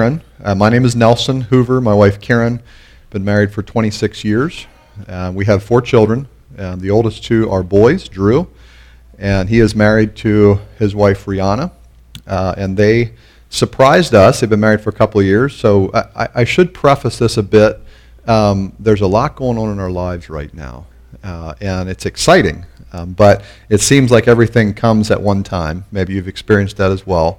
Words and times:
Karen. 0.00 0.22
Uh, 0.42 0.54
my 0.54 0.70
name 0.70 0.86
is 0.86 0.96
Nelson 0.96 1.42
Hoover. 1.42 1.78
My 1.78 1.92
wife 1.92 2.22
Karen. 2.22 2.62
Been 3.10 3.22
married 3.22 3.52
for 3.52 3.62
26 3.62 4.24
years. 4.24 4.66
Uh, 5.06 5.30
we 5.34 5.44
have 5.44 5.62
four 5.62 5.82
children. 5.82 6.26
Uh, 6.56 6.76
the 6.76 6.88
oldest 6.88 7.22
two 7.22 7.50
are 7.50 7.62
boys, 7.62 8.08
Drew, 8.08 8.48
and 9.18 9.50
he 9.50 9.60
is 9.60 9.74
married 9.74 10.16
to 10.16 10.58
his 10.78 10.94
wife 10.94 11.26
Rihanna. 11.26 11.70
Uh, 12.26 12.54
and 12.56 12.78
they 12.78 13.12
surprised 13.50 14.14
us. 14.14 14.40
They've 14.40 14.48
been 14.48 14.58
married 14.58 14.80
for 14.80 14.88
a 14.88 14.94
couple 14.94 15.20
of 15.20 15.26
years. 15.26 15.54
So 15.54 15.90
I, 15.92 16.28
I 16.34 16.44
should 16.44 16.72
preface 16.72 17.18
this 17.18 17.36
a 17.36 17.42
bit. 17.42 17.78
Um, 18.26 18.72
there's 18.78 19.02
a 19.02 19.06
lot 19.06 19.36
going 19.36 19.58
on 19.58 19.70
in 19.70 19.78
our 19.78 19.90
lives 19.90 20.30
right 20.30 20.54
now, 20.54 20.86
uh, 21.22 21.52
and 21.60 21.90
it's 21.90 22.06
exciting. 22.06 22.64
Um, 22.94 23.12
but 23.12 23.44
it 23.68 23.82
seems 23.82 24.10
like 24.10 24.28
everything 24.28 24.72
comes 24.72 25.10
at 25.10 25.20
one 25.20 25.42
time. 25.42 25.84
Maybe 25.92 26.14
you've 26.14 26.26
experienced 26.26 26.78
that 26.78 26.90
as 26.90 27.06
well. 27.06 27.38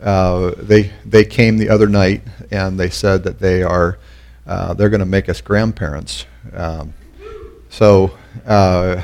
Uh, 0.00 0.52
they 0.58 0.92
they 1.04 1.24
came 1.24 1.56
the 1.58 1.68
other 1.68 1.88
night 1.88 2.22
and 2.50 2.78
they 2.78 2.90
said 2.90 3.24
that 3.24 3.38
they 3.38 3.62
are 3.62 3.98
uh, 4.46 4.74
they're 4.74 4.90
going 4.90 5.00
to 5.00 5.06
make 5.06 5.28
us 5.28 5.40
grandparents. 5.40 6.26
Um, 6.52 6.94
so 7.68 8.16
uh, 8.46 9.02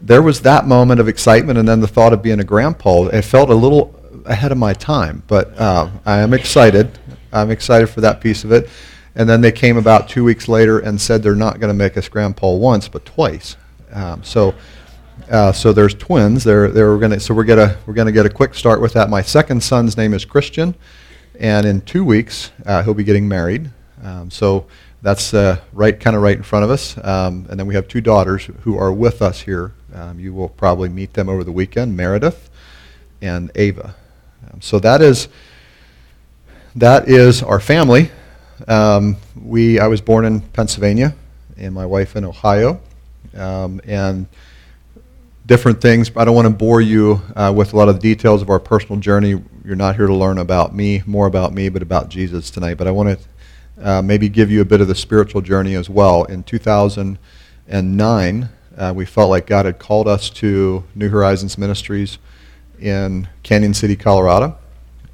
there 0.00 0.22
was 0.22 0.42
that 0.42 0.66
moment 0.66 1.00
of 1.00 1.08
excitement, 1.08 1.58
and 1.58 1.66
then 1.66 1.80
the 1.80 1.88
thought 1.88 2.12
of 2.12 2.22
being 2.22 2.40
a 2.40 2.44
grandpa. 2.44 3.04
It 3.04 3.22
felt 3.22 3.50
a 3.50 3.54
little 3.54 3.94
ahead 4.26 4.52
of 4.52 4.58
my 4.58 4.72
time, 4.72 5.22
but 5.26 5.58
uh, 5.58 5.90
I 6.04 6.18
am 6.18 6.34
excited. 6.34 6.98
I'm 7.32 7.50
excited 7.50 7.88
for 7.88 8.00
that 8.00 8.20
piece 8.20 8.44
of 8.44 8.52
it. 8.52 8.68
And 9.16 9.28
then 9.28 9.40
they 9.40 9.52
came 9.52 9.76
about 9.76 10.08
two 10.08 10.24
weeks 10.24 10.48
later 10.48 10.80
and 10.80 11.00
said 11.00 11.22
they're 11.22 11.36
not 11.36 11.60
going 11.60 11.68
to 11.68 11.74
make 11.74 11.96
us 11.96 12.08
grandpa 12.08 12.52
once, 12.52 12.88
but 12.88 13.04
twice. 13.04 13.56
Um, 13.92 14.24
so 14.24 14.54
uh, 15.30 15.52
so 15.52 15.72
there's 15.72 15.94
twins. 15.94 16.44
They're, 16.44 16.68
they're 16.68 16.96
gonna, 16.98 17.20
so 17.20 17.34
we're 17.34 17.44
gonna, 17.44 17.76
we're 17.86 17.94
gonna 17.94 18.12
get 18.12 18.26
a 18.26 18.30
quick 18.30 18.54
start 18.54 18.80
with 18.80 18.92
that. 18.94 19.10
My 19.10 19.22
second 19.22 19.62
son's 19.62 19.96
name 19.96 20.14
is 20.14 20.24
Christian, 20.24 20.74
and 21.38 21.66
in 21.66 21.80
two 21.82 22.04
weeks 22.04 22.50
uh, 22.66 22.82
he'll 22.82 22.94
be 22.94 23.04
getting 23.04 23.28
married. 23.28 23.70
Um, 24.02 24.30
so 24.30 24.66
that's 25.02 25.34
uh, 25.34 25.60
right, 25.72 25.98
kind 25.98 26.16
of 26.16 26.22
right 26.22 26.36
in 26.36 26.42
front 26.42 26.64
of 26.64 26.70
us. 26.70 26.96
Um, 26.98 27.46
and 27.50 27.60
then 27.60 27.66
we 27.66 27.74
have 27.74 27.88
two 27.88 28.00
daughters 28.00 28.48
who 28.62 28.78
are 28.78 28.92
with 28.92 29.20
us 29.22 29.42
here. 29.42 29.72
Um, 29.94 30.18
you 30.18 30.32
will 30.32 30.48
probably 30.48 30.88
meet 30.88 31.12
them 31.14 31.28
over 31.28 31.44
the 31.44 31.52
weekend, 31.52 31.96
Meredith 31.96 32.50
and 33.20 33.50
Ava. 33.54 33.94
Um, 34.50 34.60
so 34.60 34.78
that 34.78 35.00
is 35.02 35.28
that 36.76 37.08
is 37.08 37.42
our 37.42 37.60
family. 37.60 38.10
Um, 38.66 39.16
we 39.40 39.78
I 39.78 39.86
was 39.86 40.00
born 40.00 40.24
in 40.24 40.40
Pennsylvania, 40.40 41.14
and 41.56 41.74
my 41.74 41.86
wife 41.86 42.16
in 42.16 42.24
Ohio, 42.24 42.80
um, 43.36 43.80
and 43.84 44.26
different 45.46 45.80
things. 45.80 46.10
I 46.16 46.24
don't 46.24 46.34
want 46.34 46.46
to 46.46 46.54
bore 46.54 46.80
you 46.80 47.22
uh, 47.36 47.52
with 47.54 47.74
a 47.74 47.76
lot 47.76 47.88
of 47.88 47.96
the 47.96 48.00
details 48.00 48.40
of 48.42 48.50
our 48.50 48.58
personal 48.58 48.98
journey. 48.98 49.40
You're 49.64 49.76
not 49.76 49.94
here 49.96 50.06
to 50.06 50.14
learn 50.14 50.38
about 50.38 50.74
me, 50.74 51.02
more 51.06 51.26
about 51.26 51.52
me, 51.52 51.68
but 51.68 51.82
about 51.82 52.08
Jesus 52.08 52.50
tonight. 52.50 52.74
But 52.74 52.86
I 52.86 52.90
want 52.90 53.18
to 53.18 53.20
uh, 53.82 54.00
maybe 54.02 54.28
give 54.28 54.50
you 54.50 54.60
a 54.62 54.64
bit 54.64 54.80
of 54.80 54.88
the 54.88 54.94
spiritual 54.94 55.42
journey 55.42 55.74
as 55.74 55.90
well. 55.90 56.24
In 56.24 56.42
2009, 56.44 58.48
uh, 58.76 58.92
we 58.96 59.04
felt 59.04 59.30
like 59.30 59.46
God 59.46 59.66
had 59.66 59.78
called 59.78 60.08
us 60.08 60.30
to 60.30 60.82
New 60.94 61.10
Horizons 61.10 61.58
Ministries 61.58 62.18
in 62.80 63.28
Cañon 63.42 63.74
City, 63.74 63.96
Colorado. 63.96 64.56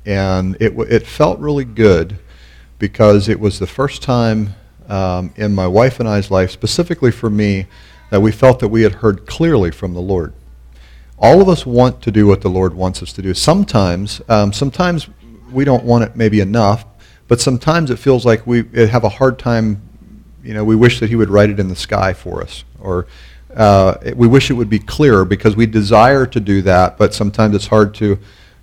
And 0.06 0.56
it, 0.60 0.70
w- 0.70 0.90
it 0.90 1.06
felt 1.06 1.38
really 1.40 1.64
good 1.64 2.18
because 2.78 3.28
it 3.28 3.38
was 3.38 3.58
the 3.58 3.66
first 3.66 4.02
time 4.02 4.54
um, 4.88 5.32
in 5.36 5.54
my 5.54 5.66
wife 5.66 6.00
and 6.00 6.08
I's 6.08 6.30
life, 6.30 6.50
specifically 6.50 7.10
for 7.10 7.28
me, 7.30 7.66
that 8.10 8.20
we 8.20 8.32
felt 8.32 8.60
that 8.60 8.68
we 8.68 8.82
had 8.82 8.96
heard 8.96 9.26
clearly 9.26 9.70
from 9.70 9.94
the 9.94 10.00
Lord. 10.00 10.34
All 11.18 11.40
of 11.40 11.48
us 11.48 11.64
want 11.64 12.02
to 12.02 12.10
do 12.10 12.26
what 12.26 12.40
the 12.40 12.48
Lord 12.48 12.74
wants 12.74 13.02
us 13.02 13.12
to 13.14 13.22
do. 13.22 13.34
Sometimes, 13.34 14.20
um, 14.28 14.52
sometimes 14.52 15.08
we 15.52 15.64
don't 15.64 15.84
want 15.84 16.04
it 16.04 16.16
maybe 16.16 16.40
enough, 16.40 16.84
but 17.28 17.40
sometimes 17.40 17.90
it 17.90 17.98
feels 17.98 18.26
like 18.26 18.46
we 18.46 18.64
have 18.74 19.04
a 19.04 19.08
hard 19.08 19.38
time. 19.38 19.80
You 20.42 20.54
know, 20.54 20.64
we 20.64 20.76
wish 20.76 21.00
that 21.00 21.10
He 21.10 21.16
would 21.16 21.30
write 21.30 21.50
it 21.50 21.60
in 21.60 21.68
the 21.68 21.76
sky 21.76 22.12
for 22.12 22.42
us, 22.42 22.64
or 22.80 23.06
uh, 23.54 23.96
we 24.16 24.26
wish 24.26 24.50
it 24.50 24.54
would 24.54 24.70
be 24.70 24.78
clearer 24.78 25.24
because 25.24 25.54
we 25.56 25.66
desire 25.66 26.26
to 26.26 26.40
do 26.40 26.62
that, 26.62 26.96
but 26.96 27.12
sometimes 27.12 27.54
it's 27.54 27.66
hard 27.66 27.94
to 27.96 28.18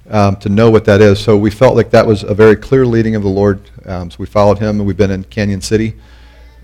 um, 0.10 0.38
to 0.38 0.50
know 0.50 0.72
what 0.72 0.86
that 0.86 1.02
is. 1.02 1.20
So 1.20 1.38
we 1.38 1.52
felt 1.52 1.76
like 1.76 1.92
that 1.92 2.08
was 2.08 2.24
a 2.24 2.34
very 2.34 2.56
clear 2.56 2.86
leading 2.86 3.16
of 3.16 3.24
the 3.24 3.30
Lord. 3.30 3.62
Um, 3.86 4.10
so 4.10 4.18
we 4.20 4.26
followed 4.26 4.58
Him, 4.58 4.80
and 4.80 4.88
we've 4.88 4.98
been 4.98 5.12
in 5.12 5.26
Cañon 5.26 5.62
City 5.62 5.96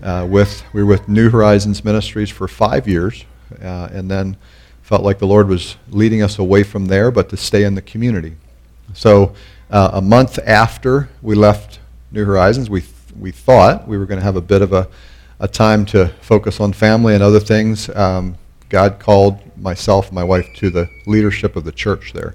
uh, 0.04 0.26
with 0.28 0.62
we 0.74 0.82
were 0.82 0.88
with 0.90 1.08
New 1.08 1.30
Horizons 1.30 1.82
Ministries 1.82 2.30
for 2.30 2.46
five 2.46 2.86
years, 2.86 3.24
uh, 3.62 3.88
and 3.90 4.10
then 4.10 4.36
felt 4.82 5.02
like 5.02 5.18
the 5.18 5.26
Lord 5.26 5.48
was 5.48 5.76
leading 5.88 6.22
us 6.22 6.38
away 6.38 6.62
from 6.62 6.86
there, 6.86 7.10
but 7.10 7.30
to 7.30 7.36
stay 7.38 7.64
in 7.64 7.74
the 7.74 7.82
community. 7.82 8.36
So 8.92 9.34
uh, 9.70 9.90
a 9.94 10.02
month 10.02 10.38
after 10.46 11.08
we 11.22 11.34
left 11.34 11.80
New 12.12 12.24
Horizons, 12.26 12.68
we 12.68 12.82
th- 12.82 12.92
we 13.18 13.30
thought 13.30 13.88
we 13.88 13.96
were 13.96 14.04
going 14.04 14.20
to 14.20 14.24
have 14.24 14.36
a 14.36 14.42
bit 14.42 14.60
of 14.60 14.72
a 14.72 14.88
a 15.40 15.48
time 15.48 15.84
to 15.86 16.08
focus 16.20 16.60
on 16.60 16.72
family 16.72 17.14
and 17.14 17.22
other 17.22 17.40
things. 17.40 17.88
Um, 17.88 18.36
God 18.68 18.98
called 18.98 19.40
myself, 19.56 20.06
and 20.06 20.14
my 20.14 20.24
wife, 20.24 20.46
to 20.56 20.70
the 20.70 20.88
leadership 21.06 21.56
of 21.56 21.64
the 21.64 21.72
church 21.72 22.12
there. 22.12 22.34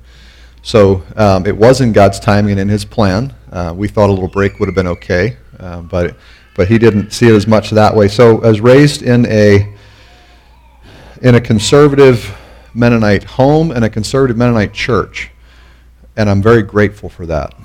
So 0.64 1.04
um, 1.16 1.46
it 1.46 1.56
was 1.56 1.82
in 1.82 1.94
God's 1.94 2.20
timing 2.20 2.54
and 2.54 2.62
in 2.62 2.70
His 2.70 2.84
plan. 2.84 3.34
Uh, 3.52 3.74
we 3.76 3.88
thought 3.88 4.10
a 4.10 4.14
little 4.14 4.28
break 4.28 4.60
would 4.60 4.68
have 4.68 4.76
been 4.76 4.88
okay, 4.88 5.38
uh, 5.60 5.82
but. 5.82 6.08
It, 6.08 6.16
but 6.60 6.68
he 6.68 6.78
didn't 6.78 7.12
see 7.14 7.30
it 7.30 7.34
as 7.34 7.48
much 7.48 7.70
that 7.70 7.96
way. 7.96 8.10
So, 8.10 8.42
as 8.42 8.60
raised 8.60 9.02
in 9.02 9.26
a 9.28 9.74
in 11.22 11.36
a 11.36 11.40
conservative 11.40 12.38
Mennonite 12.74 13.24
home 13.24 13.72
and 13.72 13.86
a 13.86 13.90
conservative 13.90 14.36
Mennonite 14.36 14.74
church, 14.74 15.32
and 16.18 16.30
I'm 16.30 16.42
very 16.42 16.62
grateful 16.62 17.08
for 17.08 17.26
that. 17.28 17.56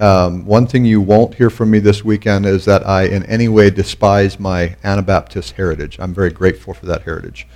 Um, 0.00 0.44
one 0.46 0.66
thing 0.66 0.84
you 0.84 1.00
won't 1.00 1.36
hear 1.36 1.48
from 1.48 1.70
me 1.70 1.78
this 1.78 2.04
weekend 2.04 2.44
is 2.44 2.64
that 2.64 2.84
I 2.84 3.04
in 3.04 3.24
any 3.26 3.46
way 3.46 3.70
despise 3.70 4.40
my 4.40 4.74
Anabaptist 4.82 5.52
heritage. 5.52 5.96
I'm 6.00 6.12
very 6.12 6.30
grateful 6.30 6.74
for 6.74 6.86
that 6.86 7.02
heritage. 7.02 7.46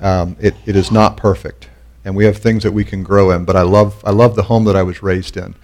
Um, 0.00 0.36
it, 0.40 0.56
it 0.66 0.74
is 0.74 0.90
not 0.90 1.16
perfect, 1.16 1.68
and 2.04 2.16
we 2.16 2.24
have 2.24 2.38
things 2.38 2.64
that 2.64 2.72
we 2.72 2.84
can 2.84 3.04
grow 3.04 3.30
in, 3.30 3.44
but 3.44 3.54
I 3.54 3.62
love, 3.62 4.02
I 4.04 4.10
love 4.10 4.34
the 4.34 4.42
home 4.42 4.64
that 4.64 4.74
I 4.74 4.82
was 4.82 5.04
raised 5.04 5.36
in. 5.36 5.54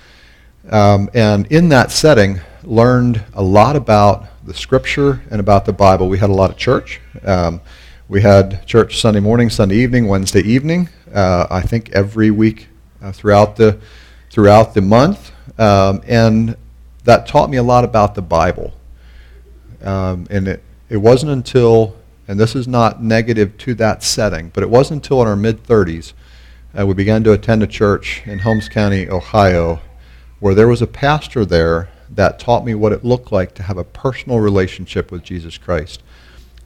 Um, 0.71 1.11
and 1.15 1.49
in 1.49 1.69
that 1.71 1.91
setting, 1.91 2.39
learned 2.63 3.25
a 3.35 3.43
lot 3.43 3.77
about 3.77 4.27
the 4.45 4.55
Scripture 4.55 5.23
and 5.31 5.41
about 5.41 5.65
the 5.65 5.73
Bible. 5.73 6.09
We 6.09 6.19
had 6.19 6.31
a 6.31 6.35
lot 6.35 6.51
of 6.51 6.57
church. 6.57 7.01
Um, 7.25 7.61
we 8.09 8.23
had 8.23 8.67
church 8.67 9.01
Sunday 9.01 9.21
morning, 9.21 9.51
Sunday 9.51 9.77
evening, 9.77 10.09
Wednesday 10.09 10.41
evening. 10.41 10.89
Uh, 11.13 11.47
I 11.51 11.63
think 11.63 11.91
every 11.91 12.31
week 12.31 12.69
uh, 13.03 13.13
throughout 13.13 13.57
the 13.57 13.79
throughout 14.31 14.75
the 14.75 14.81
month, 14.83 15.33
um, 15.59 16.03
and 16.07 16.57
that 17.05 17.27
taught 17.27 17.51
me 17.51 17.57
a 17.57 17.63
lot 17.63 17.85
about 17.85 18.15
the 18.15 18.23
Bible. 18.23 18.75
Um, 19.83 20.27
and 20.31 20.49
it 20.49 20.63
it 20.89 20.99
wasn't 20.99 21.33
until 21.33 21.97
and 22.29 22.39
this 22.39 22.55
is 22.55 22.69
not 22.69 23.03
negative 23.03 23.59
to 23.59 23.75
that 23.75 24.03
setting, 24.03 24.51
but 24.55 24.63
it 24.63 24.71
wasn't 24.71 25.05
until 25.05 25.23
in 25.23 25.29
our 25.29 25.37
mid 25.37 25.65
30s 25.65 26.13
uh, 26.79 26.87
we 26.87 26.95
began 26.95 27.25
to 27.25 27.33
attend 27.33 27.63
a 27.63 27.67
church 27.67 28.23
in 28.27 28.41
Holmes 28.41 28.69
County, 28.69 29.09
Ohio, 29.09 29.81
where 30.39 30.55
there 30.55 30.69
was 30.69 30.81
a 30.81 30.87
pastor 30.87 31.45
there 31.45 31.89
that 32.15 32.39
taught 32.39 32.65
me 32.65 32.75
what 32.75 32.93
it 32.93 33.05
looked 33.05 33.33
like 33.33 33.55
to 33.55 33.63
have 33.63 33.79
a 33.79 33.85
personal 33.85 34.41
relationship 34.41 35.11
with 35.13 35.23
Jesus 35.23 35.59
Christ. 35.59 36.03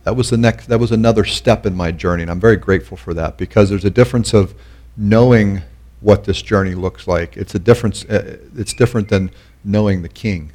That 0.04 0.16
was 0.16 0.30
the 0.30 0.36
next 0.36 0.66
that 0.66 0.78
was 0.78 0.92
another 0.92 1.24
step 1.24 1.66
in 1.66 1.74
my 1.74 1.90
journey 1.90 2.22
and 2.22 2.30
I'm 2.30 2.40
very 2.40 2.56
grateful 2.56 2.96
for 2.96 3.14
that 3.14 3.36
because 3.36 3.70
there's 3.70 3.84
a 3.84 3.90
difference 3.90 4.34
of 4.34 4.54
knowing 4.96 5.62
what 6.00 6.24
this 6.24 6.42
journey 6.42 6.74
looks 6.74 7.06
like. 7.06 7.36
It's 7.36 7.54
a 7.54 7.58
difference 7.58 8.04
uh, 8.04 8.38
it's 8.56 8.74
different 8.74 9.08
than 9.08 9.30
knowing 9.64 10.02
the 10.02 10.08
king 10.08 10.52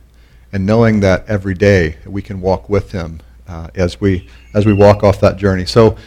and 0.52 0.66
knowing 0.66 1.00
that 1.00 1.28
every 1.28 1.54
day 1.54 1.98
we 2.06 2.22
can 2.22 2.42
walk 2.42 2.70
with 2.70 2.92
him 2.92 3.22
uh, 3.48 3.70
as 3.76 4.00
we 4.00 4.28
as 4.54 4.66
we 4.66 4.74
walk 4.74 5.04
off 5.04 5.20
that 5.22 5.38
journey. 5.38 5.66
So 5.66 5.98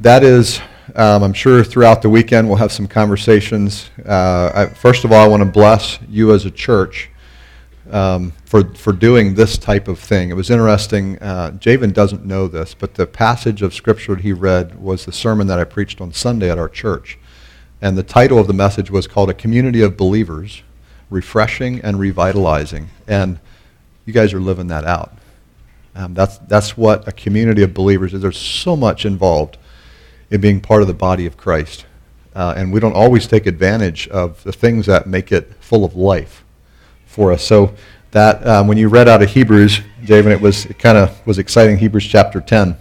that 0.00 0.24
is 0.24 0.60
um, 0.96 1.22
I'm 1.22 1.32
sure 1.32 1.62
throughout 1.64 2.02
the 2.02 2.10
weekend 2.10 2.48
we'll 2.48 2.58
have 2.58 2.72
some 2.72 2.86
conversations. 2.86 3.90
Uh, 4.04 4.50
I, 4.54 4.66
first 4.66 5.04
of 5.04 5.12
all, 5.12 5.24
I 5.24 5.28
want 5.28 5.42
to 5.42 5.48
bless 5.48 5.98
you 6.08 6.32
as 6.32 6.44
a 6.44 6.50
church 6.50 7.10
um, 7.90 8.32
for, 8.44 8.72
for 8.74 8.92
doing 8.92 9.34
this 9.34 9.58
type 9.58 9.88
of 9.88 9.98
thing. 9.98 10.30
It 10.30 10.34
was 10.34 10.50
interesting. 10.50 11.18
Uh, 11.20 11.52
Javen 11.52 11.92
doesn't 11.92 12.24
know 12.24 12.48
this, 12.48 12.74
but 12.74 12.94
the 12.94 13.06
passage 13.06 13.62
of 13.62 13.74
Scripture 13.74 14.16
he 14.16 14.32
read 14.32 14.80
was 14.80 15.04
the 15.04 15.12
sermon 15.12 15.46
that 15.48 15.58
I 15.58 15.64
preached 15.64 16.00
on 16.00 16.12
Sunday 16.12 16.50
at 16.50 16.58
our 16.58 16.68
church. 16.68 17.18
And 17.82 17.96
the 17.96 18.02
title 18.02 18.38
of 18.38 18.46
the 18.46 18.52
message 18.52 18.90
was 18.90 19.06
called 19.06 19.30
A 19.30 19.34
Community 19.34 19.82
of 19.82 19.96
Believers 19.96 20.62
Refreshing 21.08 21.80
and 21.80 21.98
Revitalizing. 21.98 22.88
And 23.08 23.40
you 24.04 24.12
guys 24.12 24.32
are 24.32 24.40
living 24.40 24.68
that 24.68 24.84
out. 24.84 25.12
Um, 25.94 26.14
that's, 26.14 26.38
that's 26.38 26.76
what 26.76 27.08
a 27.08 27.12
community 27.12 27.62
of 27.62 27.74
believers 27.74 28.14
is. 28.14 28.22
There's 28.22 28.38
so 28.38 28.76
much 28.76 29.04
involved 29.04 29.58
in 30.30 30.40
being 30.40 30.60
part 30.60 30.82
of 30.82 30.88
the 30.88 30.94
body 30.94 31.26
of 31.26 31.36
Christ. 31.36 31.86
Uh, 32.34 32.54
and 32.56 32.72
we 32.72 32.78
don't 32.78 32.94
always 32.94 33.26
take 33.26 33.46
advantage 33.46 34.06
of 34.08 34.42
the 34.44 34.52
things 34.52 34.86
that 34.86 35.06
make 35.06 35.32
it 35.32 35.52
full 35.60 35.84
of 35.84 35.96
life 35.96 36.44
for 37.06 37.32
us. 37.32 37.44
So 37.44 37.74
that 38.12 38.46
um, 38.46 38.66
when 38.66 38.78
you 38.78 38.88
read 38.88 39.08
out 39.08 39.22
of 39.22 39.30
Hebrews, 39.30 39.80
David, 40.04 40.32
it 40.32 40.40
was 40.40 40.66
it 40.66 40.78
kind 40.78 40.96
of 40.96 41.26
was 41.26 41.38
exciting. 41.38 41.78
Hebrews 41.78 42.06
chapter 42.06 42.40
10, 42.40 42.76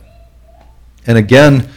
and 1.07 1.17
again, 1.17 1.69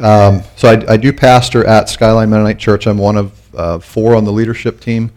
um, 0.00 0.42
so 0.56 0.68
I, 0.68 0.92
I, 0.94 0.96
do 0.96 1.12
pastor 1.12 1.64
at 1.66 1.88
Skyline 1.88 2.30
Mennonite 2.30 2.58
Church. 2.58 2.86
I'm 2.86 2.98
one 2.98 3.16
of 3.16 3.54
uh, 3.54 3.78
four 3.78 4.16
on 4.16 4.24
the 4.24 4.32
leadership 4.32 4.80
team. 4.80 5.10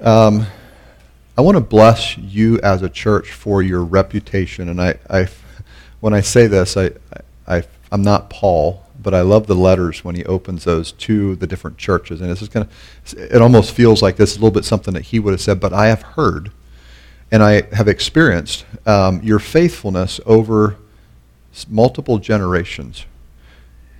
Um, 0.00 0.46
I 1.38 1.40
want 1.40 1.56
to 1.56 1.62
bless 1.62 2.16
you 2.18 2.60
as 2.60 2.82
a 2.82 2.88
church 2.88 3.32
for 3.32 3.62
your 3.62 3.84
reputation. 3.84 4.68
And 4.68 4.80
I, 4.80 4.98
I 5.08 5.28
when 6.00 6.12
I 6.12 6.20
say 6.20 6.46
this, 6.46 6.76
I, 6.76 6.90
I, 7.46 7.62
I'm 7.90 8.02
not 8.02 8.30
Paul, 8.30 8.84
but 9.00 9.14
I 9.14 9.20
love 9.20 9.46
the 9.46 9.54
letters 9.54 10.04
when 10.04 10.14
he 10.14 10.24
opens 10.24 10.64
those 10.64 10.92
to 10.92 11.36
the 11.36 11.46
different 11.46 11.78
churches. 11.78 12.20
And 12.20 12.30
this 12.30 12.42
is 12.42 12.48
kind 12.48 12.66
of, 12.66 13.18
it 13.18 13.40
almost 13.40 13.72
feels 13.72 14.02
like 14.02 14.16
this 14.16 14.32
is 14.32 14.36
a 14.36 14.40
little 14.40 14.54
bit 14.54 14.64
something 14.64 14.94
that 14.94 15.04
he 15.04 15.18
would 15.18 15.32
have 15.32 15.40
said, 15.40 15.60
but 15.60 15.72
I 15.72 15.86
have 15.86 16.02
heard 16.02 16.50
and 17.30 17.42
I 17.42 17.62
have 17.74 17.88
experienced 17.88 18.64
um, 18.86 19.20
your 19.22 19.38
faithfulness 19.38 20.20
over 20.26 20.76
multiple 21.68 22.18
generations. 22.18 23.04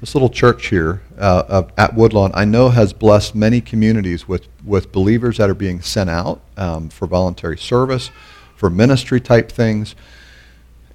This 0.00 0.14
little 0.14 0.28
church 0.28 0.66
here 0.66 1.02
uh, 1.18 1.64
at 1.78 1.94
Woodlawn, 1.94 2.30
I 2.34 2.44
know, 2.44 2.68
has 2.68 2.92
blessed 2.92 3.34
many 3.34 3.60
communities 3.60 4.28
with, 4.28 4.46
with 4.64 4.92
believers 4.92 5.38
that 5.38 5.48
are 5.48 5.54
being 5.54 5.80
sent 5.80 6.10
out 6.10 6.42
um, 6.56 6.90
for 6.90 7.06
voluntary 7.06 7.56
service, 7.56 8.10
for 8.54 8.68
ministry 8.68 9.20
type 9.20 9.50
things. 9.50 9.94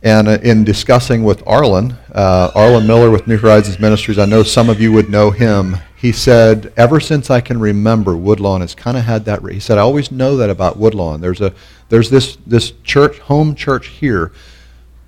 And 0.03 0.27
uh, 0.27 0.39
in 0.41 0.63
discussing 0.63 1.23
with 1.23 1.43
Arlen, 1.45 1.95
uh, 2.13 2.51
Arlen 2.55 2.87
Miller 2.87 3.11
with 3.11 3.27
New 3.27 3.37
Horizons 3.37 3.79
Ministries, 3.79 4.17
I 4.17 4.25
know 4.25 4.43
some 4.43 4.69
of 4.69 4.81
you 4.81 4.91
would 4.93 5.09
know 5.09 5.31
him. 5.31 5.77
He 5.95 6.11
said, 6.11 6.73
ever 6.75 6.99
since 6.99 7.29
I 7.29 7.41
can 7.41 7.59
remember, 7.59 8.17
Woodlawn 8.17 8.61
has 8.61 8.73
kind 8.73 8.97
of 8.97 9.03
had 9.03 9.25
that. 9.25 9.43
He 9.43 9.59
said, 9.59 9.77
I 9.77 9.81
always 9.81 10.11
know 10.11 10.37
that 10.37 10.49
about 10.49 10.77
Woodlawn. 10.77 11.21
There's 11.21 11.41
a 11.41 11.53
there's 11.89 12.09
this 12.09 12.37
this 12.47 12.71
church, 12.83 13.19
home 13.19 13.53
church 13.53 13.87
here 13.87 14.31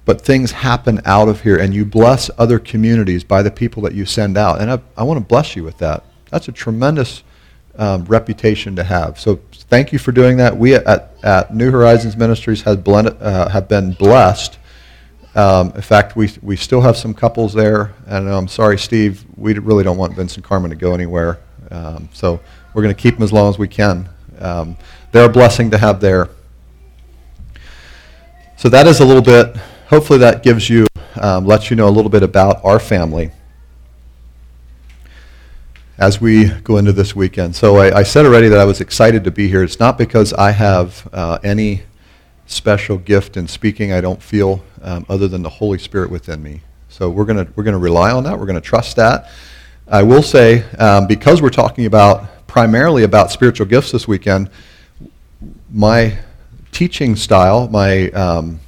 but 0.05 0.21
things 0.21 0.51
happen 0.51 1.01
out 1.05 1.29
of 1.29 1.41
here, 1.41 1.57
and 1.57 1.73
you 1.73 1.85
bless 1.85 2.29
other 2.37 2.59
communities 2.59 3.23
by 3.23 3.41
the 3.41 3.51
people 3.51 3.81
that 3.83 3.93
you 3.93 4.05
send 4.05 4.37
out. 4.37 4.59
And 4.59 4.69
I, 4.69 4.81
I 4.97 5.03
want 5.03 5.19
to 5.19 5.25
bless 5.25 5.55
you 5.55 5.63
with 5.63 5.77
that. 5.77 6.03
That's 6.29 6.47
a 6.47 6.51
tremendous 6.51 7.23
um, 7.75 8.03
reputation 8.05 8.75
to 8.75 8.83
have. 8.83 9.19
So 9.19 9.39
thank 9.53 9.93
you 9.93 9.99
for 9.99 10.11
doing 10.11 10.37
that. 10.37 10.57
We 10.57 10.75
at, 10.75 11.15
at 11.23 11.55
New 11.55 11.71
Horizons 11.71 12.17
Ministries 12.17 12.61
have, 12.63 12.83
blended, 12.83 13.21
uh, 13.21 13.49
have 13.49 13.67
been 13.69 13.93
blessed. 13.93 14.57
Um, 15.35 15.71
in 15.75 15.81
fact, 15.81 16.15
we, 16.15 16.29
we 16.41 16.55
still 16.55 16.81
have 16.81 16.95
some 16.95 17.13
couples 17.13 17.53
there. 17.53 17.93
And 18.05 18.29
I'm 18.29 18.47
sorry, 18.47 18.77
Steve, 18.77 19.25
we 19.35 19.53
really 19.53 19.83
don't 19.83 19.97
want 19.97 20.15
Vincent 20.15 20.45
Carmen 20.45 20.69
to 20.69 20.75
go 20.75 20.93
anywhere. 20.93 21.39
Um, 21.71 22.09
so 22.13 22.39
we're 22.73 22.83
going 22.83 22.93
to 22.95 23.01
keep 23.01 23.15
them 23.15 23.23
as 23.23 23.33
long 23.33 23.49
as 23.49 23.57
we 23.57 23.67
can. 23.67 24.09
Um, 24.39 24.77
they're 25.11 25.29
a 25.29 25.33
blessing 25.33 25.71
to 25.71 25.77
have 25.77 25.99
there. 25.99 26.29
So 28.57 28.69
that 28.69 28.87
is 28.87 28.99
a 28.99 29.05
little 29.05 29.21
bit 29.21 29.57
hopefully 29.93 30.17
that 30.17 30.41
gives 30.41 30.69
you, 30.69 30.87
um, 31.21 31.45
lets 31.45 31.69
you 31.69 31.75
know 31.75 31.87
a 31.87 31.91
little 31.91 32.09
bit 32.09 32.23
about 32.23 32.63
our 32.65 32.79
family 32.79 33.29
as 35.99 36.19
we 36.19 36.49
go 36.49 36.77
into 36.77 36.91
this 36.91 37.15
weekend. 37.15 37.55
So 37.55 37.77
I, 37.77 37.99
I, 37.99 38.03
said 38.03 38.25
already 38.25 38.47
that 38.47 38.57
I 38.59 38.65
was 38.65 38.81
excited 38.81 39.23
to 39.25 39.31
be 39.31 39.47
here. 39.47 39.63
It's 39.63 39.79
not 39.79 39.97
because 39.99 40.33
I 40.33 40.49
have 40.49 41.07
uh, 41.13 41.37
any 41.43 41.83
special 42.45 42.97
gift 42.97 43.37
in 43.37 43.47
speaking, 43.47 43.91
I 43.91 44.01
don't 44.01 44.21
feel, 44.21 44.63
um, 44.81 45.05
other 45.09 45.27
than 45.27 45.41
the 45.43 45.49
Holy 45.49 45.77
Spirit 45.77 46.09
within 46.09 46.43
me. 46.43 46.61
So 46.89 47.09
we're 47.09 47.25
going 47.25 47.51
we're 47.55 47.63
gonna 47.63 47.77
rely 47.79 48.11
on 48.11 48.23
that. 48.25 48.37
We're 48.37 48.45
going 48.45 48.61
to 48.61 48.61
trust 48.61 48.95
that. 48.97 49.29
I 49.87 50.03
will 50.03 50.23
say, 50.23 50.63
um, 50.77 51.07
because 51.07 51.41
we're 51.41 51.49
talking 51.49 51.85
about 51.85 52.47
primarily 52.47 53.03
about 53.03 53.31
spiritual 53.31 53.65
gifts 53.65 53.91
this 53.91 54.07
weekend, 54.07 54.49
my 55.71 56.17
teaching 56.71 57.15
style, 57.15 57.67
my 57.67 58.09
um, 58.11 58.59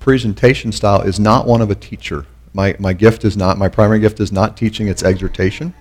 presentation 0.00 0.72
style 0.72 1.00
is 1.02 1.18
not 1.18 1.46
one 1.46 1.62
of 1.62 1.70
a 1.70 1.74
teacher. 1.74 2.26
My, 2.52 2.76
my 2.78 2.92
gift 2.92 3.24
is 3.24 3.36
not, 3.36 3.56
my 3.56 3.68
primary 3.68 4.00
gift 4.00 4.20
is 4.20 4.32
not 4.32 4.56
teaching, 4.56 4.88
it's 4.88 5.02
exhortation, 5.02 5.72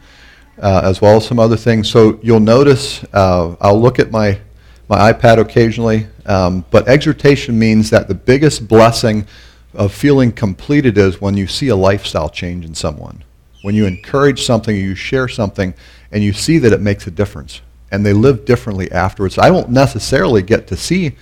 uh, 0.62 0.82
as 0.84 1.02
well 1.02 1.18
as 1.18 1.28
some 1.28 1.40
other 1.40 1.58
things. 1.58 1.90
So 1.90 2.20
you'll 2.24 2.40
notice, 2.40 3.04
uh, 3.14 3.56
I'll 3.60 3.82
look 3.82 4.00
at 4.00 4.12
my, 4.12 4.40
my 4.90 5.12
iPad 5.14 5.40
occasionally, 5.40 6.08
um, 6.26 6.66
but 6.72 6.88
exhortation 6.88 7.58
means 7.58 7.90
that 7.90 8.08
the 8.08 8.16
biggest 8.16 8.68
blessing 8.68 9.26
of 9.74 9.94
feeling 9.94 10.32
completed 10.32 10.98
is 10.98 11.20
when 11.20 11.36
you 11.36 11.48
see 11.48 11.70
a 11.70 11.76
lifestyle 11.76 12.30
change 12.30 12.66
in 12.66 12.76
someone. 12.76 13.24
When 13.62 13.76
you 13.76 13.86
encourage 13.86 14.44
something, 14.44 14.76
you 14.76 14.94
share 14.94 15.28
something, 15.28 15.74
and 16.12 16.24
you 16.24 16.34
see 16.34 16.58
that 16.60 16.74
it 16.74 16.82
makes 16.82 17.08
a 17.08 17.12
difference, 17.12 17.62
and 17.92 18.06
they 18.06 18.14
live 18.14 18.46
differently 18.46 18.92
afterwards. 18.92 19.38
I 19.38 19.52
won't 19.52 19.70
necessarily 19.70 20.42
get 20.42 20.68
to 20.68 20.76
see 20.76 21.16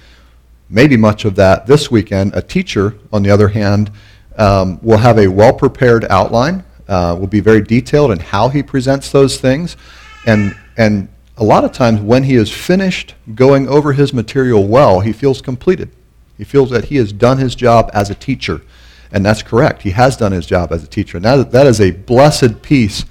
maybe 0.69 0.97
much 0.97 1.23
of 1.25 1.35
that 1.35 1.67
this 1.67 1.91
weekend. 1.91 2.35
A 2.35 2.41
teacher, 2.41 2.95
on 3.13 3.23
the 3.23 3.29
other 3.29 3.49
hand, 3.49 3.91
um, 4.37 4.79
will 4.81 4.97
have 4.97 5.19
a 5.19 5.27
well 5.27 5.53
prepared 5.53 6.05
outline, 6.09 6.63
uh, 6.87 7.15
will 7.19 7.27
be 7.27 7.41
very 7.41 7.61
detailed 7.61 8.11
in 8.11 8.19
how 8.19 8.49
he 8.49 8.63
presents 8.63 9.11
those 9.11 9.39
things. 9.39 9.77
And, 10.25 10.57
and 10.77 11.09
a 11.41 11.43
lot 11.43 11.65
of 11.65 11.71
times, 11.71 11.99
when 11.99 12.23
he 12.23 12.35
is 12.35 12.51
finished 12.51 13.15
going 13.33 13.67
over 13.67 13.93
his 13.93 14.13
material 14.13 14.67
well, 14.67 14.99
he 14.99 15.11
feels 15.11 15.41
completed. 15.41 15.89
He 16.37 16.43
feels 16.43 16.69
that 16.69 16.85
he 16.85 16.97
has 16.97 17.11
done 17.11 17.39
his 17.39 17.55
job 17.55 17.89
as 17.95 18.11
a 18.11 18.15
teacher. 18.15 18.61
And 19.11 19.25
that's 19.25 19.41
correct. 19.41 19.81
He 19.81 19.89
has 19.89 20.15
done 20.15 20.33
his 20.33 20.45
job 20.45 20.71
as 20.71 20.83
a 20.83 20.87
teacher. 20.87 21.17
And 21.17 21.25
that, 21.25 21.51
that 21.51 21.65
is 21.65 21.81
a 21.81 21.89
blessed 21.89 22.61
piece 22.61 23.05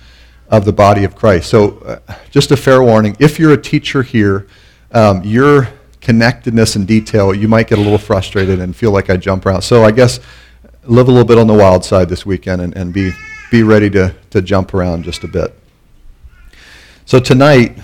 of 0.49 0.65
the 0.65 0.73
body 0.73 1.03
of 1.03 1.17
Christ. 1.17 1.51
So, 1.51 1.79
uh, 1.79 1.99
just 2.31 2.53
a 2.53 2.57
fair 2.57 2.81
warning 2.85 3.17
if 3.19 3.41
you're 3.41 3.53
a 3.53 3.61
teacher 3.61 4.05
here, 4.05 4.47
um, 4.93 5.23
you're 5.25 5.69
connectedness 6.01 6.77
and 6.77 6.87
detail, 6.87 7.35
you 7.35 7.49
might 7.49 7.67
get 7.67 7.79
a 7.79 7.83
little 7.83 7.99
frustrated 7.99 8.61
and 8.61 8.77
feel 8.77 8.93
like 8.93 9.11
I 9.11 9.17
jump 9.17 9.45
around. 9.45 9.63
So 9.63 9.85
I 9.85 9.91
guess 9.91 10.21
live 10.85 11.09
a 11.09 11.11
little 11.11 11.27
bit 11.27 11.37
on 11.37 11.49
the 11.49 11.55
wild 11.55 11.85
side 11.85 12.09
this 12.09 12.25
weekend 12.25 12.63
and, 12.63 12.77
and 12.77 12.93
be, 12.93 13.11
be 13.51 13.65
ready 13.65 13.91
to, 13.91 14.15
to 14.31 14.41
jump 14.41 14.73
around 14.73 15.03
just 15.03 15.25
a 15.25 15.29
bit. 15.29 15.53
So 17.05 17.19
tonight, 17.19 17.77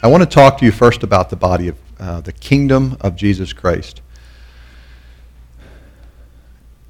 I 0.00 0.06
want 0.06 0.22
to 0.22 0.28
talk 0.28 0.58
to 0.58 0.64
you 0.64 0.70
first 0.70 1.02
about 1.02 1.28
the 1.28 1.34
body 1.34 1.66
of 1.66 1.76
uh, 1.98 2.20
the 2.20 2.30
kingdom 2.30 2.96
of 3.00 3.16
Jesus 3.16 3.52
Christ. 3.52 4.00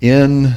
In, 0.02 0.56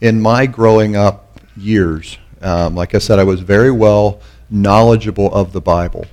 in 0.00 0.22
my 0.22 0.46
growing 0.46 0.96
up 0.96 1.38
years, 1.54 2.16
um, 2.40 2.74
like 2.74 2.94
I 2.94 2.98
said, 2.98 3.18
I 3.18 3.24
was 3.24 3.40
very 3.40 3.70
well 3.70 4.22
knowledgeable 4.48 5.32
of 5.34 5.52
the 5.52 5.60
Bible. 5.60 6.06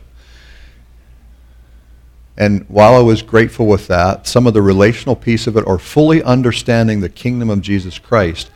And 2.38 2.66
while 2.68 2.96
I 2.96 3.02
was 3.02 3.22
grateful 3.22 3.66
with 3.66 3.88
that, 3.88 4.28
some 4.28 4.46
of 4.46 4.54
the 4.54 4.62
relational 4.62 5.16
piece 5.16 5.48
of 5.48 5.56
it, 5.56 5.66
or 5.66 5.80
fully 5.80 6.22
understanding 6.22 7.00
the 7.00 7.08
kingdom 7.08 7.50
of 7.50 7.62
Jesus 7.62 7.98
Christ, 7.98 8.52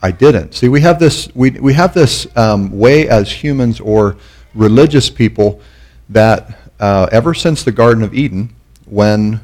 I 0.00 0.12
didn't. 0.12 0.54
See, 0.54 0.70
we 0.70 0.80
have 0.80 0.98
this, 0.98 1.28
we, 1.34 1.50
we 1.50 1.74
have 1.74 1.92
this 1.92 2.26
um, 2.38 2.70
way 2.70 3.06
as 3.06 3.30
humans 3.30 3.80
or 3.80 4.16
religious 4.54 5.10
people 5.10 5.60
that 6.08 6.58
uh, 6.78 7.08
ever 7.12 7.34
since 7.34 7.64
the 7.64 7.72
Garden 7.72 8.02
of 8.02 8.14
Eden, 8.14 8.54
when, 8.86 9.40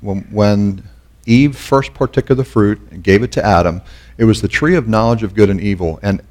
when, 0.00 0.20
when 0.30 0.82
Eve 1.26 1.56
first 1.56 1.94
partook 1.94 2.30
of 2.30 2.36
the 2.36 2.44
fruit 2.44 2.80
and 2.90 3.02
gave 3.02 3.22
it 3.22 3.32
to 3.32 3.44
Adam, 3.44 3.82
it 4.18 4.24
was 4.24 4.40
the 4.40 4.48
tree 4.48 4.74
of 4.74 4.88
knowledge 4.88 5.22
of 5.22 5.34
good 5.34 5.50
and 5.50 5.60
evil. 5.60 5.98
And, 6.02 6.22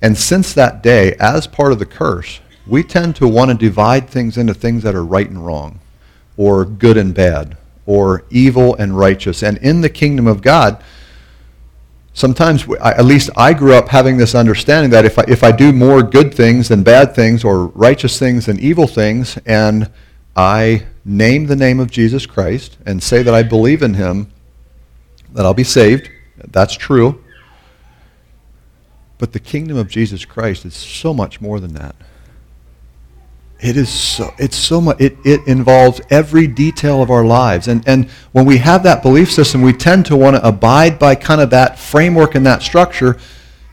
and 0.00 0.16
since 0.16 0.52
that 0.54 0.82
day, 0.82 1.14
as 1.20 1.46
part 1.46 1.72
of 1.72 1.78
the 1.78 1.86
curse, 1.86 2.40
we 2.66 2.82
tend 2.82 3.16
to 3.16 3.28
want 3.28 3.50
to 3.50 3.56
divide 3.56 4.08
things 4.08 4.36
into 4.36 4.54
things 4.54 4.82
that 4.82 4.94
are 4.94 5.04
right 5.04 5.28
and 5.28 5.44
wrong 5.44 5.80
or 6.36 6.64
good 6.64 6.96
and 6.96 7.14
bad, 7.14 7.56
or 7.84 8.24
evil 8.30 8.76
and 8.76 8.96
righteous. 8.96 9.42
And 9.42 9.58
in 9.58 9.80
the 9.80 9.88
kingdom 9.88 10.28
of 10.28 10.40
God, 10.40 10.82
sometimes, 12.18 12.66
at 12.80 13.04
least 13.04 13.30
I 13.36 13.54
grew 13.54 13.74
up 13.74 13.88
having 13.88 14.16
this 14.16 14.34
understanding 14.34 14.90
that 14.90 15.04
if 15.04 15.18
I, 15.18 15.24
if 15.28 15.44
I 15.44 15.52
do 15.52 15.72
more 15.72 16.02
good 16.02 16.34
things 16.34 16.68
than 16.68 16.82
bad 16.82 17.14
things, 17.14 17.44
or 17.44 17.66
righteous 17.68 18.18
things 18.18 18.46
than 18.46 18.58
evil 18.58 18.88
things, 18.88 19.38
and 19.46 19.90
I 20.36 20.86
name 21.04 21.46
the 21.46 21.56
name 21.56 21.78
of 21.78 21.90
Jesus 21.90 22.26
Christ 22.26 22.76
and 22.84 23.02
say 23.02 23.22
that 23.22 23.32
I 23.32 23.44
believe 23.44 23.82
in 23.82 23.94
him, 23.94 24.32
that 25.32 25.46
I'll 25.46 25.54
be 25.54 25.64
saved. 25.64 26.10
That's 26.48 26.74
true. 26.74 27.22
But 29.18 29.32
the 29.32 29.40
kingdom 29.40 29.76
of 29.76 29.88
Jesus 29.88 30.24
Christ 30.24 30.64
is 30.64 30.74
so 30.74 31.14
much 31.14 31.40
more 31.40 31.60
than 31.60 31.74
that. 31.74 31.94
It 33.60 33.76
is 33.76 33.88
so, 33.88 34.32
it's 34.38 34.56
so 34.56 34.80
much, 34.80 35.00
it, 35.00 35.16
it 35.24 35.46
involves 35.48 36.00
every 36.10 36.46
detail 36.46 37.02
of 37.02 37.10
our 37.10 37.24
lives. 37.24 37.66
And, 37.66 37.86
and 37.88 38.08
when 38.30 38.44
we 38.44 38.58
have 38.58 38.84
that 38.84 39.02
belief 39.02 39.32
system, 39.32 39.62
we 39.62 39.72
tend 39.72 40.06
to 40.06 40.16
want 40.16 40.36
to 40.36 40.46
abide 40.46 40.98
by 40.98 41.16
kind 41.16 41.40
of 41.40 41.50
that 41.50 41.76
framework 41.76 42.36
and 42.36 42.46
that 42.46 42.62
structure, 42.62 43.18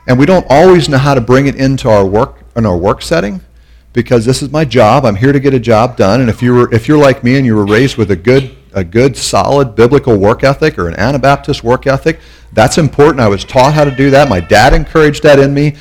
and 0.07 0.17
we 0.17 0.25
don't 0.25 0.45
always 0.49 0.89
know 0.89 0.97
how 0.97 1.13
to 1.13 1.21
bring 1.21 1.45
it 1.45 1.55
into 1.55 1.87
our 1.87 2.05
work, 2.05 2.39
in 2.55 2.65
our 2.65 2.77
work 2.77 3.03
setting, 3.03 3.41
because 3.93 4.25
this 4.25 4.41
is 4.41 4.49
my 4.49 4.65
job. 4.65 5.05
I'm 5.05 5.15
here 5.15 5.31
to 5.31 5.39
get 5.39 5.53
a 5.53 5.59
job 5.59 5.97
done. 5.97 6.19
And 6.19 6.29
if, 6.29 6.41
you 6.41 6.53
were, 6.53 6.73
if 6.73 6.87
you're 6.87 6.97
like 6.97 7.23
me 7.23 7.37
and 7.37 7.45
you 7.45 7.55
were 7.55 7.65
raised 7.65 7.95
with 7.95 8.09
a 8.09 8.15
good, 8.15 8.55
a 8.73 8.83
good, 8.83 9.15
solid 9.15 9.75
biblical 9.75 10.17
work 10.17 10.43
ethic 10.43 10.79
or 10.79 10.87
an 10.87 10.95
Anabaptist 10.95 11.63
work 11.63 11.85
ethic, 11.85 12.19
that's 12.53 12.77
important. 12.77 13.19
I 13.19 13.27
was 13.27 13.45
taught 13.45 13.73
how 13.73 13.83
to 13.83 13.95
do 13.95 14.09
that. 14.09 14.29
My 14.29 14.39
dad 14.39 14.73
encouraged 14.73 15.23
that 15.23 15.37
in 15.37 15.53
me. 15.53 15.75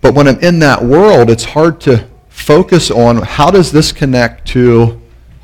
But 0.00 0.14
when 0.14 0.28
I'm 0.28 0.38
in 0.40 0.58
that 0.60 0.82
world, 0.82 1.30
it's 1.30 1.44
hard 1.44 1.80
to 1.82 2.08
focus 2.34 2.90
on 2.90 3.22
how 3.22 3.50
does 3.50 3.72
this 3.72 3.92
connect 3.92 4.46
to 4.48 5.00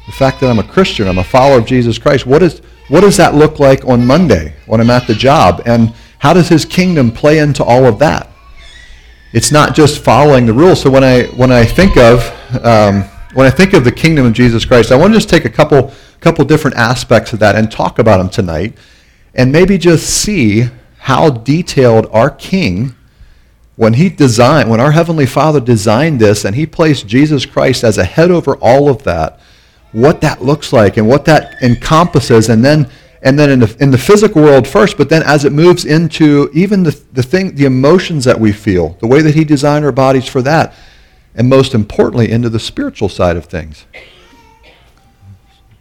the 0.07 0.13
fact 0.13 0.41
that 0.41 0.51
I'm 0.51 0.59
a 0.59 0.65
Christian, 0.65 1.09
I'm 1.09 1.19
a 1.19 1.25
follower 1.25 1.59
of 1.59 1.67
Jesus 1.67 1.99
Christ. 1.99 2.27
What, 2.27 2.43
is, 2.43 2.61
what 2.89 3.01
does 3.01 3.17
that 3.17 3.35
look 3.35 3.59
like 3.59 3.85
on 3.87 4.05
Monday 4.05 4.55
when 4.67 4.81
I'm 4.81 4.91
at 4.91 5.07
the 5.07 5.15
job? 5.15 5.63
And 5.67 5.95
how 6.19 6.33
does 6.33 6.49
his 6.49 6.65
kingdom 6.65 7.11
play 7.11 7.39
into 7.39 7.65
all 7.65 7.87
of 7.87 7.99
that? 8.01 8.29
It's 9.33 9.53
not 9.53 9.75
just 9.75 10.03
following 10.05 10.45
the 10.47 10.53
rules. 10.53 10.83
So 10.83 10.91
when 10.91 11.05
I, 11.05 11.25
when 11.29 11.53
I 11.53 11.65
think 11.65 11.97
of 11.97 12.21
um, 12.65 13.05
when 13.35 13.47
I 13.47 13.51
think 13.51 13.75
of 13.75 13.85
the 13.85 13.93
kingdom 13.93 14.27
of 14.27 14.33
Jesus 14.33 14.65
Christ, 14.65 14.91
I 14.91 14.97
want 14.97 15.13
to 15.13 15.17
just 15.17 15.29
take 15.29 15.45
a 15.45 15.51
couple, 15.51 15.93
couple 16.21 16.45
different 16.45 16.77
aspects 16.77 17.33
of 17.33 17.39
that 17.39 17.55
and 17.55 17.71
talk 17.71 17.99
about 17.99 18.19
them 18.19 18.29
tonight, 18.29 18.77
and 19.35 19.53
maybe 19.53 19.79
just 19.79 20.09
see 20.09 20.69
how 20.99 21.31
detailed 21.31 22.07
our 22.13 22.31
King, 22.31 22.95
when 23.81 23.95
he 23.95 24.11
designed, 24.11 24.69
when 24.69 24.79
our 24.79 24.91
Heavenly 24.91 25.25
Father 25.25 25.59
designed 25.59 26.21
this, 26.21 26.45
and 26.45 26.55
he 26.55 26.67
placed 26.67 27.07
Jesus 27.07 27.47
Christ 27.47 27.83
as 27.83 27.97
a 27.97 28.05
head 28.05 28.31
over 28.31 28.57
all 28.57 28.91
of 28.91 29.05
that, 29.05 29.41
what 29.93 30.21
that 30.21 30.43
looks 30.43 30.71
like 30.71 30.99
and 30.99 31.09
what 31.09 31.25
that 31.25 31.63
encompasses, 31.63 32.51
and 32.51 32.63
then 32.63 32.91
and 33.23 33.39
then 33.39 33.49
in 33.49 33.61
the, 33.61 33.77
in 33.81 33.91
the 33.91 33.97
physical 33.97 34.43
world 34.43 34.69
first, 34.69 34.99
but 34.99 35.09
then 35.09 35.23
as 35.23 35.47
it 35.47 35.53
moves 35.55 35.87
into 35.87 36.51
even 36.53 36.83
the, 36.83 37.03
the 37.15 37.23
thing, 37.23 37.55
the 37.55 37.65
emotions 37.65 38.23
that 38.27 38.39
we 38.39 38.53
feel, 38.53 38.99
the 39.01 39.07
way 39.07 39.23
that 39.23 39.35
he 39.35 39.45
designed 39.45 39.83
our 39.83 39.93
bodies 39.93 40.29
for 40.29 40.43
that, 40.43 40.75
and 41.35 41.49
most 41.49 41.73
importantly, 41.73 42.31
into 42.31 42.51
the 42.51 42.61
spiritual 42.61 43.09
side 43.09 43.39
of 43.39 43.47
things. 43.47 43.87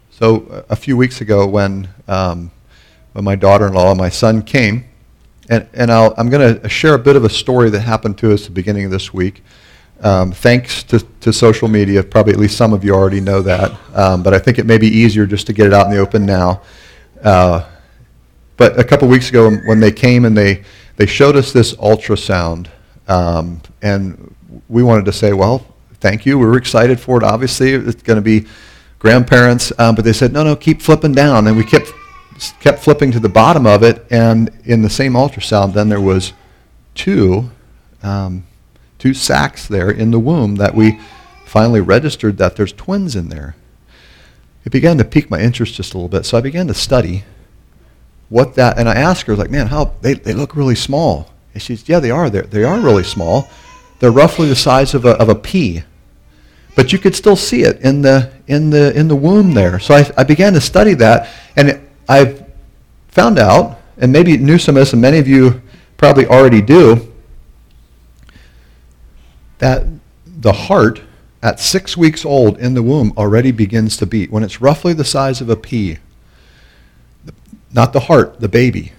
So 0.08 0.64
a 0.70 0.76
few 0.76 0.96
weeks 0.96 1.20
ago, 1.20 1.46
when 1.46 1.90
um, 2.08 2.50
when 3.12 3.26
my 3.26 3.36
daughter-in-law 3.36 3.90
and 3.90 3.98
my 3.98 4.08
son 4.08 4.40
came, 4.40 4.86
and 5.50 5.68
and 5.74 5.92
i 5.92 6.10
am 6.16 6.30
going 6.30 6.60
to 6.60 6.68
share 6.68 6.94
a 6.94 6.98
bit 6.98 7.16
of 7.16 7.24
a 7.24 7.28
story 7.28 7.68
that 7.68 7.80
happened 7.80 8.16
to 8.18 8.32
us 8.32 8.42
at 8.42 8.46
the 8.46 8.52
beginning 8.52 8.86
of 8.86 8.90
this 8.90 9.12
week. 9.12 9.42
Um, 10.02 10.32
thanks 10.32 10.82
to, 10.84 11.00
to 11.20 11.30
social 11.30 11.68
media, 11.68 12.02
probably 12.02 12.32
at 12.32 12.38
least 12.38 12.56
some 12.56 12.72
of 12.72 12.82
you 12.82 12.94
already 12.94 13.20
know 13.20 13.42
that, 13.42 13.78
um, 13.94 14.22
but 14.22 14.32
I 14.32 14.38
think 14.38 14.58
it 14.58 14.64
may 14.64 14.78
be 14.78 14.88
easier 14.88 15.26
just 15.26 15.46
to 15.48 15.52
get 15.52 15.66
it 15.66 15.74
out 15.74 15.84
in 15.84 15.92
the 15.92 15.98
open 15.98 16.24
now. 16.24 16.62
Uh, 17.22 17.68
but 18.56 18.78
a 18.78 18.84
couple 18.84 19.08
weeks 19.08 19.28
ago, 19.28 19.50
when 19.66 19.78
they 19.78 19.92
came 19.92 20.24
and 20.24 20.34
they, 20.34 20.64
they 20.96 21.04
showed 21.04 21.36
us 21.36 21.52
this 21.52 21.74
ultrasound, 21.74 22.68
um, 23.08 23.60
and 23.82 24.34
we 24.68 24.82
wanted 24.82 25.04
to 25.04 25.12
say, 25.12 25.32
well, 25.32 25.66
thank 25.94 26.24
you. 26.26 26.38
We 26.38 26.46
were 26.46 26.56
excited 26.56 26.98
for 27.00 27.18
it. 27.18 27.22
Obviously, 27.22 27.72
it's 27.72 28.02
going 28.02 28.16
to 28.16 28.22
be 28.22 28.46
grandparents. 28.98 29.72
Um, 29.78 29.94
but 29.94 30.04
they 30.04 30.12
said, 30.12 30.32
no, 30.32 30.44
no, 30.44 30.56
keep 30.56 30.80
flipping 30.80 31.12
down. 31.12 31.46
And 31.46 31.56
we 31.56 31.64
kept, 31.64 31.90
kept 32.60 32.80
flipping 32.80 33.12
to 33.12 33.20
the 33.20 33.28
bottom 33.28 33.66
of 33.66 33.82
it. 33.82 34.06
And 34.10 34.50
in 34.64 34.82
the 34.82 34.90
same 34.90 35.12
ultrasound, 35.12 35.74
then 35.74 35.88
there 35.88 36.00
was 36.00 36.32
two, 36.94 37.50
um, 38.02 38.44
two 38.98 39.14
sacs 39.14 39.66
there 39.66 39.90
in 39.90 40.10
the 40.10 40.18
womb 40.18 40.56
that 40.56 40.74
we 40.74 41.00
finally 41.44 41.80
registered 41.80 42.38
that 42.38 42.56
there's 42.56 42.72
twins 42.72 43.16
in 43.16 43.28
there 43.28 43.56
it 44.64 44.70
began 44.70 44.98
to 44.98 45.04
pique 45.04 45.30
my 45.30 45.40
interest 45.40 45.74
just 45.74 45.94
a 45.94 45.96
little 45.96 46.08
bit. 46.08 46.26
So 46.26 46.36
I 46.36 46.40
began 46.40 46.66
to 46.66 46.74
study 46.74 47.24
what 48.28 48.54
that, 48.54 48.78
and 48.78 48.88
I 48.88 48.94
asked 48.94 49.26
her, 49.26 49.34
like, 49.34 49.50
man, 49.50 49.68
how, 49.68 49.94
they, 50.02 50.14
they 50.14 50.34
look 50.34 50.54
really 50.54 50.74
small. 50.74 51.30
And 51.54 51.62
she 51.62 51.74
yeah, 51.86 51.98
they 51.98 52.10
are. 52.10 52.30
They're, 52.30 52.42
they 52.42 52.64
are 52.64 52.78
really 52.78 53.02
small. 53.02 53.48
They're 53.98 54.12
roughly 54.12 54.48
the 54.48 54.56
size 54.56 54.94
of 54.94 55.04
a, 55.04 55.10
of 55.12 55.28
a 55.28 55.34
pea. 55.34 55.82
But 56.76 56.92
you 56.92 56.98
could 56.98 57.16
still 57.16 57.36
see 57.36 57.62
it 57.62 57.80
in 57.80 58.02
the, 58.02 58.32
in 58.46 58.70
the, 58.70 58.96
in 58.96 59.08
the 59.08 59.16
womb 59.16 59.54
there. 59.54 59.80
So 59.80 59.94
I, 59.94 60.10
I 60.16 60.24
began 60.24 60.52
to 60.52 60.60
study 60.60 60.94
that, 60.94 61.28
and 61.56 61.70
it, 61.70 61.89
I've 62.10 62.44
found 63.06 63.38
out, 63.38 63.78
and 63.96 64.10
maybe 64.10 64.36
knew 64.36 64.58
some 64.58 64.76
of 64.76 64.80
this, 64.80 64.92
and 64.92 65.00
many 65.00 65.18
of 65.18 65.28
you 65.28 65.62
probably 65.96 66.26
already 66.26 66.60
do, 66.60 67.12
that 69.58 69.86
the 70.26 70.52
heart 70.52 71.02
at 71.40 71.60
six 71.60 71.96
weeks 71.96 72.24
old 72.24 72.58
in 72.58 72.74
the 72.74 72.82
womb 72.82 73.12
already 73.16 73.52
begins 73.52 73.96
to 73.98 74.06
beat. 74.06 74.32
When 74.32 74.42
it's 74.42 74.60
roughly 74.60 74.92
the 74.92 75.04
size 75.04 75.40
of 75.40 75.48
a 75.48 75.54
pea, 75.54 75.98
not 77.72 77.92
the 77.92 78.00
heart, 78.00 78.40
the 78.40 78.48
baby. 78.48 78.90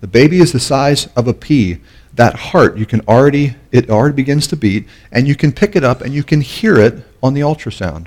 The 0.00 0.06
baby 0.06 0.38
is 0.38 0.52
the 0.52 0.60
size 0.60 1.08
of 1.16 1.26
a 1.26 1.34
pea. 1.34 1.80
That 2.12 2.36
heart, 2.36 2.76
you 2.76 2.86
can 2.86 3.00
already, 3.08 3.56
it 3.72 3.90
already 3.90 4.14
begins 4.14 4.46
to 4.46 4.56
beat, 4.56 4.86
and 5.10 5.26
you 5.26 5.34
can 5.34 5.50
pick 5.50 5.74
it 5.74 5.82
up 5.82 6.02
and 6.02 6.14
you 6.14 6.22
can 6.22 6.40
hear 6.40 6.78
it 6.78 7.04
on 7.20 7.34
the 7.34 7.40
ultrasound 7.40 8.06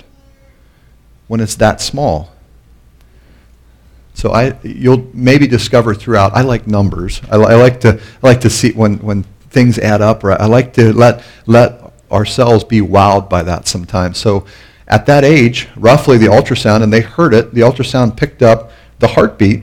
when 1.26 1.40
it's 1.40 1.56
that 1.56 1.82
small. 1.82 2.32
So 4.18 4.32
I, 4.32 4.58
you'll 4.64 5.08
maybe 5.14 5.46
discover 5.46 5.94
throughout. 5.94 6.32
I 6.32 6.40
like 6.40 6.66
numbers. 6.66 7.22
I, 7.30 7.36
I 7.36 7.54
like 7.54 7.78
to, 7.82 8.00
I 8.20 8.26
like 8.26 8.40
to 8.40 8.50
see 8.50 8.72
when, 8.72 8.98
when 8.98 9.22
things 9.50 9.78
add 9.78 10.02
up. 10.02 10.24
Right? 10.24 10.40
I 10.40 10.46
like 10.46 10.72
to 10.72 10.92
let 10.92 11.24
let 11.46 11.92
ourselves 12.10 12.64
be 12.64 12.80
wowed 12.80 13.30
by 13.30 13.44
that 13.44 13.68
sometimes. 13.68 14.18
So 14.18 14.44
at 14.88 15.06
that 15.06 15.22
age, 15.22 15.68
roughly 15.76 16.18
the 16.18 16.26
ultrasound, 16.26 16.82
and 16.82 16.92
they 16.92 17.00
heard 17.00 17.32
it, 17.32 17.54
the 17.54 17.60
ultrasound 17.60 18.16
picked 18.16 18.42
up 18.42 18.72
the 18.98 19.06
heartbeat 19.06 19.62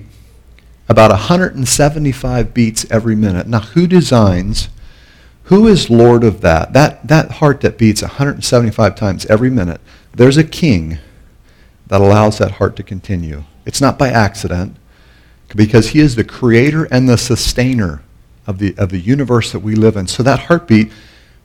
about 0.87 1.11
175 1.11 2.53
beats 2.53 2.85
every 2.89 3.15
minute. 3.17 3.47
Now, 3.47 3.59
who 3.59 3.87
designs, 3.87 4.69
who 5.43 5.67
is 5.67 5.89
Lord 5.89 6.23
of 6.23 6.39
that? 6.41 6.71
That, 6.71 7.05
that 7.09 7.29
heart 7.31 7.59
that 7.61 7.77
beats 7.77 8.03
175 8.03 8.95
times 8.95 9.25
every 9.25 9.49
minute, 9.49 9.81
there's 10.13 10.37
a 10.37 10.45
king 10.45 10.99
that 11.87 11.99
allows 11.99 12.37
that 12.37 12.51
heart 12.51 12.77
to 12.77 12.83
continue. 12.83 13.43
It's 13.65 13.81
not 13.81 13.97
by 13.97 14.09
accident, 14.09 14.77
because 15.55 15.89
he 15.89 15.99
is 15.99 16.15
the 16.15 16.23
creator 16.23 16.85
and 16.85 17.07
the 17.07 17.17
sustainer 17.17 18.01
of 18.47 18.59
the, 18.59 18.75
of 18.77 18.89
the 18.89 18.99
universe 18.99 19.51
that 19.51 19.59
we 19.59 19.75
live 19.75 19.95
in. 19.95 20.07
So 20.07 20.23
that 20.23 20.41
heartbeat 20.41 20.91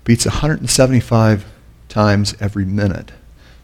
beats 0.05 0.25
175 0.25 1.47
times 1.89 2.35
every 2.41 2.65
minute. 2.65 3.13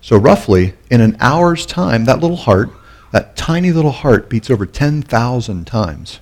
So, 0.00 0.16
roughly, 0.16 0.74
in 0.90 1.00
an 1.00 1.16
hour's 1.20 1.66
time, 1.66 2.04
that 2.04 2.20
little 2.20 2.36
heart, 2.36 2.70
that 3.10 3.36
tiny 3.36 3.72
little 3.72 3.90
heart, 3.90 4.28
beats 4.28 4.50
over 4.50 4.64
10,000 4.64 5.66
times. 5.66 6.20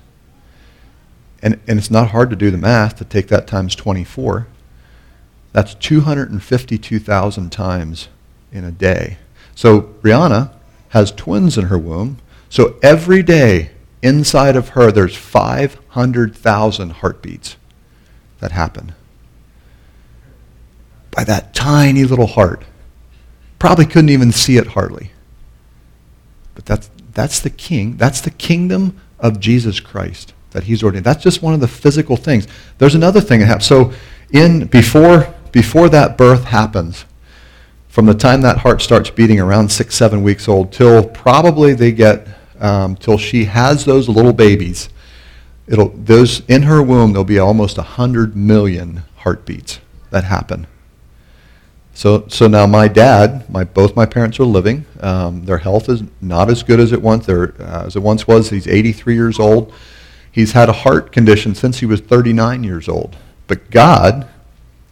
And, 1.41 1.59
and 1.67 1.77
it's 1.77 1.91
not 1.91 2.09
hard 2.09 2.31
to 2.31 2.35
do 2.35 2.49
the 2.49 2.57
math 2.57 2.95
to 2.95 3.05
take 3.05 3.27
that 3.27 3.45
times 3.45 3.75
24. 3.75 4.47
That's 5.53 5.75
252,000 5.75 7.51
times 7.51 8.07
in 8.51 8.63
a 8.63 8.71
day. 8.71 9.17
So, 9.53 9.81
Brianna 9.81 10.51
has 10.89 11.11
twins 11.11 11.57
in 11.57 11.65
her 11.65 11.77
womb. 11.77 12.17
So, 12.55 12.77
every 12.81 13.21
day 13.21 13.71
inside 14.01 14.55
of 14.55 14.69
her, 14.69 14.89
there's 14.89 15.13
500,000 15.13 16.89
heartbeats 16.89 17.57
that 18.39 18.53
happen 18.53 18.95
by 21.11 21.25
that 21.25 21.53
tiny 21.53 22.05
little 22.05 22.27
heart. 22.27 22.63
Probably 23.59 23.85
couldn't 23.85 24.09
even 24.09 24.31
see 24.31 24.55
it 24.55 24.67
hardly. 24.67 25.11
But 26.53 26.65
that's, 26.65 26.89
that's 27.11 27.41
the 27.41 27.49
king. 27.49 27.97
That's 27.97 28.21
the 28.21 28.31
kingdom 28.31 29.01
of 29.19 29.41
Jesus 29.41 29.81
Christ 29.81 30.33
that 30.51 30.63
he's 30.63 30.81
ordained. 30.81 31.03
That's 31.03 31.25
just 31.25 31.41
one 31.41 31.53
of 31.53 31.59
the 31.59 31.67
physical 31.67 32.15
things. 32.15 32.47
There's 32.77 32.95
another 32.95 33.19
thing 33.19 33.41
that 33.41 33.47
happens. 33.47 33.65
So 33.65 33.91
in 34.31 34.67
before 34.67 35.35
before 35.51 35.89
that 35.89 36.17
birth 36.17 36.45
happens, 36.45 37.03
from 37.89 38.05
the 38.05 38.13
time 38.13 38.39
that 38.43 38.59
heart 38.59 38.81
starts 38.81 39.09
beating 39.09 39.41
around 39.41 39.73
six, 39.73 39.93
seven 39.93 40.23
weeks 40.23 40.47
old 40.47 40.71
till 40.71 41.03
probably 41.03 41.73
they 41.73 41.91
get 41.91 42.29
um, 42.59 42.95
till 42.95 43.17
she 43.17 43.45
has 43.45 43.85
those 43.85 44.09
little 44.09 44.33
babies, 44.33 44.89
it'll 45.67 45.89
those 45.89 46.41
in 46.47 46.63
her 46.63 46.81
womb 46.81 47.13
there'll 47.13 47.23
be 47.23 47.39
almost 47.39 47.77
hundred 47.77 48.35
million 48.35 49.03
heartbeats 49.17 49.79
that 50.11 50.23
happen. 50.25 50.67
So, 51.95 52.27
so 52.27 52.47
now 52.47 52.67
my 52.67 52.89
dad, 52.89 53.49
my, 53.49 53.63
both 53.63 53.95
my 53.95 54.05
parents 54.05 54.37
are 54.41 54.45
living. 54.45 54.85
Um, 54.99 55.45
their 55.45 55.59
health 55.59 55.87
is 55.87 56.03
not 56.19 56.49
as 56.49 56.61
good 56.61 56.81
as 56.81 56.91
it 56.91 57.01
once 57.01 57.29
uh, 57.29 57.53
as 57.57 57.95
it 57.95 58.01
once 58.01 58.27
was. 58.27 58.49
He's 58.49 58.67
83 58.67 59.15
years 59.15 59.39
old. 59.39 59.73
He's 60.29 60.51
had 60.51 60.67
a 60.67 60.73
heart 60.73 61.13
condition 61.13 61.55
since 61.55 61.79
he 61.79 61.85
was 61.85 62.01
39 62.01 62.65
years 62.65 62.89
old. 62.89 63.15
But 63.47 63.71
God 63.71 64.27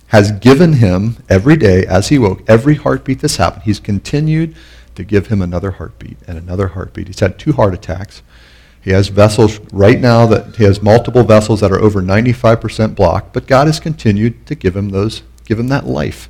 has 0.08 0.32
given 0.32 0.74
him 0.74 1.18
every 1.28 1.58
day 1.58 1.86
as 1.86 2.08
he 2.08 2.18
woke, 2.18 2.42
every 2.48 2.76
heartbeat 2.76 3.20
that's 3.20 3.36
happened. 3.36 3.64
He's 3.64 3.82
continued 3.82 4.56
to 4.96 5.04
give 5.04 5.28
him 5.28 5.42
another 5.42 5.72
heartbeat 5.72 6.18
and 6.28 6.38
another 6.38 6.70
heartbeat. 6.70 7.08
He's 7.08 7.20
had 7.20 7.40
two 7.40 7.54
heart 7.54 7.74
attacks. 7.74 8.22
He 8.82 8.92
has 8.92 9.08
vessels 9.08 9.60
right 9.72 10.00
now 10.00 10.26
that 10.28 10.58
he 10.58 10.66
has 10.66 10.82
multiple 10.82 11.24
vessels 11.24 11.62
that 11.62 11.72
are 11.72 11.80
over 11.80 12.02
95% 12.02 12.96
blocked, 12.96 13.34
but 13.34 13.48
God 13.48 13.68
has 13.68 13.80
continued 13.80 14.46
to 14.48 14.56
give 14.56 14.76
him 14.76 14.90
those, 14.90 15.24
give 15.46 15.58
him 15.58 15.70
that 15.70 15.86
life. 15.86 16.30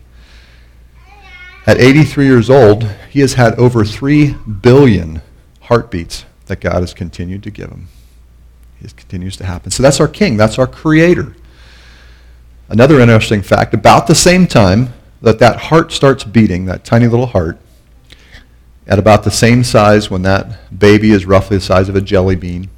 At 1.65 1.79
83 1.79 2.25
years 2.25 2.49
old, 2.49 2.83
he 3.09 3.21
has 3.21 3.33
had 3.33 3.55
over 3.55 3.83
3 3.83 4.35
billion 4.61 5.21
heartbeats 5.61 6.25
that 6.45 6.59
God 6.59 6.81
has 6.81 6.93
continued 6.93 7.41
to 7.43 7.51
give 7.51 7.69
him. 7.69 7.87
It 8.81 8.95
continues 8.97 9.37
to 9.37 9.45
happen. 9.45 9.71
So 9.71 9.81
that's 9.81 9.99
our 9.99 10.07
king. 10.07 10.35
That's 10.35 10.59
our 10.59 10.67
creator. 10.67 11.35
Another 12.69 12.99
interesting 12.99 13.41
fact, 13.41 13.73
about 13.73 14.07
the 14.07 14.15
same 14.15 14.45
time 14.45 14.93
that 15.21 15.39
that 15.39 15.55
heart 15.55 15.91
starts 15.91 16.23
beating, 16.23 16.65
that 16.65 16.83
tiny 16.83 17.07
little 17.07 17.27
heart, 17.27 17.57
at 18.87 18.99
about 18.99 19.23
the 19.23 19.31
same 19.31 19.63
size 19.63 20.09
when 20.09 20.21
that 20.23 20.77
baby 20.77 21.11
is 21.11 21.25
roughly 21.25 21.57
the 21.57 21.63
size 21.63 21.89
of 21.89 21.95
a 21.95 22.01
jelly 22.01 22.35
bean, 22.35 22.69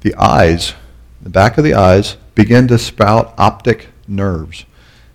the 0.00 0.14
eyes, 0.14 0.74
the 1.20 1.30
back 1.30 1.58
of 1.58 1.64
the 1.64 1.74
eyes, 1.74 2.16
begin 2.34 2.68
to 2.68 2.78
sprout 2.78 3.34
optic 3.36 3.88
nerves. 4.06 4.64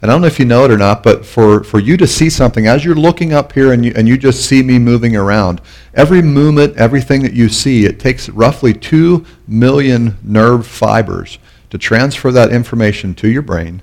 And 0.02 0.12
I 0.12 0.14
don't 0.14 0.22
know 0.22 0.28
if 0.28 0.38
you 0.38 0.44
know 0.44 0.66
it 0.66 0.72
or 0.72 0.78
not, 0.78 1.02
but 1.02 1.26
for, 1.26 1.64
for 1.64 1.80
you 1.80 1.96
to 1.96 2.06
see 2.06 2.30
something, 2.30 2.68
as 2.68 2.84
you're 2.84 2.94
looking 2.94 3.32
up 3.32 3.54
here 3.54 3.72
and 3.72 3.86
you, 3.86 3.94
and 3.96 4.06
you 4.06 4.18
just 4.18 4.46
see 4.46 4.62
me 4.62 4.78
moving 4.78 5.16
around, 5.16 5.62
every 5.94 6.22
movement, 6.22 6.76
everything 6.76 7.22
that 7.22 7.32
you 7.32 7.48
see, 7.48 7.86
it 7.86 8.02
takes 8.02 8.28
roughly 8.28 8.74
2 8.74 9.26
million 9.48 10.18
nerve 10.22 10.68
fibers 10.68 11.40
to 11.70 11.78
transfer 11.78 12.34
that 12.34 12.52
information 12.52 13.16
to 13.16 13.30
your 13.30 13.42
brain. 13.42 13.82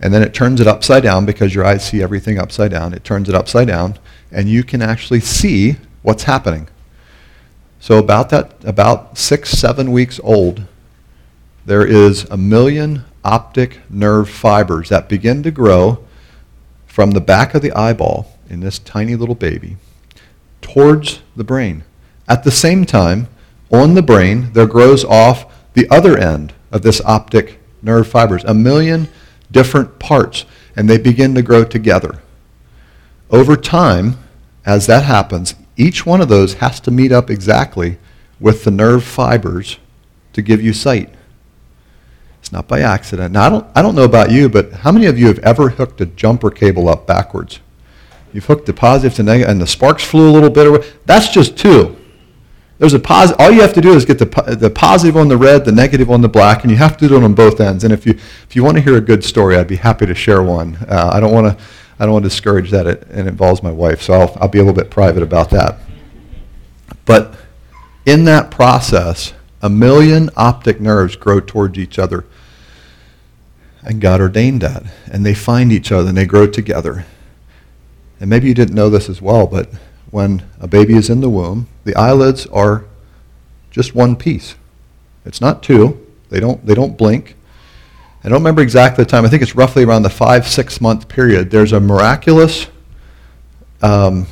and 0.00 0.12
then 0.12 0.22
it 0.22 0.34
turns 0.34 0.60
it 0.60 0.66
upside 0.66 1.02
down 1.02 1.24
because 1.24 1.54
your 1.54 1.64
eyes 1.64 1.84
see 1.84 2.02
everything 2.02 2.38
upside 2.38 2.70
down. 2.70 2.92
It 2.92 3.04
turns 3.04 3.28
it 3.28 3.34
upside 3.34 3.68
down, 3.68 3.98
and 4.30 4.48
you 4.48 4.64
can 4.64 4.82
actually 4.82 5.20
see 5.20 5.76
what's 6.02 6.24
happening. 6.24 6.68
So 7.80 7.98
about 7.98 8.30
that, 8.30 8.54
about 8.64 9.18
six, 9.18 9.50
seven 9.50 9.92
weeks 9.92 10.18
old, 10.22 10.64
there 11.66 11.86
is 11.86 12.24
a 12.30 12.36
million 12.36 13.04
optic 13.24 13.80
nerve 13.90 14.28
fibers 14.28 14.88
that 14.90 15.08
begin 15.08 15.42
to 15.42 15.50
grow 15.50 16.04
from 16.86 17.12
the 17.12 17.20
back 17.20 17.54
of 17.54 17.62
the 17.62 17.72
eyeball 17.72 18.38
in 18.48 18.60
this 18.60 18.78
tiny 18.78 19.16
little 19.16 19.34
baby 19.34 19.76
towards 20.60 21.20
the 21.36 21.44
brain. 21.44 21.84
At 22.28 22.44
the 22.44 22.50
same 22.50 22.84
time, 22.84 23.28
on 23.70 23.94
the 23.94 24.02
brain, 24.02 24.52
there 24.52 24.66
grows 24.66 25.04
off 25.04 25.52
the 25.74 25.88
other 25.90 26.16
end 26.16 26.52
of 26.70 26.82
this 26.82 27.00
optic 27.04 27.58
nerve 27.82 28.06
fibers, 28.06 28.44
a 28.44 28.54
million 28.54 29.08
different 29.50 29.98
parts, 29.98 30.44
and 30.76 30.88
they 30.88 30.98
begin 30.98 31.34
to 31.34 31.42
grow 31.42 31.64
together. 31.64 32.20
Over 33.30 33.56
time, 33.56 34.18
as 34.66 34.86
that 34.86 35.04
happens, 35.04 35.54
each 35.76 36.06
one 36.06 36.20
of 36.20 36.28
those 36.28 36.54
has 36.54 36.80
to 36.80 36.90
meet 36.90 37.12
up 37.12 37.30
exactly 37.30 37.98
with 38.40 38.64
the 38.64 38.70
nerve 38.70 39.04
fibers 39.04 39.78
to 40.32 40.42
give 40.42 40.62
you 40.62 40.72
sight. 40.72 41.10
It's 42.40 42.52
not 42.52 42.68
by 42.68 42.80
accident. 42.80 43.32
Now, 43.32 43.46
I 43.46 43.50
don't, 43.50 43.66
I 43.74 43.82
don't 43.82 43.94
know 43.94 44.04
about 44.04 44.30
you, 44.30 44.48
but 44.48 44.70
how 44.72 44.92
many 44.92 45.06
of 45.06 45.18
you 45.18 45.28
have 45.28 45.38
ever 45.38 45.70
hooked 45.70 46.00
a 46.00 46.06
jumper 46.06 46.50
cable 46.50 46.88
up 46.88 47.06
backwards? 47.06 47.60
You've 48.34 48.44
hooked 48.44 48.66
the 48.66 48.74
positive 48.74 49.14
to 49.16 49.22
negative, 49.22 49.50
and 49.50 49.60
the 49.60 49.66
sparks 49.66 50.04
flew 50.04 50.28
a 50.28 50.32
little 50.32 50.50
bit. 50.50 50.66
Away. 50.66 50.86
That's 51.06 51.28
just 51.28 51.56
two. 51.56 51.96
There's 52.78 52.92
a 52.92 52.98
positive. 52.98 53.40
All 53.40 53.50
you 53.50 53.60
have 53.60 53.72
to 53.74 53.80
do 53.80 53.94
is 53.94 54.04
get 54.04 54.18
the, 54.18 54.56
the 54.58 54.68
positive 54.68 55.16
on 55.16 55.28
the 55.28 55.36
red, 55.36 55.64
the 55.64 55.72
negative 55.72 56.10
on 56.10 56.20
the 56.20 56.28
black, 56.28 56.62
and 56.62 56.70
you 56.70 56.76
have 56.76 56.96
to 56.98 57.08
do 57.08 57.16
it 57.16 57.22
on 57.22 57.32
both 57.32 57.60
ends. 57.60 57.84
And 57.84 57.92
if 57.92 58.04
you 58.04 58.12
if 58.12 58.56
you 58.56 58.64
want 58.64 58.76
to 58.76 58.82
hear 58.82 58.96
a 58.96 59.00
good 59.00 59.24
story, 59.24 59.56
I'd 59.56 59.68
be 59.68 59.76
happy 59.76 60.04
to 60.04 60.14
share 60.14 60.42
one. 60.42 60.76
Uh, 60.88 61.12
I 61.14 61.20
don't 61.20 61.32
want 61.32 61.56
to 61.56 61.64
I 61.98 62.04
don't 62.04 62.12
want 62.12 62.24
to 62.24 62.28
discourage 62.28 62.70
that. 62.70 62.86
It, 62.86 63.02
it 63.10 63.26
involves 63.26 63.62
my 63.62 63.70
wife, 63.70 64.02
so 64.02 64.14
I'll 64.14 64.38
I'll 64.40 64.48
be 64.48 64.58
a 64.58 64.62
little 64.64 64.80
bit 64.80 64.90
private 64.90 65.22
about 65.22 65.50
that. 65.50 65.78
But 67.04 67.34
in 68.06 68.24
that 68.24 68.50
process, 68.50 69.32
a 69.62 69.70
million 69.70 70.28
optic 70.36 70.80
nerves 70.80 71.16
grow 71.16 71.40
towards 71.40 71.78
each 71.78 71.98
other. 71.98 72.24
And 73.82 74.00
God 74.00 74.20
ordained 74.20 74.60
that. 74.60 74.82
And 75.10 75.24
they 75.24 75.34
find 75.34 75.72
each 75.72 75.92
other 75.92 76.08
and 76.08 76.16
they 76.16 76.26
grow 76.26 76.46
together. 76.46 77.06
And 78.20 78.30
maybe 78.30 78.48
you 78.48 78.54
didn't 78.54 78.74
know 78.74 78.90
this 78.90 79.08
as 79.08 79.20
well, 79.20 79.46
but 79.46 79.70
when 80.10 80.42
a 80.60 80.66
baby 80.66 80.94
is 80.94 81.10
in 81.10 81.20
the 81.20 81.30
womb, 81.30 81.68
the 81.84 81.96
eyelids 81.96 82.46
are 82.46 82.84
just 83.70 83.94
one 83.94 84.16
piece. 84.16 84.54
It's 85.24 85.40
not 85.40 85.62
two. 85.62 86.06
They 86.30 86.40
don't, 86.40 86.64
they 86.64 86.74
don't 86.74 86.96
blink. 86.96 87.34
I 88.24 88.28
don't 88.28 88.38
remember 88.38 88.62
exactly 88.62 89.04
the 89.04 89.10
time. 89.10 89.26
I 89.26 89.28
think 89.28 89.42
it's 89.42 89.54
roughly 89.54 89.84
around 89.84 90.02
the 90.02 90.10
five, 90.10 90.48
six 90.48 90.80
month 90.80 91.08
period. 91.08 91.50
There's 91.50 91.72
a 91.72 91.80
miraculous 91.80 92.68
um, 93.82 94.26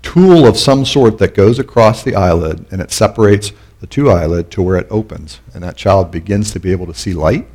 tool 0.00 0.46
of 0.46 0.56
some 0.56 0.84
sort 0.84 1.18
that 1.18 1.34
goes 1.34 1.58
across 1.58 2.04
the 2.04 2.14
eyelid 2.14 2.64
and 2.70 2.80
it 2.80 2.92
separates 2.92 3.52
the 3.80 3.88
two 3.88 4.10
eyelid 4.10 4.52
to 4.52 4.62
where 4.62 4.76
it 4.76 4.86
opens. 4.90 5.40
And 5.54 5.64
that 5.64 5.76
child 5.76 6.12
begins 6.12 6.52
to 6.52 6.60
be 6.60 6.70
able 6.70 6.86
to 6.86 6.94
see 6.94 7.14
light. 7.14 7.48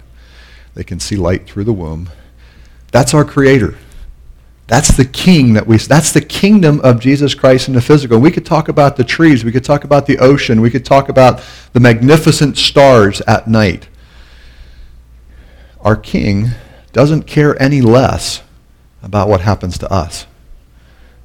They 0.74 0.84
can 0.84 1.00
see 1.00 1.16
light 1.16 1.48
through 1.48 1.64
the 1.64 1.74
womb. 1.74 2.10
That's 2.92 3.14
our 3.14 3.24
Creator. 3.24 3.78
That's 4.68 4.98
the 4.98 5.06
king 5.06 5.54
that 5.54 5.66
we 5.66 5.78
that's 5.78 6.12
the 6.12 6.20
kingdom 6.20 6.82
of 6.82 7.00
Jesus 7.00 7.34
Christ 7.34 7.70
in 7.70 7.74
the 7.74 7.82
physical. 7.82 8.20
We 8.20 8.32
could 8.32 8.46
talk 8.46 8.68
about 8.68 8.98
the 8.98 9.06
trees, 9.06 9.46
we 9.46 9.54
could 9.54 9.64
talk 9.64 9.86
about 9.86 10.06
the 10.06 10.18
ocean, 10.18 10.60
we 10.60 10.70
could 10.70 10.84
talk 10.84 11.08
about 11.08 11.42
the 11.72 11.80
magnificent 11.80 12.58
stars 12.58 13.22
at 13.22 13.48
night. 13.48 13.88
Our 15.88 15.96
king 15.96 16.50
doesn't 16.92 17.28
care 17.28 17.62
any 17.64 17.80
less 17.80 18.44
about 19.02 19.30
what 19.30 19.40
happens 19.40 19.78
to 19.78 19.90
us. 19.90 20.28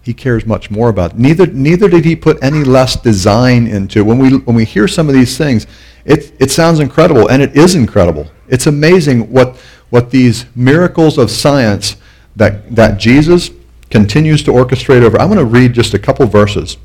He 0.02 0.14
cares 0.14 0.46
much 0.46 0.70
more 0.70 0.88
about. 0.88 1.14
It. 1.14 1.18
Neither 1.18 1.48
neither 1.48 1.88
did 1.88 2.04
he 2.04 2.14
put 2.14 2.40
any 2.40 2.62
less 2.62 2.94
design 2.94 3.66
into. 3.66 4.04
When 4.04 4.18
we 4.18 4.36
when 4.36 4.54
we 4.54 4.64
hear 4.64 4.86
some 4.86 5.08
of 5.08 5.16
these 5.16 5.36
things, 5.36 5.66
it 6.04 6.32
it 6.38 6.52
sounds 6.52 6.78
incredible 6.78 7.28
and 7.28 7.42
it 7.42 7.56
is 7.56 7.74
incredible. 7.74 8.30
It's 8.46 8.68
amazing 8.68 9.32
what 9.32 9.56
what 9.90 10.12
these 10.12 10.46
miracles 10.54 11.18
of 11.18 11.28
science 11.28 11.96
that, 12.36 12.72
that 12.76 13.00
Jesus 13.00 13.50
continues 13.90 14.44
to 14.44 14.52
orchestrate 14.52 15.02
over. 15.02 15.20
I'm 15.20 15.26
going 15.26 15.40
to 15.40 15.44
read 15.44 15.72
just 15.72 15.92
a 15.92 15.98
couple 15.98 16.24
verses. 16.28 16.76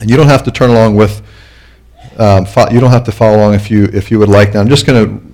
And 0.00 0.08
you 0.08 0.16
don't 0.16 0.28
have 0.28 0.44
to 0.44 0.50
turn 0.50 0.70
along 0.70 0.96
with, 0.96 1.20
um, 2.16 2.46
fo- 2.46 2.70
you 2.70 2.80
don't 2.80 2.90
have 2.90 3.04
to 3.04 3.12
follow 3.12 3.36
along 3.36 3.52
if 3.52 3.70
you, 3.70 3.84
if 3.92 4.10
you 4.10 4.18
would 4.18 4.30
like. 4.30 4.54
Now, 4.54 4.60
I'm 4.60 4.68
just 4.70 4.86
going 4.86 5.20
to 5.20 5.33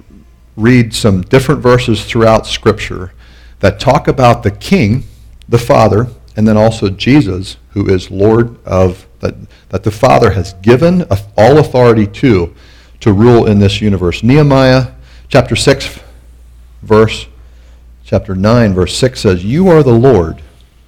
read 0.56 0.94
some 0.94 1.22
different 1.22 1.60
verses 1.60 2.04
throughout 2.04 2.46
Scripture 2.46 3.12
that 3.60 3.80
talk 3.80 4.08
about 4.08 4.42
the 4.42 4.50
King, 4.50 5.04
the 5.48 5.58
Father, 5.58 6.08
and 6.36 6.46
then 6.46 6.56
also 6.56 6.88
Jesus, 6.88 7.56
who 7.70 7.88
is 7.88 8.10
Lord 8.10 8.62
of, 8.64 9.06
that, 9.20 9.34
that 9.68 9.84
the 9.84 9.90
Father 9.90 10.30
has 10.30 10.54
given 10.54 11.04
all 11.36 11.58
authority 11.58 12.06
to, 12.06 12.54
to 13.00 13.12
rule 13.12 13.46
in 13.46 13.58
this 13.58 13.80
universe. 13.80 14.22
Nehemiah 14.22 14.92
chapter 15.28 15.56
6, 15.56 16.00
verse 16.82 17.26
chapter 18.04 18.34
9, 18.34 18.74
verse 18.74 18.96
6 18.96 19.20
says, 19.20 19.44
You 19.44 19.68
are 19.68 19.82
the 19.82 19.92
Lord, 19.92 20.42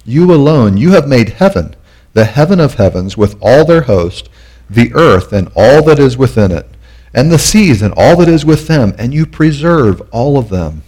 you 0.05 0.33
alone. 0.33 0.77
You 0.77 0.91
have 0.91 1.07
made 1.07 1.29
heaven, 1.29 1.75
the 2.13 2.25
heaven 2.25 2.59
of 2.59 2.75
heavens, 2.75 3.15
with 3.15 3.37
all 3.41 3.65
their 3.65 3.83
host, 3.83 4.29
the 4.69 4.93
earth 4.93 5.31
and 5.31 5.49
all 5.55 5.83
that 5.83 5.99
is 5.99 6.17
within 6.17 6.51
it, 6.51 6.67
and 7.13 7.31
the 7.31 7.39
seas 7.39 7.81
and 7.81 7.93
all 7.95 8.15
that 8.17 8.27
is 8.27 8.45
with 8.45 8.67
them, 8.67 8.93
and 8.97 9.13
you 9.13 9.25
preserve 9.25 10.01
all 10.11 10.37
of 10.37 10.49
them. 10.49 10.83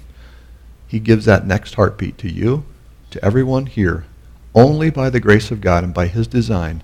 He 0.88 1.00
gives 1.00 1.26
that 1.26 1.46
next 1.46 1.76
heartbeat 1.76 2.18
to 2.20 2.32
you, 2.32 2.66
to 3.12 3.24
everyone 3.24 3.66
here. 3.66 4.06
Only 4.54 4.90
by 4.90 5.10
the 5.10 5.20
grace 5.20 5.52
of 5.52 5.62
God 5.62 5.84
and 5.84 5.94
by 5.94 6.08
his 6.08 6.28
design 6.28 6.82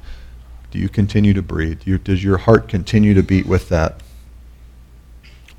do 0.69 0.79
you 0.79 0.89
continue 0.89 1.33
to 1.33 1.41
breathe. 1.41 1.81
does 2.03 2.23
your 2.23 2.37
heart 2.37 2.67
continue 2.67 3.13
to 3.13 3.23
beat 3.23 3.45
with 3.45 3.69
that? 3.69 4.01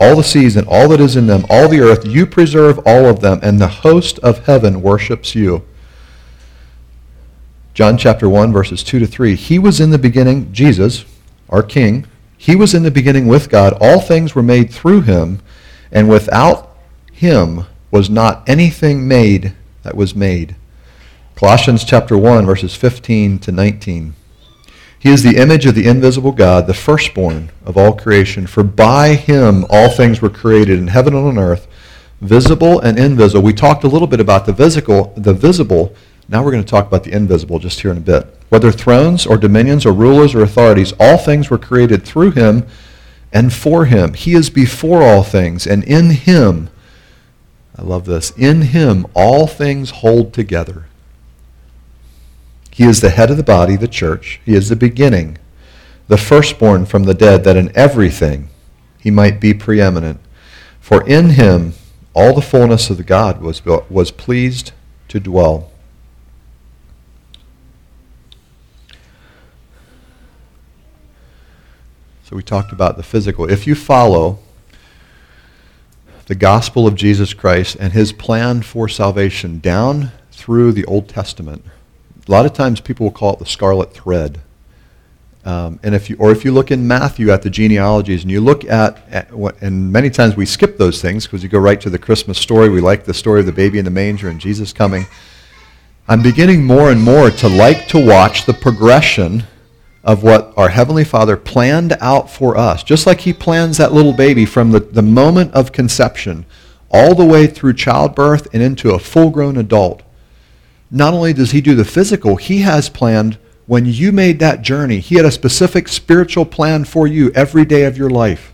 all 0.03 0.17
the 0.17 0.25
seas 0.25 0.57
and 0.57 0.67
all 0.67 0.89
that 0.89 1.01
is 1.01 1.15
in 1.15 1.29
them, 1.29 1.47
all 1.49 1.69
the 1.69 1.81
earth, 1.81 2.05
you 2.05 2.27
preserve 2.27 2.81
all 2.85 3.07
of 3.07 3.21
them, 3.21 3.39
and 3.43 3.61
the 3.61 3.69
host 3.69 4.19
of 4.19 4.47
heaven 4.47 4.83
worships 4.83 5.35
you. 5.35 5.65
John 7.73 7.97
chapter 7.97 8.29
1, 8.29 8.53
verses 8.53 8.83
2 8.83 8.99
to 8.99 9.07
3. 9.07 9.37
He 9.37 9.59
was 9.61 9.81
in 9.81 9.91
the 9.91 9.99
beginning, 9.99 10.53
Jesus, 10.53 11.05
our 11.49 11.63
King, 11.63 12.07
he 12.43 12.57
was 12.57 12.75
in 12.75 12.83
the 12.83 12.91
beginning 12.91 13.29
with 13.29 13.49
God. 13.49 13.73
All 13.81 14.01
things 14.01 14.35
were 14.35 14.43
made 14.43 14.69
through 14.69 15.03
him, 15.03 15.39
and 15.93 16.09
without 16.09 16.77
him 17.13 17.67
was 17.93 18.11
not 18.11 18.43
anything 18.49 19.07
made 19.07 19.55
that 19.85 19.95
was 19.95 20.17
made. 20.17 20.57
Colossians 21.37 21.85
chapter 21.85 22.19
1, 22.19 22.45
verses 22.45 22.75
15 22.75 23.39
to 23.39 23.53
19. 23.53 24.15
He 24.99 25.09
is 25.09 25.23
the 25.23 25.37
image 25.37 25.67
of 25.67 25.77
the 25.77 25.87
invisible 25.87 26.33
God, 26.33 26.67
the 26.67 26.75
firstborn 26.75 27.53
of 27.65 27.77
all 27.77 27.93
creation. 27.93 28.49
For 28.49 28.65
by 28.65 29.15
him 29.15 29.65
all 29.71 29.89
things 29.89 30.21
were 30.21 30.29
created 30.29 30.81
in 30.81 30.89
heaven 30.89 31.15
and 31.15 31.25
on 31.25 31.39
earth, 31.39 31.69
visible 32.21 32.81
and 32.81 32.99
invisible. 32.99 33.45
We 33.45 33.53
talked 33.53 33.85
a 33.85 33.89
little 33.89 34.09
bit 34.09 34.19
about 34.19 34.47
the 34.47 34.53
visible, 34.53 35.15
the 35.17 35.33
visible. 35.33 35.95
Now 36.29 36.43
we're 36.43 36.53
going 36.53 36.65
to 36.65 36.71
talk 36.71 36.87
about 36.87 37.05
the 37.05 37.13
invisible 37.13 37.59
just 37.59 37.81
here 37.81 37.91
in 37.91 37.99
a 37.99 38.01
bit. 38.01 38.27
Whether 38.49 38.71
thrones 38.71 39.27
or 39.27 39.37
dominions 39.37 39.85
or 39.87 39.93
rulers 39.93 40.35
or 40.35 40.43
authorities, 40.43 40.93
all 41.01 41.19
things 41.19 41.51
were 41.51 41.59
created 41.59 42.05
through 42.05 42.33
him 42.33 42.67
and 43.33 43.53
for 43.53 43.87
him. 43.87 44.15
He 44.15 44.35
is 44.35 44.51
before 44.51 45.03
all 45.03 45.23
things, 45.23 45.67
and 45.67 45.83
in 45.85 46.11
him, 46.11 46.69
I 47.77 47.83
love 47.83 48.05
this, 48.05 48.31
in 48.37 48.63
him 48.63 49.07
all 49.15 49.47
things 49.47 49.91
hold 49.91 50.35
together. 50.35 50.87
He 52.71 52.85
is 52.85 53.01
the 53.01 53.11
head 53.11 53.31
of 53.31 53.37
the 53.37 53.43
body, 53.43 53.77
the 53.77 53.89
church. 53.89 54.41
He 54.45 54.55
is 54.55 54.69
the 54.69 54.77
beginning, 54.77 55.39
the 56.09 56.19
firstborn 56.19 56.87
from 56.87 57.05
the 57.05 57.15
dead, 57.15 57.45
that 57.45 57.57
in 57.57 57.75
everything 57.77 58.49
he 58.99 59.11
might 59.11 59.41
be 59.41 59.55
preeminent. 59.55 60.21
For 60.81 61.07
in 61.07 61.31
him 61.31 61.75
all 62.15 62.35
the 62.35 62.43
fullness 62.43 62.91
of 62.91 62.99
the 62.99 63.03
God 63.03 63.41
was, 63.41 63.65
was 63.65 64.11
pleased 64.11 64.73
to 65.09 65.19
dwell. 65.19 65.72
So 72.33 72.37
we 72.37 72.43
talked 72.43 72.73
about 72.73 72.97
the 72.97 73.03
physical. 73.03 73.51
If 73.51 73.67
you 73.67 73.75
follow 73.75 74.39
the 76.29 76.35
gospel 76.35 76.87
of 76.87 76.95
Jesus 76.95 77.35
Christ 77.35 77.77
and 77.79 77.93
his 77.93 78.11
plan 78.11 78.63
for 78.63 78.89
salvation 78.89 79.59
down 79.59 80.13
through 80.31 80.73
the 80.73 80.87
Old 80.87 81.11
Testament, 81.11 81.63
a 82.27 82.31
lot 82.31 82.47
of 82.47 82.55
times 82.55 82.81
people 82.81 83.05
will 83.05 83.13
call 83.13 83.35
it 83.35 83.39
the 83.39 83.45
scarlet 83.45 83.93
thread. 83.93 84.41
Um, 85.45 85.79
and 85.83 85.95
if 85.95 86.09
you, 86.09 86.17
or 86.19 86.31
if 86.31 86.43
you 86.43 86.53
look 86.53 86.71
in 86.71 86.89
Matthew 86.89 87.31
at 87.31 87.43
the 87.43 87.51
genealogies 87.51 88.23
and 88.23 88.31
you 88.31 88.41
look 88.41 88.65
at, 88.65 89.07
at 89.11 89.31
what, 89.35 89.61
and 89.61 89.93
many 89.93 90.09
times 90.09 90.35
we 90.35 90.47
skip 90.47 90.79
those 90.79 91.03
things 91.03 91.27
because 91.27 91.43
you 91.43 91.51
go 91.51 91.59
right 91.59 91.83
to 91.83 91.91
the 91.91 91.99
Christmas 91.99 92.39
story. 92.39 92.71
We 92.71 92.81
like 92.81 93.05
the 93.05 93.13
story 93.13 93.41
of 93.41 93.47
the 93.47 93.53
baby 93.53 93.79
in 93.79 93.85
the 93.85 93.91
manger 93.91 94.31
and 94.31 94.41
Jesus 94.41 94.73
coming. 94.73 95.05
I'm 96.09 96.23
beginning 96.23 96.65
more 96.65 96.91
and 96.91 97.03
more 97.03 97.31
to 97.31 97.49
like 97.51 97.89
to 97.89 98.03
watch 98.03 98.47
the 98.47 98.55
progression 98.55 99.45
of 100.05 100.23
what 100.23 100.53
our 100.57 100.69
Heavenly 100.69 101.05
Father 101.05 101.37
planned 101.37 101.97
out 102.01 102.31
for 102.31 102.57
us. 102.57 102.83
Just 102.83 103.07
like 103.07 103.21
He 103.21 103.33
plans 103.33 103.77
that 103.77 103.93
little 103.93 104.13
baby 104.13 104.45
from 104.45 104.71
the, 104.71 104.81
the 104.81 105.03
moment 105.03 105.53
of 105.55 105.73
conception 105.73 106.45
all 106.91 107.15
the 107.15 107.25
way 107.25 107.47
through 107.47 107.73
childbirth 107.73 108.47
and 108.53 108.63
into 108.63 108.91
a 108.91 108.99
full 108.99 109.31
grown 109.31 109.57
adult. 109.57 110.03
Not 110.91 111.15
only 111.15 111.33
does 111.33 111.53
he 111.53 111.63
do 111.63 111.75
the 111.75 111.87
physical, 111.87 112.37
he 112.37 112.61
has 112.61 112.91
planned 112.91 113.39
when 113.67 113.87
you 113.87 114.13
made 114.13 114.39
that 114.41 114.61
journey, 114.61 114.99
he 114.99 115.15
had 115.15 115.25
a 115.25 115.31
specific 115.31 115.89
spiritual 115.89 116.45
plan 116.45 116.85
for 116.85 117.07
you 117.07 117.31
every 117.33 117.65
day 117.65 117.85
of 117.85 117.97
your 117.97 118.11
life. 118.11 118.53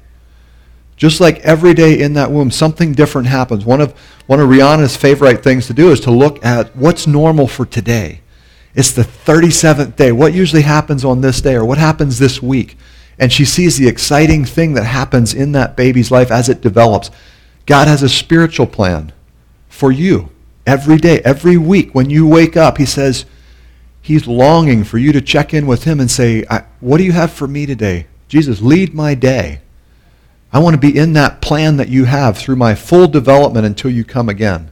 Just 0.97 1.21
like 1.21 1.39
every 1.41 1.75
day 1.75 1.99
in 2.01 2.13
that 2.15 2.31
womb, 2.31 2.51
something 2.51 2.93
different 2.93 3.29
happens. 3.29 3.65
One 3.65 3.81
of, 3.81 3.93
one 4.27 4.39
of 4.39 4.49
Rihanna's 4.49 4.97
favorite 4.97 5.43
things 5.43 5.67
to 5.69 5.73
do 5.73 5.91
is 5.91 6.01
to 6.01 6.11
look 6.11 6.45
at 6.45 6.77
what's 6.77 7.07
normal 7.07 7.49
for 7.49 7.65
today. 7.65 8.21
It's 8.79 8.93
the 8.93 9.03
37th 9.03 9.97
day. 9.97 10.13
What 10.13 10.33
usually 10.33 10.63
happens 10.63 11.05
on 11.05 11.21
this 11.21 11.41
day 11.41 11.55
or 11.55 11.65
what 11.65 11.79
happens 11.79 12.21
this 12.21 12.41
week? 12.41 12.77
And 13.19 13.33
she 13.33 13.45
sees 13.45 13.77
the 13.77 13.89
exciting 13.89 14.45
thing 14.45 14.75
that 14.75 14.85
happens 14.85 15.35
in 15.35 15.51
that 15.51 15.77
baby's 15.77 16.13
life 16.13 16.31
as 16.31 16.49
it 16.49 16.61
develops. 16.61 17.11
God 17.67 17.89
has 17.89 18.05
a 18.05 18.09
spiritual 18.09 18.69
plan 18.69 19.13
for 19.69 19.91
you 19.91 20.31
every 20.65 20.97
day, 20.97 21.19
every 21.25 21.57
week. 21.57 21.93
When 21.93 22.09
you 22.09 22.29
wake 22.29 22.57
up, 22.57 22.79
he 22.79 22.87
says, 22.87 23.27
He's 24.01 24.29
longing 24.29 24.85
for 24.85 24.99
you 24.99 25.11
to 25.11 25.21
check 25.21 25.53
in 25.53 25.67
with 25.67 25.83
him 25.83 25.99
and 25.99 26.09
say, 26.09 26.45
What 26.79 26.99
do 26.99 27.03
you 27.03 27.11
have 27.11 27.33
for 27.33 27.49
me 27.49 27.67
today? 27.67 28.07
Jesus, 28.29 28.61
lead 28.61 28.95
my 28.95 29.17
day. 29.17 29.61
I 30.53 30.61
want 30.61 30.75
to 30.75 30.81
be 30.81 30.97
in 30.97 31.15
that 31.15 31.41
plan 31.41 31.79
that 31.79 31.89
you 31.89 32.05
have 32.05 32.39
through 32.39 32.55
my 32.55 32.77
full 32.77 33.09
development 33.09 33.67
until 33.67 33.91
you 33.91 34.05
come 34.05 34.29
again. 34.29 34.71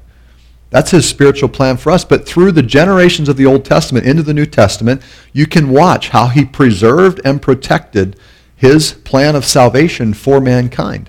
That's 0.71 0.91
his 0.91 1.09
spiritual 1.09 1.49
plan 1.49 1.77
for 1.77 1.91
us. 1.91 2.05
But 2.05 2.27
through 2.27 2.53
the 2.53 2.63
generations 2.63 3.29
of 3.29 3.37
the 3.37 3.47
Old 3.47 3.65
Testament 3.65 4.07
into 4.07 4.23
the 4.23 4.35
New 4.35 4.47
Testament, 4.47 5.03
you 5.33 5.47
can 5.47 5.71
watch 5.71 6.09
how 6.11 6.29
he 6.29 6.45
preserved 6.45 7.21
and 7.25 7.41
protected 7.41 8.19
his 8.57 8.93
plan 8.93 9.37
of 9.37 9.45
salvation 9.45 10.15
for 10.15 10.41
mankind. 10.41 11.09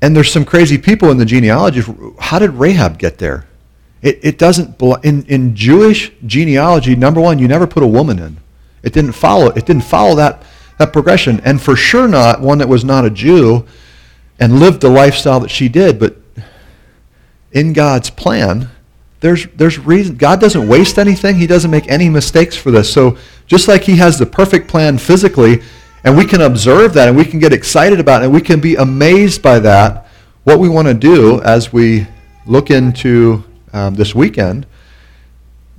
And 0.00 0.14
there's 0.14 0.30
some 0.30 0.44
crazy 0.44 0.78
people 0.78 1.10
in 1.10 1.16
the 1.16 1.24
genealogy. 1.24 1.82
How 2.20 2.38
did 2.38 2.50
Rahab 2.50 2.98
get 2.98 3.18
there? 3.18 3.46
It, 4.02 4.20
it 4.22 4.38
doesn't, 4.38 4.80
in, 5.02 5.24
in 5.24 5.56
Jewish 5.56 6.12
genealogy, 6.26 6.94
number 6.94 7.22
one, 7.22 7.38
you 7.38 7.48
never 7.48 7.66
put 7.66 7.82
a 7.82 7.86
woman 7.86 8.18
in. 8.18 8.36
It 8.82 8.92
didn't 8.92 9.12
follow, 9.12 9.48
it 9.48 9.64
didn't 9.64 9.84
follow 9.84 10.14
that, 10.16 10.42
that 10.78 10.92
progression. 10.92 11.40
And 11.40 11.60
for 11.60 11.74
sure 11.74 12.06
not 12.06 12.42
one 12.42 12.58
that 12.58 12.68
was 12.68 12.84
not 12.84 13.06
a 13.06 13.10
Jew 13.10 13.64
and 14.38 14.60
lived 14.60 14.82
the 14.82 14.90
lifestyle 14.90 15.40
that 15.40 15.50
she 15.50 15.70
did. 15.70 15.98
But 15.98 16.16
in 17.54 17.72
God's 17.72 18.10
plan, 18.10 18.68
there's, 19.20 19.46
there's 19.54 19.78
reason. 19.78 20.16
God 20.16 20.38
doesn't 20.38 20.68
waste 20.68 20.98
anything. 20.98 21.36
He 21.36 21.46
doesn't 21.46 21.70
make 21.70 21.88
any 21.88 22.10
mistakes 22.10 22.56
for 22.56 22.70
this. 22.70 22.92
So 22.92 23.16
just 23.46 23.68
like 23.68 23.84
he 23.84 23.96
has 23.96 24.18
the 24.18 24.26
perfect 24.26 24.68
plan 24.68 24.98
physically, 24.98 25.62
and 26.04 26.18
we 26.18 26.26
can 26.26 26.42
observe 26.42 26.92
that 26.92 27.08
and 27.08 27.16
we 27.16 27.24
can 27.24 27.38
get 27.38 27.52
excited 27.52 27.98
about 27.98 28.20
it 28.20 28.26
and 28.26 28.34
we 28.34 28.42
can 28.42 28.60
be 28.60 28.74
amazed 28.74 29.40
by 29.40 29.60
that, 29.60 30.06
what 30.42 30.58
we 30.58 30.68
want 30.68 30.88
to 30.88 30.94
do 30.94 31.40
as 31.40 31.72
we 31.72 32.06
look 32.44 32.70
into 32.70 33.42
um, 33.72 33.94
this 33.94 34.14
weekend, 34.14 34.66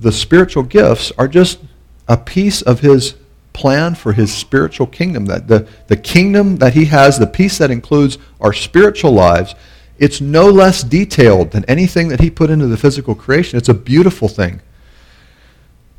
the 0.00 0.10
spiritual 0.10 0.64
gifts 0.64 1.12
are 1.16 1.28
just 1.28 1.60
a 2.08 2.16
piece 2.16 2.62
of 2.62 2.80
his 2.80 3.14
plan 3.52 3.94
for 3.94 4.12
his 4.12 4.34
spiritual 4.34 4.86
kingdom. 4.86 5.26
That 5.26 5.46
the, 5.46 5.68
the 5.86 5.96
kingdom 5.96 6.56
that 6.56 6.74
he 6.74 6.86
has, 6.86 7.18
the 7.18 7.26
piece 7.26 7.58
that 7.58 7.70
includes 7.70 8.18
our 8.40 8.52
spiritual 8.52 9.12
lives, 9.12 9.54
it's 9.98 10.20
no 10.20 10.48
less 10.48 10.82
detailed 10.82 11.52
than 11.52 11.64
anything 11.66 12.08
that 12.08 12.20
he 12.20 12.30
put 12.30 12.50
into 12.50 12.66
the 12.66 12.76
physical 12.76 13.14
creation. 13.14 13.56
It's 13.56 13.68
a 13.68 13.74
beautiful 13.74 14.28
thing. 14.28 14.60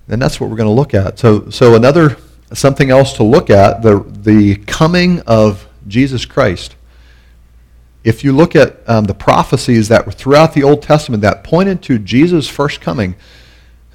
And 0.07 0.21
that's 0.21 0.39
what 0.39 0.49
we're 0.49 0.55
going 0.55 0.69
to 0.69 0.73
look 0.73 0.93
at. 0.93 1.19
So, 1.19 1.49
so 1.49 1.75
another 1.75 2.17
something 2.53 2.89
else 2.91 3.13
to 3.13 3.23
look 3.23 3.49
at, 3.49 3.81
the, 3.81 3.99
the 3.99 4.55
coming 4.55 5.21
of 5.21 5.67
Jesus 5.88 6.25
Christ 6.25 6.75
if 8.07 8.23
you 8.23 8.31
look 8.31 8.55
at 8.55 8.88
um, 8.88 9.03
the 9.03 9.13
prophecies 9.13 9.89
that 9.89 10.05
were 10.05 10.13
throughout 10.13 10.53
the 10.53 10.63
Old 10.63 10.81
Testament 10.81 11.21
that 11.23 11.43
pointed 11.43 11.83
to 11.83 11.99
Jesus' 11.99 12.47
first 12.47 12.79
coming, 12.79 13.15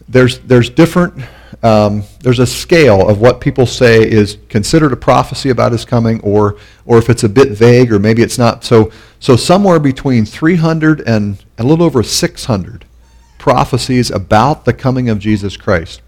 there's, 0.07 0.41
there's 0.41 0.69
different, 0.69 1.15
um, 1.63 2.03
there's 2.21 2.39
a 2.39 2.47
scale 2.47 3.09
of 3.09 3.21
what 3.21 3.41
people 3.41 3.67
say 3.67 4.09
is 4.09 4.39
considered 4.49 4.93
a 4.93 4.97
prophecy 4.97 5.51
about 5.51 5.73
his 5.73 5.85
coming, 5.85 6.21
or, 6.23 6.57
or 6.87 6.99
if 6.99 7.09
it's 7.09 7.23
a 7.23 7.29
bit 7.29 7.51
vague, 7.51 7.93
or 7.93 7.99
maybe 7.99 8.23
it's 8.23 8.39
not. 8.39 8.65
So, 8.65 8.91
so 9.21 9.37
somewhere 9.37 9.79
between 9.79 10.25
300 10.25 11.01
and 11.03 11.43
a 11.59 11.63
little 11.63 11.85
over 11.85 12.03
600 12.03 12.85
prophecies 13.39 14.11
about 14.11 14.65
the 14.65 14.73
coming 14.73 15.09
of 15.09 15.19
Jesus 15.19 15.57
Christ. 15.57 16.03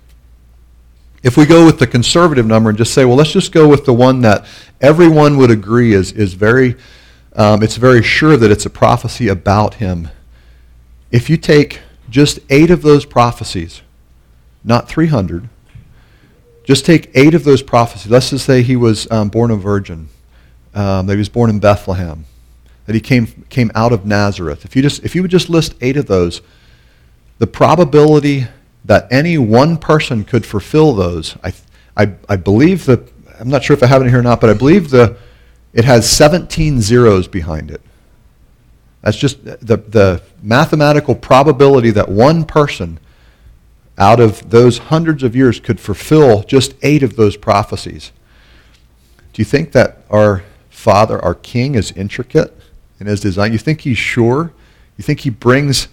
If 1.23 1.37
we 1.37 1.47
go 1.47 1.64
with 1.64 1.79
the 1.79 1.87
conservative 1.87 2.47
number 2.47 2.69
and 2.69 2.77
just 2.77 2.93
say, 2.93 3.05
well, 3.05 3.17
let's 3.17 3.33
just 3.33 3.53
go 3.53 3.67
with 3.67 3.87
the 3.87 3.95
one 3.95 4.21
that 4.23 4.45
everyone 4.81 5.38
would 5.38 5.51
agree 5.51 5.95
is, 5.95 6.12
is 6.12 6.35
very 6.35 6.77
um, 7.37 7.62
it's 7.62 7.77
very 7.77 8.03
sure 8.03 8.37
that 8.37 8.51
it's 8.51 8.67
a 8.67 8.71
prophecy 8.71 9.29
about 9.29 9.75
him. 9.75 10.09
If 11.11 11.29
you 11.29 11.37
take 11.37 11.81
just 12.09 12.38
eight 12.49 12.71
of 12.71 12.83
those 12.83 13.05
prophecies, 13.05 13.83
not 14.64 14.88
300, 14.88 15.48
just 16.64 16.87
take 16.87 17.11
eight 17.14 17.35
of 17.35 17.44
those 17.44 17.62
prophecies. 17.62 18.11
Let's 18.11 18.31
just 18.31 18.46
say 18.46 18.62
he 18.62 18.77
was 18.77 19.11
um, 19.11 19.29
born 19.29 19.50
a 19.50 19.57
virgin, 19.57 20.09
um, 20.74 21.07
that 21.07 21.12
he 21.12 21.18
was 21.18 21.29
born 21.29 21.50
in 21.50 21.61
Bethlehem, 21.61 22.24
that 22.87 22.94
he 22.94 23.00
came, 23.00 23.27
came 23.50 23.70
out 23.74 23.92
of 23.92 24.07
Nazareth. 24.07 24.64
If 24.64 24.74
you, 24.74 24.83
just, 24.83 25.05
if 25.05 25.14
you 25.14 25.22
would 25.22 25.31
just 25.31 25.50
list 25.50 25.74
eight 25.83 25.96
of 25.96 26.07
those, 26.07 26.40
the 27.38 27.46
probability 27.46 28.46
that 28.85 29.07
any 29.12 29.37
one 29.37 29.77
person 29.77 30.24
could 30.24 30.46
fulfill 30.46 30.94
those, 30.94 31.37
I, 31.44 31.53
I, 31.96 32.14
I 32.29 32.37
believe 32.37 32.87
that, 32.87 33.12
I'm 33.38 33.48
not 33.48 33.62
sure 33.62 33.77
if 33.77 33.83
I 33.83 33.87
have 33.87 34.00
it 34.00 34.09
here 34.09 34.20
or 34.20 34.22
not, 34.22 34.40
but 34.40 34.48
I 34.48 34.55
believe 34.55 34.90
the, 34.90 35.16
it 35.74 35.85
has 35.85 36.09
17 36.09 36.81
zeros 36.81 37.29
behind 37.29 37.70
it. 37.70 37.83
That's 39.03 39.18
just 39.18 39.44
the, 39.44 39.77
the 39.77 40.22
mathematical 40.42 41.14
probability 41.14 41.90
that 41.90 42.09
one 42.09 42.44
person 42.44 42.98
out 43.96 44.20
of 44.20 44.50
those 44.50 44.78
hundreds 44.78 45.22
of 45.22 45.37
years 45.37 45.61
could 45.61 45.78
fulfill 45.78 46.42
just 46.42 46.74
eight 46.83 47.02
of 47.02 47.16
those 47.16 47.37
prophecies. 47.37 48.12
Do 49.33 49.40
you 49.40 49.44
think 49.44 49.72
that 49.72 49.98
our 50.11 50.44
Father, 50.68 51.22
our 51.24 51.35
King, 51.35 51.74
is 51.74 51.92
intricate 51.92 52.57
in 52.98 53.07
his 53.07 53.20
design? 53.20 53.52
You 53.52 53.59
think 53.59 53.83
he's 53.83 53.98
sure? 53.98 54.52
You 54.96 55.02
think 55.02 55.20
he 55.20 55.30
brings 55.30 55.88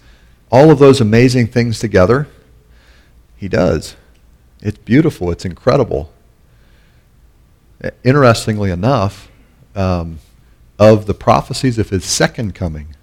all 0.50 0.70
of 0.70 0.78
those 0.78 1.00
amazing 1.00 1.48
things 1.48 1.78
together? 1.78 2.28
He 3.36 3.48
does. 3.48 3.96
It's 4.60 4.78
beautiful. 4.78 5.30
It's 5.30 5.44
incredible. 5.44 6.12
Interestingly 8.04 8.70
enough, 8.70 9.28
um, 9.74 10.18
of 10.78 11.06
the 11.06 11.14
prophecies 11.14 11.78
of 11.78 11.90
his 11.90 12.04
second 12.04 12.54
coming. 12.54 12.94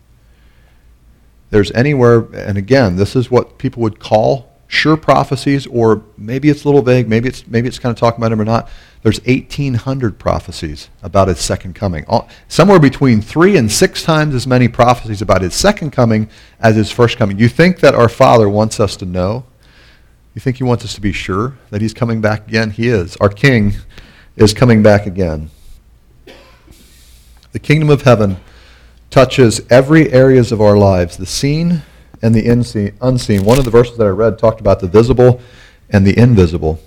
There's 1.49 1.71
anywhere, 1.71 2.27
and 2.33 2.57
again, 2.57 2.95
this 2.95 3.15
is 3.15 3.31
what 3.31 3.57
people 3.57 3.81
would 3.81 3.99
call 3.99 4.48
sure 4.69 4.95
prophecies, 4.95 5.65
or 5.65 6.03
maybe 6.15 6.47
it's 6.47 6.63
a 6.63 6.67
little 6.67 6.84
vague, 6.84 7.10
maybe 7.10 7.27
it's, 7.27 7.45
maybe 7.47 7.67
it's 7.67 7.79
kind 7.79 7.91
of 7.91 7.99
talking 7.99 8.19
about 8.19 8.32
him 8.32 8.39
or 8.39 8.45
not. 8.45 8.69
There's 9.01 9.19
1,800 9.25 10.19
prophecies 10.19 10.89
about 11.01 11.27
his 11.27 11.39
second 11.39 11.73
coming. 11.73 12.05
All, 12.08 12.29
somewhere 12.47 12.79
between 12.79 13.19
three 13.19 13.58
and 13.58 13.71
six 13.71 14.03
times 14.03 14.36
as 14.36 14.45
many 14.45 14.67
prophecies 14.67 15.23
about 15.23 15.41
his 15.41 15.55
second 15.55 15.91
coming 15.91 16.29
as 16.60 16.75
his 16.75 16.91
first 16.91 17.17
coming. 17.17 17.39
You 17.39 17.49
think 17.49 17.79
that 17.79 17.95
our 17.95 18.08
Father 18.08 18.47
wants 18.47 18.79
us 18.79 18.95
to 18.97 19.05
know? 19.05 19.43
You 20.36 20.39
think 20.39 20.58
he 20.58 20.63
wants 20.63 20.86
us 20.86 20.93
to 20.93 21.01
be 21.01 21.13
sure 21.13 21.58
that 21.71 21.82
he's 21.82 21.93
coming 21.93 22.21
back 22.21 22.47
again? 22.47 22.69
He 22.69 22.89
is. 22.89 23.17
Our 23.17 23.29
King 23.29 23.73
is 24.36 24.53
coming 24.53 24.84
back 24.84 25.08
again. 25.08 25.49
The 27.53 27.60
kingdom 27.60 27.89
of 27.89 28.03
heaven 28.03 28.38
touches 29.10 29.62
every 29.71 30.13
areas 30.13 30.51
of 30.51 30.62
our 30.62 30.77
lives, 30.77 31.17
the 31.17 31.25
seen 31.25 31.82
and 32.21 32.36
the 32.36 32.93
unseen. 33.01 33.45
One 33.45 33.58
of 33.58 33.65
the 33.65 33.71
verses 33.71 33.97
that 33.97 34.05
I 34.05 34.10
read 34.10 34.38
talked 34.38 34.60
about 34.60 34.79
the 34.79 34.88
visible 34.88 35.39
and 35.89 36.05
the 36.05 36.17
invisible. 36.17 36.79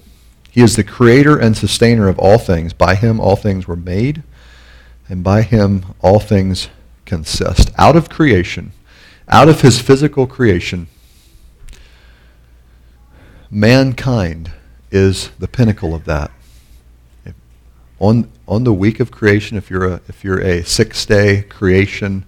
He 0.51 0.61
is 0.61 0.77
the 0.77 0.85
creator 0.85 1.39
and 1.39 1.57
sustainer 1.57 2.09
of 2.09 2.19
all 2.19 2.39
things. 2.39 2.73
By 2.73 2.95
him 2.95 3.21
all 3.21 3.37
things 3.37 3.67
were 3.67 3.77
made, 3.77 4.23
and 5.09 5.25
by 5.25 5.43
him 5.43 5.87
all 6.01 6.21
things 6.21 6.69
consist. 7.07 7.71
Out 7.79 7.97
of 7.97 8.09
creation, 8.09 8.73
out 9.29 9.49
of 9.49 9.63
his 9.63 9.81
physical 9.81 10.27
creation, 10.27 10.89
mankind 13.51 14.51
is 14.91 15.31
the 15.39 15.49
pinnacle 15.49 15.95
of 15.95 16.05
that 16.05 16.31
on 18.03 18.29
on 18.49 18.65
the 18.65 18.73
week 18.73 18.99
of 18.99 19.13
creation, 19.13 19.57
if 19.57 19.71
you're 19.71 19.87
a 19.87 20.01
if 20.09 20.25
you're 20.25 20.41
a 20.41 20.65
six 20.65 21.07
day 21.07 21.43
creation 21.43 22.25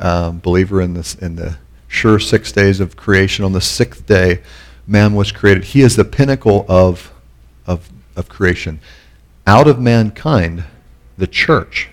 um, 0.00 0.38
believer 0.38 0.80
in 0.80 0.94
this 0.94 1.14
in 1.14 1.36
the 1.36 1.58
sure 1.90 2.18
six 2.18 2.50
days 2.52 2.80
of 2.80 2.96
creation, 2.96 3.44
on 3.44 3.52
the 3.52 3.60
sixth 3.60 4.06
day, 4.06 4.40
man 4.86 5.14
was 5.14 5.30
created. 5.30 5.64
He 5.64 5.82
is 5.82 5.96
the 5.96 6.04
pinnacle 6.04 6.64
of 6.68 7.12
of 7.66 7.90
of 8.16 8.28
creation. 8.28 8.80
Out 9.46 9.68
of 9.68 9.78
mankind, 9.78 10.64
the 11.18 11.26
church 11.26 11.88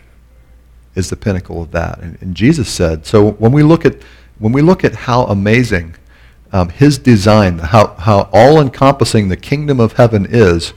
is 0.96 1.10
the 1.10 1.18
pinnacle 1.18 1.62
of 1.62 1.72
that. 1.72 2.00
And, 2.00 2.18
and 2.22 2.36
Jesus 2.36 2.70
said. 2.70 3.06
So 3.06 3.32
when 3.32 3.52
we 3.52 3.64
look 3.64 3.86
at 3.86 4.02
when 4.40 4.54
we 4.54 4.62
look 4.62 4.86
at 4.86 4.94
how 4.94 5.24
amazing 5.24 5.96
um, 6.54 6.70
His 6.70 6.98
design, 6.98 7.60
how 7.60 7.96
how 7.96 8.30
all 8.32 8.62
encompassing 8.62 9.28
the 9.28 9.38
kingdom 9.38 9.80
of 9.80 9.94
heaven 9.94 10.26
is 10.30 10.74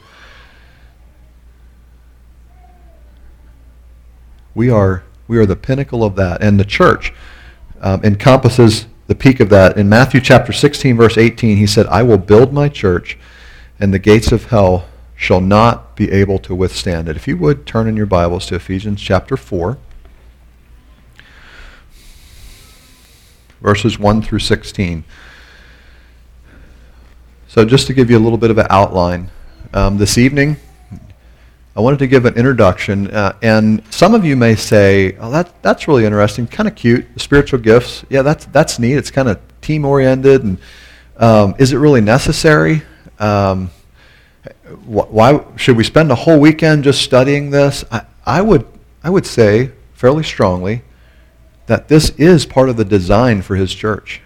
We 4.55 4.69
are, 4.69 5.05
we 5.29 5.39
are 5.39 5.47
the 5.47 5.57
pinnacle 5.57 6.05
of 6.05 6.17
that. 6.17 6.43
And 6.43 6.59
the 6.59 6.65
church, 6.65 7.13
um, 7.81 8.03
encompasses 8.05 8.87
the 9.11 9.15
peak 9.17 9.41
of 9.41 9.49
that. 9.49 9.77
In 9.77 9.89
Matthew 9.89 10.21
chapter 10.21 10.53
16, 10.53 10.97
verse 10.97 11.19
18, 11.19 11.57
he 11.57 11.67
said, 11.67 11.85
I 11.89 12.01
will 12.05 12.17
build 12.17 12.53
my 12.53 12.69
church, 12.69 13.19
and 13.81 13.93
the 13.93 13.99
gates 13.99 14.31
of 14.31 14.45
hell 14.45 14.87
shall 15.17 15.41
not 15.41 15.97
be 15.97 16.13
able 16.13 16.39
to 16.39 16.55
withstand 16.55 17.09
it. 17.09 17.17
If 17.17 17.27
you 17.27 17.37
would 17.39 17.67
turn 17.67 17.89
in 17.89 17.97
your 17.97 18.07
Bibles 18.07 18.47
to 18.47 18.55
Ephesians 18.55 19.03
chapter 19.03 19.37
4, 19.37 19.79
verses 23.61 23.99
1 23.99 24.23
through 24.23 24.39
16. 24.39 25.03
So, 27.49 27.65
just 27.65 27.89
to 27.89 27.93
give 27.93 28.13
you 28.13 28.17
a 28.17 28.23
little 28.23 28.39
bit 28.39 28.53
of 28.53 28.59
an 28.59 28.69
outline, 28.71 29.33
um, 29.75 29.99
this 29.99 30.19
evening, 30.19 30.57
I 31.77 31.81
wanted 31.81 32.01
to 32.01 32.09
give 32.09 32.25
an 32.25 32.35
introduction, 32.35 33.11
uh, 33.11 33.37
and 33.43 33.83
some 33.91 34.15
of 34.15 34.25
you 34.25 34.37
may 34.37 34.57
say, 34.57 35.17
"Oh, 35.21 35.31
that 35.31 35.63
that's 35.63 35.87
really 35.87 36.05
interesting, 36.05 36.49
kind 36.49 36.69
of 36.69 36.75
cute, 36.75 37.07
spiritual 37.17 37.61
gifts. 37.61 38.05
Yeah, 38.11 38.23
that's 38.23 38.47
that's 38.47 38.79
neat. 38.79 38.95
It's 38.95 39.11
kind 39.11 39.29
of 39.29 39.39
team 39.61 39.85
oriented, 39.85 40.43
and 40.43 40.59
um, 41.17 41.55
is 41.59 41.73
it 41.73 41.77
really 41.77 42.01
necessary? 42.01 42.83
Um, 43.21 43.71
wh- 44.85 45.13
why 45.13 45.45
should 45.57 45.77
we 45.77 45.85
spend 45.85 46.11
a 46.11 46.17
whole 46.17 46.41
weekend 46.41 46.83
just 46.85 47.03
studying 47.03 47.51
this? 47.51 47.85
I, 47.93 48.03
I 48.27 48.43
would 48.43 48.67
I 49.05 49.11
would 49.11 49.27
say 49.27 49.71
fairly 49.95 50.25
strongly 50.25 50.83
that 51.67 51.87
this 51.87 52.11
is 52.11 52.47
part 52.47 52.69
of 52.69 52.77
the 52.77 52.85
design 52.85 53.43
for 53.43 53.55
his 53.55 53.73
church. 53.73 54.21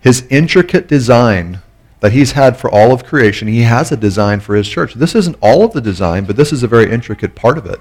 His 0.00 0.26
intricate 0.30 0.86
design 0.86 1.60
that 2.02 2.12
he's 2.12 2.32
had 2.32 2.56
for 2.56 2.68
all 2.68 2.92
of 2.92 3.04
creation. 3.04 3.46
He 3.46 3.62
has 3.62 3.92
a 3.92 3.96
design 3.96 4.40
for 4.40 4.56
his 4.56 4.68
church. 4.68 4.94
This 4.94 5.14
isn't 5.14 5.36
all 5.40 5.64
of 5.64 5.72
the 5.72 5.80
design, 5.80 6.24
but 6.24 6.36
this 6.36 6.52
is 6.52 6.64
a 6.64 6.66
very 6.66 6.90
intricate 6.90 7.36
part 7.36 7.56
of 7.56 7.64
it. 7.64 7.80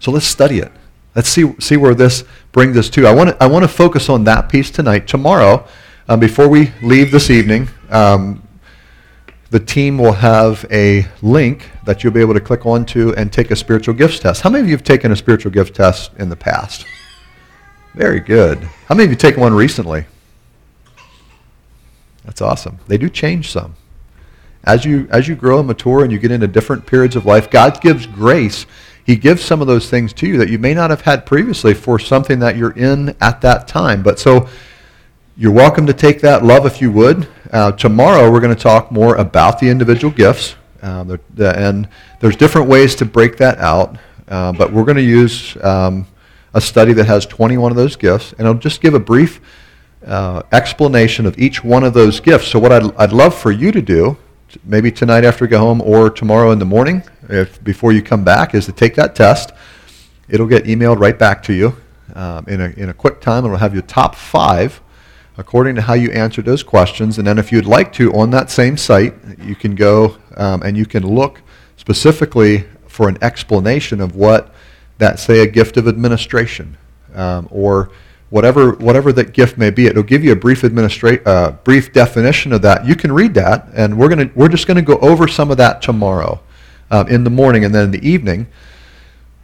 So 0.00 0.10
let's 0.10 0.26
study 0.26 0.58
it. 0.58 0.72
Let's 1.14 1.28
see, 1.28 1.54
see 1.60 1.76
where 1.76 1.94
this 1.94 2.24
brings 2.50 2.78
us 2.78 2.88
to. 2.90 3.06
I 3.06 3.14
want 3.14 3.28
to, 3.28 3.42
I 3.42 3.46
want 3.46 3.64
to 3.64 3.68
focus 3.68 4.08
on 4.08 4.24
that 4.24 4.48
piece 4.48 4.70
tonight. 4.70 5.06
Tomorrow, 5.06 5.68
um, 6.08 6.18
before 6.18 6.48
we 6.48 6.72
leave 6.82 7.10
this 7.10 7.28
evening, 7.28 7.68
um, 7.90 8.42
the 9.50 9.60
team 9.60 9.98
will 9.98 10.12
have 10.12 10.64
a 10.70 11.06
link 11.20 11.70
that 11.84 12.02
you'll 12.02 12.12
be 12.14 12.20
able 12.22 12.34
to 12.34 12.40
click 12.40 12.64
onto 12.64 13.12
and 13.18 13.30
take 13.30 13.50
a 13.50 13.56
spiritual 13.56 13.92
gifts 13.92 14.18
test. 14.18 14.40
How 14.40 14.48
many 14.48 14.62
of 14.62 14.68
you 14.68 14.76
have 14.76 14.84
taken 14.84 15.12
a 15.12 15.16
spiritual 15.16 15.52
gift 15.52 15.76
test 15.76 16.10
in 16.18 16.30
the 16.30 16.36
past? 16.36 16.86
Very 17.92 18.20
good. 18.20 18.58
How 18.86 18.94
many 18.94 19.04
of 19.04 19.10
you 19.10 19.16
taken 19.16 19.42
one 19.42 19.52
recently? 19.52 20.06
That's 22.28 22.42
awesome. 22.42 22.78
They 22.88 22.98
do 22.98 23.08
change 23.08 23.50
some. 23.50 23.74
As 24.64 24.84
you, 24.84 25.08
as 25.10 25.28
you 25.28 25.34
grow 25.34 25.60
and 25.60 25.66
mature 25.66 26.02
and 26.04 26.12
you 26.12 26.18
get 26.18 26.30
into 26.30 26.46
different 26.46 26.84
periods 26.84 27.16
of 27.16 27.24
life, 27.24 27.48
God 27.48 27.80
gives 27.80 28.06
grace. 28.06 28.66
He 29.02 29.16
gives 29.16 29.42
some 29.42 29.62
of 29.62 29.66
those 29.66 29.88
things 29.88 30.12
to 30.12 30.26
you 30.26 30.36
that 30.36 30.50
you 30.50 30.58
may 30.58 30.74
not 30.74 30.90
have 30.90 31.00
had 31.00 31.24
previously 31.24 31.72
for 31.72 31.98
something 31.98 32.38
that 32.40 32.58
you're 32.58 32.72
in 32.72 33.16
at 33.22 33.40
that 33.40 33.66
time. 33.66 34.02
But 34.02 34.18
so 34.18 34.46
you're 35.38 35.52
welcome 35.52 35.86
to 35.86 35.94
take 35.94 36.20
that 36.20 36.44
love 36.44 36.66
if 36.66 36.82
you 36.82 36.92
would. 36.92 37.26
Uh, 37.50 37.72
tomorrow 37.72 38.30
we're 38.30 38.40
going 38.40 38.54
to 38.54 38.62
talk 38.62 38.92
more 38.92 39.16
about 39.16 39.58
the 39.58 39.70
individual 39.70 40.12
gifts. 40.12 40.54
Uh, 40.82 41.04
the, 41.04 41.20
the, 41.32 41.58
and 41.58 41.88
there's 42.20 42.36
different 42.36 42.68
ways 42.68 42.94
to 42.96 43.06
break 43.06 43.38
that 43.38 43.56
out. 43.56 43.96
Uh, 44.28 44.52
but 44.52 44.70
we're 44.70 44.84
going 44.84 44.98
to 44.98 45.02
use 45.02 45.56
um, 45.64 46.06
a 46.52 46.60
study 46.60 46.92
that 46.92 47.06
has 47.06 47.24
21 47.24 47.72
of 47.72 47.76
those 47.76 47.96
gifts. 47.96 48.34
And 48.36 48.46
I'll 48.46 48.52
just 48.52 48.82
give 48.82 48.92
a 48.92 49.00
brief 49.00 49.40
uh, 50.06 50.42
explanation 50.52 51.26
of 51.26 51.38
each 51.38 51.64
one 51.64 51.84
of 51.84 51.94
those 51.94 52.20
gifts. 52.20 52.48
So 52.48 52.58
what 52.58 52.72
I'd, 52.72 52.94
I'd 52.96 53.12
love 53.12 53.34
for 53.34 53.50
you 53.50 53.72
to 53.72 53.82
do, 53.82 54.16
maybe 54.64 54.90
tonight 54.90 55.24
after 55.24 55.44
you 55.44 55.50
go 55.50 55.58
home 55.58 55.80
or 55.80 56.10
tomorrow 56.10 56.50
in 56.52 56.58
the 56.58 56.64
morning, 56.64 57.02
if 57.28 57.62
before 57.62 57.92
you 57.92 58.02
come 58.02 58.24
back, 58.24 58.54
is 58.54 58.66
to 58.66 58.72
take 58.72 58.94
that 58.94 59.14
test. 59.14 59.52
It'll 60.28 60.46
get 60.46 60.64
emailed 60.64 60.98
right 60.98 61.18
back 61.18 61.42
to 61.44 61.52
you 61.52 61.76
um, 62.14 62.44
in, 62.48 62.60
a, 62.60 62.68
in 62.76 62.88
a 62.88 62.94
quick 62.94 63.20
time. 63.20 63.44
It'll 63.44 63.56
have 63.56 63.74
your 63.74 63.82
top 63.82 64.14
five 64.14 64.80
according 65.36 65.76
to 65.76 65.80
how 65.80 65.94
you 65.94 66.10
answered 66.10 66.44
those 66.44 66.64
questions. 66.64 67.18
And 67.18 67.26
then 67.26 67.38
if 67.38 67.52
you'd 67.52 67.64
like 67.64 67.92
to, 67.94 68.12
on 68.12 68.30
that 68.30 68.50
same 68.50 68.76
site, 68.76 69.14
you 69.40 69.54
can 69.54 69.76
go 69.76 70.16
um, 70.36 70.62
and 70.62 70.76
you 70.76 70.84
can 70.84 71.06
look 71.06 71.42
specifically 71.76 72.64
for 72.88 73.08
an 73.08 73.16
explanation 73.22 74.00
of 74.00 74.16
what 74.16 74.52
that, 74.98 75.20
say, 75.20 75.38
a 75.38 75.46
gift 75.46 75.76
of 75.76 75.86
administration 75.86 76.76
um, 77.14 77.46
or 77.52 77.90
whatever 78.30 78.72
whatever 78.72 79.12
that 79.12 79.32
gift 79.32 79.58
may 79.58 79.70
be. 79.70 79.86
It'll 79.86 80.02
give 80.02 80.24
you 80.24 80.32
a 80.32 80.36
brief 80.36 80.62
administra- 80.62 81.26
uh, 81.26 81.52
brief 81.52 81.92
definition 81.92 82.52
of 82.52 82.62
that. 82.62 82.86
You 82.86 82.94
can 82.94 83.12
read 83.12 83.34
that, 83.34 83.68
and 83.74 83.98
we're 83.98 84.08
gonna 84.08 84.30
we're 84.34 84.48
just 84.48 84.66
gonna 84.66 84.82
go 84.82 84.98
over 84.98 85.28
some 85.28 85.50
of 85.50 85.56
that 85.56 85.82
tomorrow 85.82 86.40
um, 86.90 87.08
in 87.08 87.24
the 87.24 87.30
morning, 87.30 87.64
and 87.64 87.74
then 87.74 87.84
in 87.84 87.90
the 87.90 88.06
evening, 88.08 88.46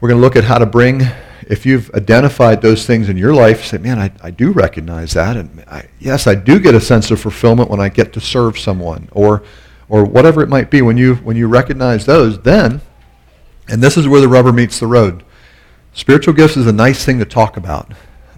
we're 0.01 0.09
gonna 0.09 0.21
look 0.21 0.37
at 0.37 0.45
how 0.45 0.59
to 0.59 0.67
bring. 0.67 1.03
If 1.47 1.67
you've 1.67 1.91
identified 1.95 2.63
those 2.63 2.87
things 2.87 3.11
in 3.11 3.19
your 3.19 3.35
life, 3.35 3.67
say, 3.67 3.77
man, 3.77 3.99
I, 3.99 4.11
I 4.23 4.31
do 4.31 4.51
recognize 4.51 5.13
that, 5.13 5.37
and 5.37 5.63
I, 5.69 5.89
yes, 6.01 6.27
I 6.27 6.35
do 6.35 6.59
get 6.59 6.75
a 6.75 6.81
sense 6.81 7.11
of 7.11 7.21
fulfillment 7.21 7.69
when 7.69 7.81
I 7.81 7.91
get 7.91 8.15
to 8.15 8.21
serve 8.21 8.59
someone, 8.59 9.09
or 9.13 9.43
or 9.91 10.05
whatever 10.05 10.43
it 10.43 10.49
might 10.49 10.71
be. 10.71 10.81
When 10.81 10.97
you 10.97 11.17
when 11.17 11.37
you 11.37 11.47
recognize 11.47 12.07
those, 12.07 12.41
then, 12.41 12.81
and 13.69 13.83
this 13.83 13.97
is 13.99 14.09
where 14.09 14.23
the 14.23 14.29
rubber 14.29 14.53
meets 14.53 14.81
the 14.81 14.87
road. 14.87 15.23
Spiritual 15.93 16.35
gifts 16.35 16.57
is 16.57 16.67
a 16.67 16.73
nice 16.73 17.05
thing 17.05 17.19
to 17.19 17.25
talk 17.25 17.57
about 17.57 17.93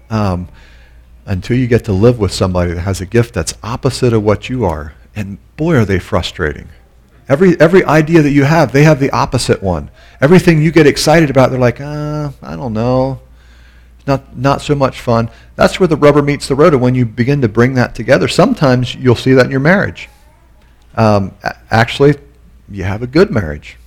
um, 0.09 0.47
until 1.25 1.57
you 1.57 1.67
get 1.67 1.85
to 1.85 1.93
live 1.93 2.19
with 2.19 2.31
somebody 2.31 2.73
that 2.73 2.81
has 2.81 3.01
a 3.01 3.05
gift 3.05 3.33
that's 3.33 3.53
opposite 3.61 4.13
of 4.13 4.23
what 4.23 4.49
you 4.49 4.65
are. 4.65 4.93
And 5.15 5.37
boy, 5.57 5.75
are 5.75 5.85
they 5.85 5.99
frustrating. 5.99 6.69
Every, 7.29 7.59
every 7.59 7.83
idea 7.83 8.21
that 8.21 8.31
you 8.31 8.45
have, 8.45 8.71
they 8.71 8.83
have 8.83 8.99
the 8.99 9.09
opposite 9.09 9.61
one. 9.61 9.91
Everything 10.21 10.61
you 10.61 10.71
get 10.71 10.87
excited 10.87 11.29
about, 11.29 11.51
they're 11.51 11.59
like, 11.59 11.81
uh, 11.81 12.31
I 12.41 12.55
don't 12.55 12.73
know. 12.73 13.19
Not, 14.05 14.37
not 14.37 14.61
so 14.61 14.73
much 14.73 15.01
fun. 15.01 15.29
That's 15.57 15.79
where 15.79 15.87
the 15.87 15.97
rubber 15.97 16.21
meets 16.21 16.47
the 16.47 16.55
road. 16.55 16.73
And 16.73 16.81
when 16.81 16.95
you 16.95 17.05
begin 17.05 17.41
to 17.41 17.49
bring 17.49 17.73
that 17.73 17.93
together, 17.93 18.29
sometimes 18.29 18.95
you'll 18.95 19.15
see 19.15 19.33
that 19.33 19.45
in 19.45 19.51
your 19.51 19.59
marriage. 19.59 20.07
Um, 20.95 21.35
actually, 21.69 22.15
you 22.69 22.85
have 22.85 23.01
a 23.01 23.07
good 23.07 23.31
marriage 23.31 23.77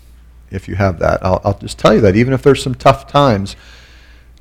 if 0.51 0.69
you 0.69 0.75
have 0.75 0.99
that. 0.99 1.25
I'll, 1.25 1.41
I'll 1.43 1.59
just 1.59 1.79
tell 1.79 1.95
you 1.95 2.03
that. 2.03 2.17
Even 2.17 2.35
if 2.35 2.43
there's 2.43 2.63
some 2.63 2.75
tough 2.75 3.07
times, 3.07 3.57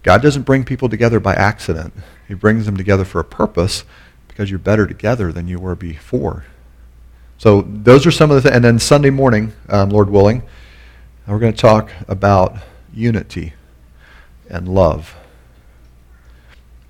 God 0.03 0.21
doesn't 0.21 0.43
bring 0.43 0.63
people 0.63 0.89
together 0.89 1.19
by 1.19 1.33
accident. 1.33 1.93
He 2.27 2.33
brings 2.33 2.65
them 2.65 2.77
together 2.77 3.05
for 3.05 3.19
a 3.19 3.25
purpose 3.25 3.83
because 4.27 4.49
you're 4.49 4.59
better 4.59 4.87
together 4.87 5.31
than 5.31 5.47
you 5.47 5.59
were 5.59 5.75
before. 5.75 6.45
So 7.37 7.61
those 7.61 8.05
are 8.05 8.11
some 8.11 8.31
of 8.31 8.35
the 8.35 8.41
things. 8.41 8.55
And 8.55 8.63
then 8.63 8.79
Sunday 8.79 9.09
morning, 9.09 9.53
um, 9.69 9.89
Lord 9.89 10.09
willing, 10.09 10.43
we're 11.27 11.39
going 11.39 11.53
to 11.53 11.61
talk 11.61 11.91
about 12.07 12.57
unity 12.93 13.53
and 14.49 14.67
love. 14.67 15.15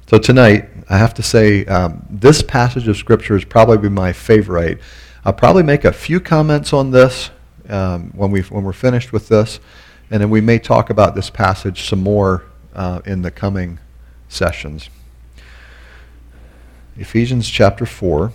So 0.07 0.17
tonight, 0.17 0.69
I 0.89 0.97
have 0.97 1.13
to 1.15 1.23
say, 1.23 1.65
um, 1.65 2.05
this 2.09 2.41
passage 2.41 2.87
of 2.87 2.97
Scripture 2.97 3.35
is 3.35 3.45
probably 3.45 3.89
my 3.89 4.11
favorite. 4.11 4.79
I'll 5.23 5.33
probably 5.33 5.61
make 5.61 5.85
a 5.85 5.91
few 5.91 6.19
comments 6.19 6.73
on 6.73 6.89
this 6.89 7.29
um, 7.67 8.11
when, 8.15 8.31
we 8.31 8.41
when 8.41 8.63
we're 8.63 8.73
finished 8.73 9.13
with 9.13 9.27
this, 9.27 9.59
and 10.09 10.21
then 10.21 10.31
we 10.31 10.41
may 10.41 10.57
talk 10.57 10.89
about 10.89 11.13
this 11.13 11.29
passage 11.29 11.87
some 11.87 12.01
more 12.01 12.43
uh, 12.73 13.01
in 13.05 13.21
the 13.21 13.31
coming 13.31 13.79
sessions. 14.27 14.89
Ephesians 16.97 17.49
chapter 17.49 17.85
4. 17.85 18.31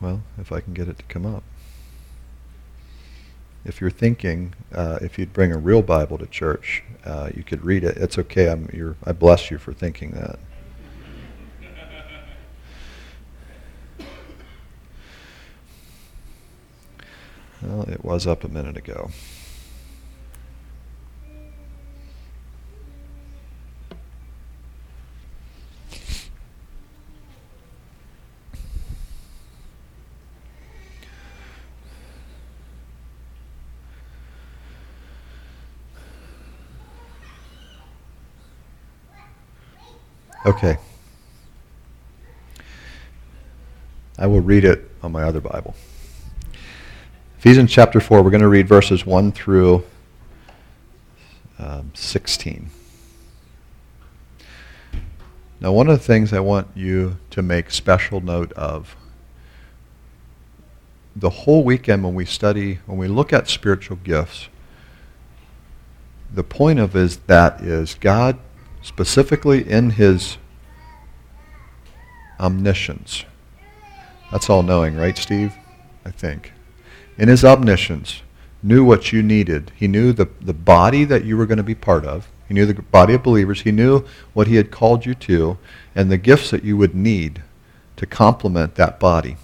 Well, 0.00 0.22
if 0.36 0.50
I 0.50 0.60
can 0.60 0.74
get 0.74 0.88
it 0.88 0.98
to 0.98 1.04
come 1.04 1.24
up 1.24 1.44
if 3.64 3.80
you're 3.80 3.90
thinking, 3.90 4.54
uh, 4.74 4.98
if 5.00 5.18
you'd 5.18 5.32
bring 5.32 5.52
a 5.52 5.58
real 5.58 5.82
Bible 5.82 6.18
to 6.18 6.26
church, 6.26 6.82
uh, 7.04 7.30
you 7.34 7.42
could 7.42 7.64
read 7.64 7.84
it. 7.84 7.96
It's 7.96 8.18
okay. 8.18 8.48
I'm, 8.50 8.96
I 9.04 9.12
bless 9.12 9.50
you 9.50 9.58
for 9.58 9.72
thinking 9.72 10.10
that. 10.12 10.38
Well, 17.62 17.82
it 17.82 18.04
was 18.04 18.26
up 18.26 18.42
a 18.42 18.48
minute 18.48 18.76
ago. 18.76 19.10
Okay. 40.44 40.76
I 44.18 44.26
will 44.26 44.40
read 44.40 44.64
it 44.64 44.90
on 45.00 45.12
my 45.12 45.22
other 45.22 45.40
Bible. 45.40 45.76
Ephesians 47.38 47.70
chapter 47.70 48.00
4, 48.00 48.22
we're 48.22 48.30
going 48.30 48.40
to 48.40 48.48
read 48.48 48.66
verses 48.66 49.06
1 49.06 49.30
through 49.32 49.84
um, 51.60 51.92
16. 51.94 52.70
Now, 55.60 55.70
one 55.70 55.88
of 55.88 55.96
the 55.96 56.04
things 56.04 56.32
I 56.32 56.40
want 56.40 56.66
you 56.74 57.18
to 57.30 57.40
make 57.40 57.70
special 57.70 58.20
note 58.20 58.52
of 58.54 58.96
the 61.14 61.30
whole 61.30 61.62
weekend 61.62 62.02
when 62.02 62.14
we 62.14 62.24
study, 62.24 62.80
when 62.86 62.98
we 62.98 63.06
look 63.06 63.32
at 63.32 63.48
spiritual 63.48 63.96
gifts, 64.02 64.48
the 66.34 66.42
point 66.42 66.80
of 66.80 66.96
is 66.96 67.18
that 67.18 67.60
is 67.60 67.94
God 67.94 68.38
specifically 68.82 69.68
in 69.68 69.90
his 69.90 70.36
omniscience. 72.38 73.24
That's 74.30 74.50
all 74.50 74.62
knowing, 74.62 74.96
right, 74.96 75.16
Steve? 75.16 75.54
I 76.04 76.10
think. 76.10 76.52
In 77.16 77.28
his 77.28 77.44
omniscience, 77.44 78.22
knew 78.62 78.84
what 78.84 79.12
you 79.12 79.22
needed. 79.22 79.72
He 79.76 79.88
knew 79.88 80.12
the, 80.12 80.28
the 80.40 80.52
body 80.52 81.04
that 81.04 81.24
you 81.24 81.36
were 81.36 81.46
going 81.46 81.58
to 81.58 81.62
be 81.62 81.74
part 81.74 82.04
of. 82.04 82.28
He 82.48 82.54
knew 82.54 82.66
the 82.66 82.74
body 82.74 83.14
of 83.14 83.22
believers. 83.22 83.62
He 83.62 83.72
knew 83.72 84.04
what 84.32 84.46
he 84.46 84.56
had 84.56 84.70
called 84.70 85.06
you 85.06 85.14
to 85.14 85.58
and 85.94 86.10
the 86.10 86.18
gifts 86.18 86.50
that 86.50 86.64
you 86.64 86.76
would 86.76 86.94
need 86.94 87.42
to 87.96 88.06
complement 88.06 88.74
that 88.74 88.98
body. 88.98 89.36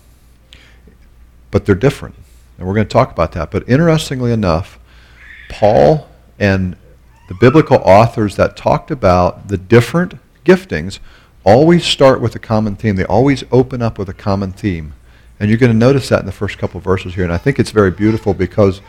But 1.51 1.65
they're 1.65 1.75
different. 1.75 2.17
And 2.59 2.67
we're 2.67 2.75
going 2.75 2.87
to 2.87 2.93
talk 2.93 3.11
about 3.11 3.33
that. 3.33 3.51
But 3.51 3.69
interestingly 3.69 4.33
enough, 4.33 4.79
Paul 5.49 6.09
and 6.39 6.77
the 7.29 7.35
biblical 7.35 7.77
authors 7.85 8.37
that 8.37 8.57
talked 8.57 8.91
about 8.91 9.49
the 9.49 9.59
different 9.59 10.15
giftings 10.45 10.99
always 11.45 11.85
start 11.85 12.21
with 12.21 12.35
a 12.35 12.39
common 12.39 12.75
theme. 12.75 12.97
They 12.97 13.05
always 13.05 13.45
open 13.53 13.81
up 13.83 13.99
with 13.99 14.09
a 14.09 14.15
common 14.15 14.53
theme. 14.53 14.95
And 15.39 15.49
you're 15.49 15.59
going 15.59 15.73
to 15.73 15.79
notice 15.79 16.09
that 16.09 16.21
in 16.21 16.27
the 16.27 16.33
first 16.33 16.59
couple 16.59 16.81
verses 16.81 17.15
here. 17.15 17.25
And 17.25 17.33
I 17.33 17.39
think 17.39 17.59
it's 17.59 17.71
very 17.71 17.91
beautiful 17.91 18.35
because 18.35 18.81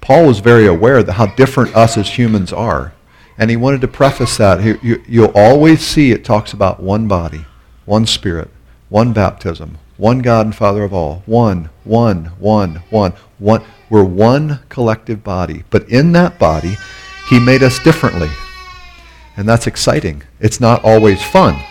Paul 0.00 0.26
was 0.26 0.40
very 0.40 0.66
aware 0.66 0.98
of 0.98 1.08
how 1.08 1.26
different 1.34 1.74
us 1.74 1.96
as 1.96 2.18
humans 2.18 2.52
are. 2.52 2.92
And 3.38 3.50
he 3.50 3.56
wanted 3.56 3.80
to 3.82 3.88
preface 3.88 4.36
that. 4.36 4.62
You, 4.82 5.02
you'll 5.06 5.32
always 5.34 5.80
see 5.80 6.10
it 6.10 6.24
talks 6.24 6.52
about 6.52 6.82
one 6.82 7.08
body, 7.08 7.46
one 7.84 8.06
spirit, 8.06 8.50
one 8.88 9.12
baptism, 9.12 9.78
one 9.96 10.18
God 10.18 10.46
and 10.46 10.54
Father 10.54 10.82
of 10.82 10.92
all. 10.92 11.22
One, 11.26 11.70
one, 11.84 12.26
one, 12.38 12.82
one, 12.90 13.12
one. 13.38 13.62
We're 13.88 14.04
one 14.04 14.60
collective 14.68 15.22
body. 15.22 15.64
But 15.70 15.88
in 15.88 16.12
that 16.12 16.38
body, 16.38 16.76
he 17.28 17.38
made 17.38 17.62
us 17.62 17.78
differently. 17.78 18.30
And 19.36 19.48
that's 19.48 19.66
exciting. 19.66 20.22
It's 20.40 20.60
not 20.60 20.82
always 20.82 21.22
fun. 21.22 21.62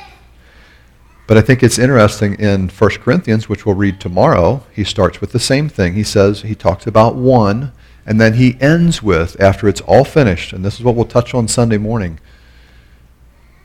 But 1.27 1.37
I 1.37 1.41
think 1.41 1.61
it's 1.61 1.77
interesting 1.77 2.39
in 2.39 2.69
1 2.69 2.89
Corinthians, 3.01 3.49
which 3.49 3.65
we'll 3.65 3.75
read 3.75 3.99
tomorrow, 3.99 4.63
he 4.71 4.85
starts 4.85 5.19
with 5.19 5.33
the 5.33 5.39
same 5.39 5.67
thing. 5.67 5.93
He 5.93 6.03
says, 6.03 6.43
he 6.43 6.55
talks 6.55 6.87
about 6.87 7.15
one, 7.15 7.73
and 8.05 8.21
then 8.21 8.35
he 8.35 8.57
ends 8.61 9.03
with, 9.03 9.39
after 9.41 9.67
it's 9.67 9.81
all 9.81 10.05
finished, 10.05 10.53
and 10.53 10.63
this 10.63 10.79
is 10.79 10.85
what 10.85 10.95
we'll 10.95 11.05
touch 11.05 11.33
on 11.33 11.49
Sunday 11.49 11.77
morning. 11.77 12.21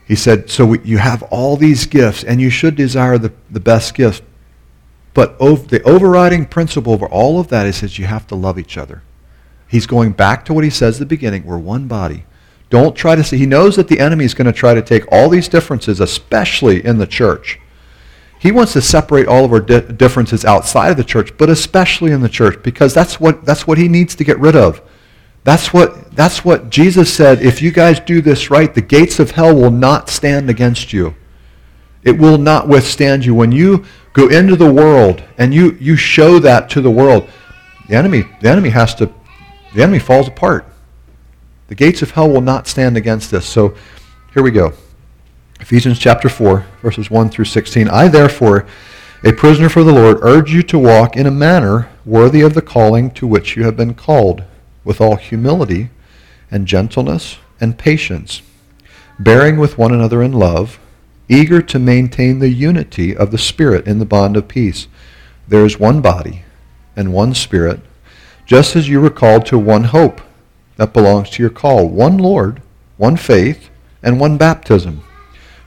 He 0.05 0.15
said, 0.15 0.49
So 0.49 0.65
we, 0.65 0.79
you 0.81 0.97
have 0.97 1.23
all 1.23 1.55
these 1.55 1.85
gifts, 1.85 2.25
and 2.25 2.41
you 2.41 2.49
should 2.49 2.75
desire 2.75 3.17
the, 3.17 3.31
the 3.49 3.61
best 3.61 3.93
gifts. 3.95 4.21
But 5.13 5.39
ov- 5.39 5.69
the 5.69 5.81
overriding 5.83 6.45
principle 6.45 6.91
over 6.91 7.07
all 7.07 7.39
of 7.39 7.47
that 7.47 7.65
is 7.65 7.79
that 7.79 7.97
you 7.97 8.05
have 8.05 8.27
to 8.27 8.35
love 8.35 8.59
each 8.59 8.77
other. 8.77 9.01
He's 9.67 9.87
going 9.87 10.11
back 10.11 10.45
to 10.45 10.53
what 10.53 10.63
he 10.63 10.69
says 10.69 10.95
at 10.95 10.99
the 10.99 11.05
beginning. 11.15 11.45
We're 11.45 11.57
one 11.57 11.87
body. 11.87 12.25
Don't 12.69 12.95
try 12.95 13.15
to 13.15 13.23
see. 13.23 13.37
He 13.37 13.45
knows 13.45 13.75
that 13.75 13.87
the 13.87 13.99
enemy 13.99 14.25
is 14.25 14.33
going 14.33 14.47
to 14.47 14.53
try 14.53 14.73
to 14.73 14.81
take 14.81 15.03
all 15.11 15.29
these 15.29 15.47
differences, 15.47 15.99
especially 15.99 16.83
in 16.83 16.97
the 16.97 17.07
church. 17.07 17.59
He 18.39 18.51
wants 18.51 18.73
to 18.73 18.81
separate 18.81 19.27
all 19.27 19.45
of 19.45 19.53
our 19.53 19.61
di- 19.61 19.79
differences 19.93 20.43
outside 20.43 20.91
of 20.91 20.97
the 20.97 21.03
church, 21.03 21.37
but 21.37 21.49
especially 21.49 22.11
in 22.11 22.21
the 22.21 22.29
church, 22.29 22.61
because 22.61 22.93
that's 22.93 23.19
what, 23.19 23.45
that's 23.45 23.65
what 23.65 23.77
he 23.77 23.87
needs 23.87 24.15
to 24.15 24.23
get 24.23 24.39
rid 24.39 24.55
of. 24.55 24.81
That's 25.43 25.73
what, 25.73 26.15
that's 26.15 26.43
what 26.43 26.69
Jesus 26.69 27.13
said. 27.13 27.41
If 27.41 27.61
you 27.61 27.71
guys 27.71 27.99
do 27.99 28.21
this 28.21 28.49
right, 28.49 28.73
the 28.73 28.81
gates 28.81 29.19
of 29.19 29.31
hell 29.31 29.55
will 29.55 29.71
not 29.71 30.09
stand 30.09 30.49
against 30.49 30.93
you. 30.93 31.15
It 32.03 32.17
will 32.17 32.37
not 32.37 32.67
withstand 32.67 33.25
you. 33.25 33.33
When 33.33 33.51
you 33.51 33.85
go 34.13 34.27
into 34.27 34.55
the 34.55 34.71
world 34.71 35.23
and 35.37 35.53
you, 35.53 35.77
you 35.79 35.95
show 35.95 36.39
that 36.39 36.69
to 36.71 36.81
the 36.81 36.91
world, 36.91 37.29
the 37.87 37.95
enemy, 37.95 38.23
the 38.41 38.49
enemy 38.49 38.69
has 38.69 38.95
to, 38.95 39.13
the 39.73 39.81
enemy 39.81 39.99
falls 39.99 40.27
apart. 40.27 40.65
The 41.67 41.75
gates 41.75 42.01
of 42.01 42.11
hell 42.11 42.29
will 42.29 42.41
not 42.41 42.67
stand 42.67 42.97
against 42.97 43.31
this. 43.31 43.45
So 43.45 43.75
here 44.33 44.43
we 44.43 44.51
go. 44.51 44.73
Ephesians 45.59 45.97
chapter 45.97 46.29
4, 46.29 46.65
verses 46.81 47.09
1 47.09 47.29
through 47.29 47.45
16. 47.45 47.87
I, 47.89 48.07
therefore, 48.07 48.67
a 49.23 49.31
prisoner 49.31 49.69
for 49.69 49.83
the 49.83 49.93
Lord, 49.93 50.17
urge 50.21 50.51
you 50.51 50.61
to 50.63 50.77
walk 50.77 51.15
in 51.15 51.25
a 51.25 51.31
manner 51.31 51.89
worthy 52.05 52.41
of 52.41 52.53
the 52.53 52.61
calling 52.61 53.09
to 53.11 53.25
which 53.25 53.55
you 53.55 53.63
have 53.63 53.77
been 53.77 53.93
called, 53.93 54.43
with 54.83 54.99
all 54.99 55.15
humility 55.15 55.89
and 56.51 56.67
gentleness 56.67 57.37
and 57.61 57.77
patience, 57.77 58.41
bearing 59.17 59.57
with 59.57 59.77
one 59.77 59.93
another 59.93 60.21
in 60.21 60.33
love, 60.33 60.79
eager 61.29 61.61
to 61.61 61.79
maintain 61.79 62.39
the 62.39 62.49
unity 62.49 63.15
of 63.15 63.31
the 63.31 63.37
Spirit 63.37 63.87
in 63.87 63.99
the 63.99 64.05
bond 64.05 64.35
of 64.35 64.49
peace. 64.49 64.87
There 65.47 65.65
is 65.65 65.79
one 65.79 66.01
body 66.01 66.43
and 66.95 67.13
one 67.13 67.33
Spirit, 67.33 67.79
just 68.45 68.75
as 68.75 68.89
you 68.89 68.99
were 68.99 69.09
called 69.09 69.45
to 69.47 69.57
one 69.57 69.85
hope 69.85 70.21
that 70.75 70.93
belongs 70.93 71.29
to 71.31 71.43
your 71.43 71.49
call 71.49 71.87
one 71.87 72.17
Lord, 72.17 72.61
one 72.97 73.17
faith, 73.17 73.69
and 74.01 74.19
one 74.19 74.37
baptism, 74.37 75.03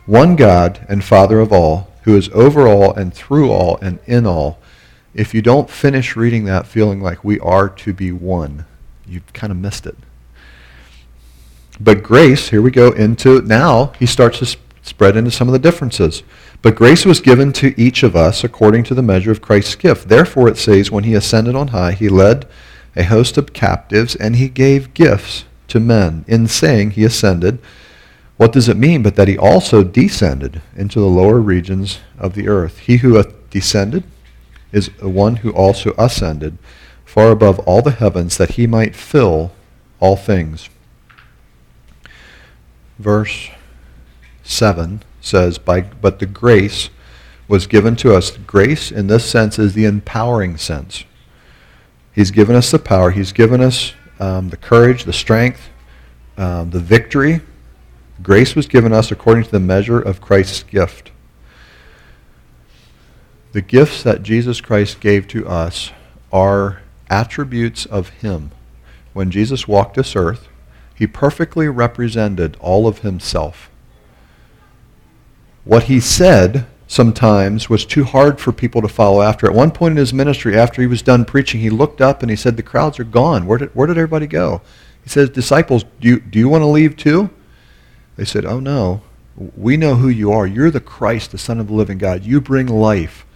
one 0.05 0.37
God 0.37 0.85
and 0.89 1.03
Father 1.03 1.41
of 1.41 1.53
all, 1.53 1.91
who 2.03 2.17
is 2.17 2.29
over 2.31 2.69
all 2.69 2.95
and 2.95 3.13
through 3.13 3.51
all 3.51 3.79
and 3.79 3.99
in 4.07 4.27
all. 4.27 4.59
If 5.15 5.35
you 5.35 5.43
don't 5.43 5.71
finish 5.71 6.15
reading 6.15 6.45
that 6.45 6.67
feeling 6.67 7.01
like 7.01 7.25
we 7.25 7.41
are 7.41 7.69
to 7.69 7.93
be 7.93 8.13
one, 8.13 8.67
you've 9.07 9.33
kind 9.33 9.51
of 9.51 9.59
missed 9.59 9.87
it. 9.87 9.97
But 11.81 12.03
grace, 12.03 12.51
here 12.51 12.63
we 12.63 12.71
go 12.71 12.93
into 12.93 13.41
now, 13.43 13.93
he 13.99 14.07
starts 14.07 14.39
to 14.39 14.59
spread 14.83 15.17
into 15.17 15.31
some 15.31 15.49
of 15.49 15.53
the 15.53 15.59
differences. 15.59 16.23
But 16.63 16.77
grace 16.77 17.05
was 17.05 17.21
given 17.21 17.53
to 17.55 17.79
each 17.81 18.03
of 18.03 18.15
us 18.17 18.45
according 18.45 18.85
to 18.85 18.95
the 18.95 19.03
measure 19.03 19.31
of 19.31 19.43
Christ's 19.43 19.75
gift. 19.75 20.09
Therefore, 20.09 20.49
it 20.49 20.59
says, 20.59 20.91
when 20.91 21.05
he 21.05 21.15
ascended 21.15 21.55
on 21.55 21.69
high, 21.69 21.93
he 21.93 22.09
led 22.09 22.47
a 22.97 23.05
host 23.05 23.37
of 23.37 23.53
captives, 23.53 24.17
and 24.17 24.37
he 24.37 24.49
gave 24.49 24.95
gifts 24.95 25.45
to 25.69 25.81
men. 25.81 26.25
In 26.27 26.47
saying 26.47 26.93
he 26.93 27.05
ascended, 27.05 27.59
what 28.37 28.53
does 28.53 28.69
it 28.69 28.77
mean 28.77 29.03
but 29.03 29.17
that 29.17 29.29
he 29.29 29.39
also 29.39 29.83
descended 29.83 30.61
into 30.75 31.01
the 31.01 31.07
lower 31.07 31.41
regions 31.41 32.01
of 32.19 32.35
the 32.35 32.49
earth? 32.49 32.81
He 32.81 32.99
who 32.99 33.15
hath 33.15 33.51
descended 33.51 34.05
is 34.73 34.91
one 35.01 35.37
who 35.37 35.53
also 35.53 35.95
ascended 35.97 36.59
far 37.05 37.31
above 37.31 37.59
all 37.61 37.81
the 37.81 37.93
heavens 37.93 38.37
that 38.37 38.53
he 38.53 38.67
might 38.67 38.95
fill 38.95 39.53
all 40.01 40.17
things. 40.17 40.69
Verse 42.99 43.51
7 44.43 45.03
says, 45.21 45.59
By, 45.59 45.81
But 45.81 46.19
the 46.19 46.27
grace 46.27 46.91
was 47.49 47.67
given 47.67 47.97
to 47.97 48.15
us. 48.15 48.37
Grace 48.37 48.91
in 48.91 49.07
this 49.07 49.25
sense 49.25 49.59
is 49.59 49.73
the 49.73 49.85
empowering 49.85 50.57
sense. 50.59 51.05
He's 52.17 52.31
given 52.31 52.57
us 52.57 52.71
the 52.71 52.79
power. 52.79 53.11
He's 53.11 53.31
given 53.31 53.61
us 53.61 53.93
um, 54.19 54.49
the 54.49 54.57
courage, 54.57 55.05
the 55.05 55.13
strength, 55.13 55.69
um, 56.39 56.71
the 56.71 56.81
victory. 56.81 57.43
Grace 58.23 58.57
was 58.57 58.67
given 58.67 58.91
us 58.91 59.13
according 59.13 59.45
to 59.45 59.51
the 59.51 59.61
measure 59.61 60.01
of 60.01 60.23
Christ's 60.23 60.63
gift. 60.63 61.13
The 63.53 63.61
gifts 63.61 64.03
that 64.03 64.23
Jesus 64.23 64.63
Christ 64.63 64.99
gave 64.99 65.29
to 65.29 65.47
us 65.47 65.93
are 66.33 66.81
attributes 67.11 67.85
of 67.85 68.09
him. 68.09 68.51
When 69.13 69.31
Jesus 69.31 69.69
walked 69.69 69.97
this 69.97 70.17
earth, 70.17 70.49
he 70.95 71.07
perfectly 71.07 71.69
represented 71.69 72.57
all 72.61 72.89
of 72.89 73.01
himself. 73.01 73.69
What 75.65 75.85
he 75.85 76.01
said 76.01 76.67
sometimes 76.87 77.69
was 77.69 77.85
too 77.85 78.05
hard 78.05 78.41
for 78.41 78.53
people 78.53 78.81
to 78.83 78.89
follow 78.89 79.23
after. 79.23 79.47
At 79.47 79.55
one 79.55 79.71
point 79.71 79.93
in 79.93 79.97
his 79.99 80.15
ministry, 80.15 80.57
after 80.57 80.81
he 80.81 80.87
was 80.87 81.03
done 81.03 81.25
preaching, 81.25 81.61
he 81.61 81.71
looked 81.71 82.01
up 82.01 82.23
and 82.23 82.31
he 82.31 82.37
said, 82.37 82.57
The 82.57 82.63
crowds 82.63 82.99
are 82.99 83.05
gone. 83.05 83.47
Where 83.47 83.59
did, 83.59 83.75
where 83.75 83.87
did 83.87 83.99
everybody 83.99 84.27
go? 84.27 84.63
He 85.03 85.11
says, 85.11 85.31
Disciples, 85.31 85.85
do 86.01 86.09
you, 86.09 86.21
do 86.21 86.39
you 86.39 86.49
want 86.49 86.63
to 86.63 86.67
leave 86.67 86.97
too? 86.97 87.31
They 88.17 88.25
said, 88.25 88.45
Oh, 88.45 88.61
no. 88.61 89.03
We 89.57 89.77
know 89.77 89.97
who 89.97 90.09
you 90.09 90.33
are. 90.33 90.47
You're 90.47 90.71
the 90.71 90.81
Christ, 90.81 91.33
the 91.33 91.39
Son 91.39 91.61
of 91.61 91.67
the 91.67 91.75
living 91.75 91.99
God. 91.99 92.25
You 92.25 92.41
bring 92.41 92.69
life. 92.69 93.27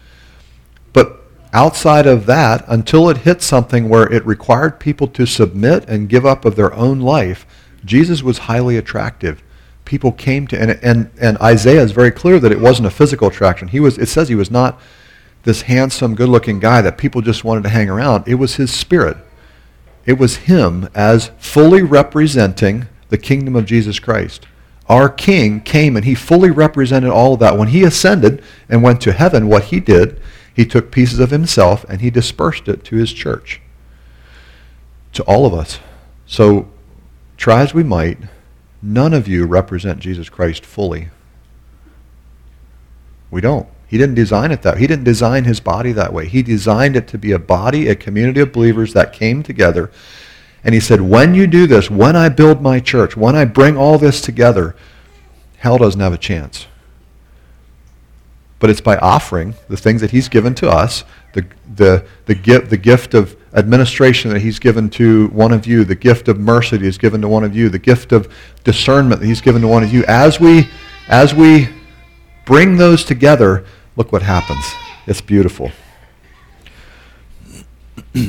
But 0.94 1.20
outside 1.52 2.06
of 2.06 2.24
that, 2.26 2.64
until 2.66 3.10
it 3.10 3.18
hit 3.18 3.42
something 3.42 3.88
where 3.88 4.10
it 4.10 4.24
required 4.24 4.80
people 4.80 5.08
to 5.08 5.26
submit 5.26 5.86
and 5.88 6.08
give 6.08 6.24
up 6.24 6.46
of 6.46 6.56
their 6.56 6.72
own 6.72 7.00
life, 7.00 7.44
Jesus 7.84 8.22
was 8.22 8.38
highly 8.38 8.78
attractive 8.78 9.42
people 9.90 10.12
came 10.12 10.46
to, 10.46 10.56
and, 10.56 10.70
and, 10.84 11.10
and 11.20 11.36
Isaiah 11.38 11.82
is 11.82 11.90
very 11.90 12.12
clear 12.12 12.38
that 12.38 12.52
it 12.52 12.60
wasn't 12.60 12.86
a 12.86 12.92
physical 12.92 13.26
attraction. 13.26 13.66
He 13.66 13.80
was, 13.80 13.98
it 13.98 14.06
says 14.06 14.28
he 14.28 14.36
was 14.36 14.48
not 14.48 14.80
this 15.42 15.62
handsome, 15.62 16.14
good-looking 16.14 16.60
guy 16.60 16.80
that 16.80 16.96
people 16.96 17.22
just 17.22 17.42
wanted 17.42 17.64
to 17.64 17.70
hang 17.70 17.90
around. 17.90 18.28
It 18.28 18.36
was 18.36 18.54
his 18.54 18.72
spirit. 18.72 19.16
It 20.06 20.12
was 20.12 20.36
him 20.36 20.88
as 20.94 21.32
fully 21.38 21.82
representing 21.82 22.86
the 23.08 23.18
kingdom 23.18 23.56
of 23.56 23.66
Jesus 23.66 23.98
Christ. 23.98 24.46
Our 24.88 25.08
king 25.08 25.60
came 25.60 25.96
and 25.96 26.04
he 26.04 26.14
fully 26.14 26.52
represented 26.52 27.10
all 27.10 27.34
of 27.34 27.40
that. 27.40 27.58
When 27.58 27.68
he 27.68 27.82
ascended 27.82 28.44
and 28.68 28.84
went 28.84 29.00
to 29.00 29.12
heaven, 29.12 29.48
what 29.48 29.64
he 29.64 29.80
did, 29.80 30.20
he 30.54 30.64
took 30.64 30.92
pieces 30.92 31.18
of 31.18 31.32
himself 31.32 31.84
and 31.88 32.00
he 32.00 32.10
dispersed 32.10 32.68
it 32.68 32.84
to 32.84 32.94
his 32.94 33.12
church, 33.12 33.60
to 35.14 35.24
all 35.24 35.46
of 35.46 35.52
us. 35.52 35.80
So 36.26 36.68
try 37.36 37.62
as 37.62 37.74
we 37.74 37.82
might, 37.82 38.18
none 38.82 39.14
of 39.14 39.28
you 39.28 39.46
represent 39.46 40.00
Jesus 40.00 40.28
Christ 40.28 40.64
fully. 40.64 41.08
We 43.30 43.40
don't. 43.40 43.68
He 43.86 43.98
didn't 43.98 44.14
design 44.14 44.52
it 44.52 44.62
that 44.62 44.74
way. 44.74 44.80
He 44.80 44.86
didn't 44.86 45.04
design 45.04 45.44
his 45.44 45.58
body 45.58 45.92
that 45.92 46.12
way. 46.12 46.28
He 46.28 46.42
designed 46.42 46.94
it 46.94 47.08
to 47.08 47.18
be 47.18 47.32
a 47.32 47.38
body, 47.38 47.88
a 47.88 47.96
community 47.96 48.40
of 48.40 48.52
believers 48.52 48.92
that 48.92 49.12
came 49.12 49.42
together. 49.42 49.90
And 50.62 50.74
he 50.74 50.80
said, 50.80 51.00
when 51.00 51.34
you 51.34 51.46
do 51.46 51.66
this, 51.66 51.90
when 51.90 52.14
I 52.14 52.28
build 52.28 52.62
my 52.62 52.80
church, 52.80 53.16
when 53.16 53.34
I 53.34 53.44
bring 53.44 53.76
all 53.76 53.98
this 53.98 54.20
together, 54.20 54.76
hell 55.58 55.78
doesn't 55.78 56.00
have 56.00 56.12
a 56.12 56.18
chance. 56.18 56.66
But 58.60 58.70
it's 58.70 58.80
by 58.80 58.96
offering 58.98 59.54
the 59.68 59.76
things 59.76 60.02
that 60.02 60.10
he's 60.10 60.28
given 60.28 60.54
to 60.56 60.68
us, 60.68 61.04
the, 61.32 61.46
the, 61.74 62.04
the, 62.26 62.34
gift, 62.34 62.70
the 62.70 62.76
gift 62.76 63.14
of 63.14 63.36
administration 63.54 64.30
that 64.32 64.40
he's 64.40 64.58
given 64.58 64.88
to 64.90 65.28
one 65.28 65.52
of 65.52 65.66
you, 65.66 65.84
the 65.84 65.94
gift 65.94 66.28
of 66.28 66.38
mercy 66.38 66.76
that 66.76 66.84
he's 66.84 66.98
given 66.98 67.20
to 67.22 67.28
one 67.28 67.44
of 67.44 67.54
you, 67.54 67.68
the 67.68 67.78
gift 67.78 68.12
of 68.12 68.32
discernment 68.64 69.20
that 69.20 69.26
he's 69.26 69.40
given 69.40 69.62
to 69.62 69.68
one 69.68 69.82
of 69.82 69.92
you. 69.92 70.04
As 70.04 70.38
we, 70.38 70.68
as 71.08 71.34
we 71.34 71.68
bring 72.44 72.76
those 72.76 73.04
together, 73.04 73.64
look 73.96 74.12
what 74.12 74.22
happens. 74.22 74.64
It's 75.06 75.20
beautiful. 75.20 75.72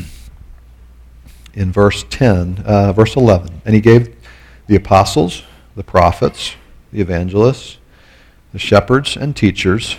In 1.54 1.72
verse 1.72 2.06
10, 2.10 2.64
uh, 2.66 2.94
verse 2.94 3.16
11, 3.16 3.62
and 3.66 3.76
he 3.76 3.82
gave 3.82 4.16
the 4.68 4.76
apostles, 4.76 5.44
the 5.76 5.84
prophets, 5.84 6.56
the 6.92 7.02
evangelists, 7.02 7.78
the 8.54 8.60
shepherds, 8.60 9.18
and 9.18 9.36
teachers. 9.36 9.98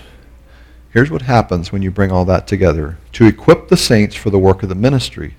Here's 0.92 1.10
what 1.10 1.22
happens 1.22 1.72
when 1.72 1.80
you 1.80 1.90
bring 1.90 2.12
all 2.12 2.26
that 2.26 2.46
together 2.46 2.98
to 3.12 3.26
equip 3.26 3.68
the 3.68 3.78
saints 3.78 4.14
for 4.14 4.28
the 4.28 4.38
work 4.38 4.62
of 4.62 4.68
the 4.68 4.74
ministry, 4.74 5.36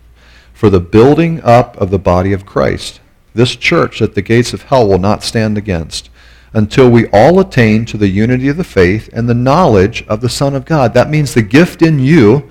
for 0.51 0.71
the 0.71 0.79
building 0.79 1.41
up 1.43 1.77
of 1.77 1.91
the 1.91 1.99
body 1.99 2.33
of 2.33 2.45
Christ. 2.45 2.99
This 3.35 3.55
church 3.55 3.99
that 3.99 4.15
the 4.15 4.23
gates 4.23 4.53
of 4.53 4.63
hell 4.63 4.87
will 4.87 4.97
not 4.97 5.23
stand 5.23 5.57
against 5.57 6.09
until 6.53 6.89
we 6.89 7.07
all 7.07 7.39
attain 7.39 7.85
to 7.85 7.97
the 7.97 8.07
unity 8.07 8.47
of 8.47 8.57
the 8.57 8.63
faith 8.63 9.09
and 9.13 9.29
the 9.29 9.35
knowledge 9.35 10.03
of 10.07 10.21
the 10.21 10.29
Son 10.29 10.55
of 10.55 10.65
God. 10.65 10.95
That 10.95 11.09
means 11.09 11.33
the 11.33 11.43
gift 11.43 11.83
in 11.83 11.99
you, 11.99 12.49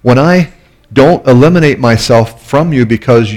when 0.00 0.18
I 0.18 0.52
don't 0.90 1.26
eliminate 1.26 1.78
myself 1.78 2.46
from 2.46 2.72
you 2.72 2.86
because 2.86 3.34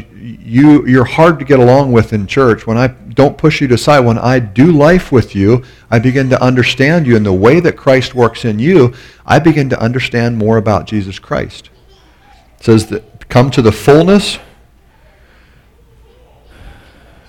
you, 0.52 0.86
you're 0.86 1.06
hard 1.06 1.40
to 1.40 1.46
get 1.46 1.62
along 1.62 1.94
with 1.94 2.12
in 2.12 2.28
church, 2.28 2.68
when 2.68 2.78
I 2.78 2.88
don't 2.88 3.38
push 3.38 3.62
you 3.62 3.70
to 3.70 3.78
side, 3.78 4.02
when 4.02 4.18
I 4.18 4.40
do 4.40 4.74
life 4.74 5.10
with 5.10 5.34
you, 5.34 5.64
I 5.90 6.00
begin 6.00 6.30
to 6.30 6.44
understand 6.44 7.08
you. 7.08 7.16
And 7.16 7.26
the 7.26 7.32
way 7.32 7.62
that 7.62 7.78
Christ 7.78 8.14
works 8.14 8.44
in 8.44 8.60
you, 8.60 8.94
I 9.26 9.40
begin 9.40 9.70
to 9.70 9.80
understand 9.80 10.38
more 10.38 10.58
about 10.58 10.88
Jesus 10.88 11.20
Christ. 11.20 11.70
It 12.60 12.66
says 12.66 12.88
that 12.88 13.30
come 13.30 13.50
to 13.52 13.62
the 13.62 13.72
fullness. 13.72 14.40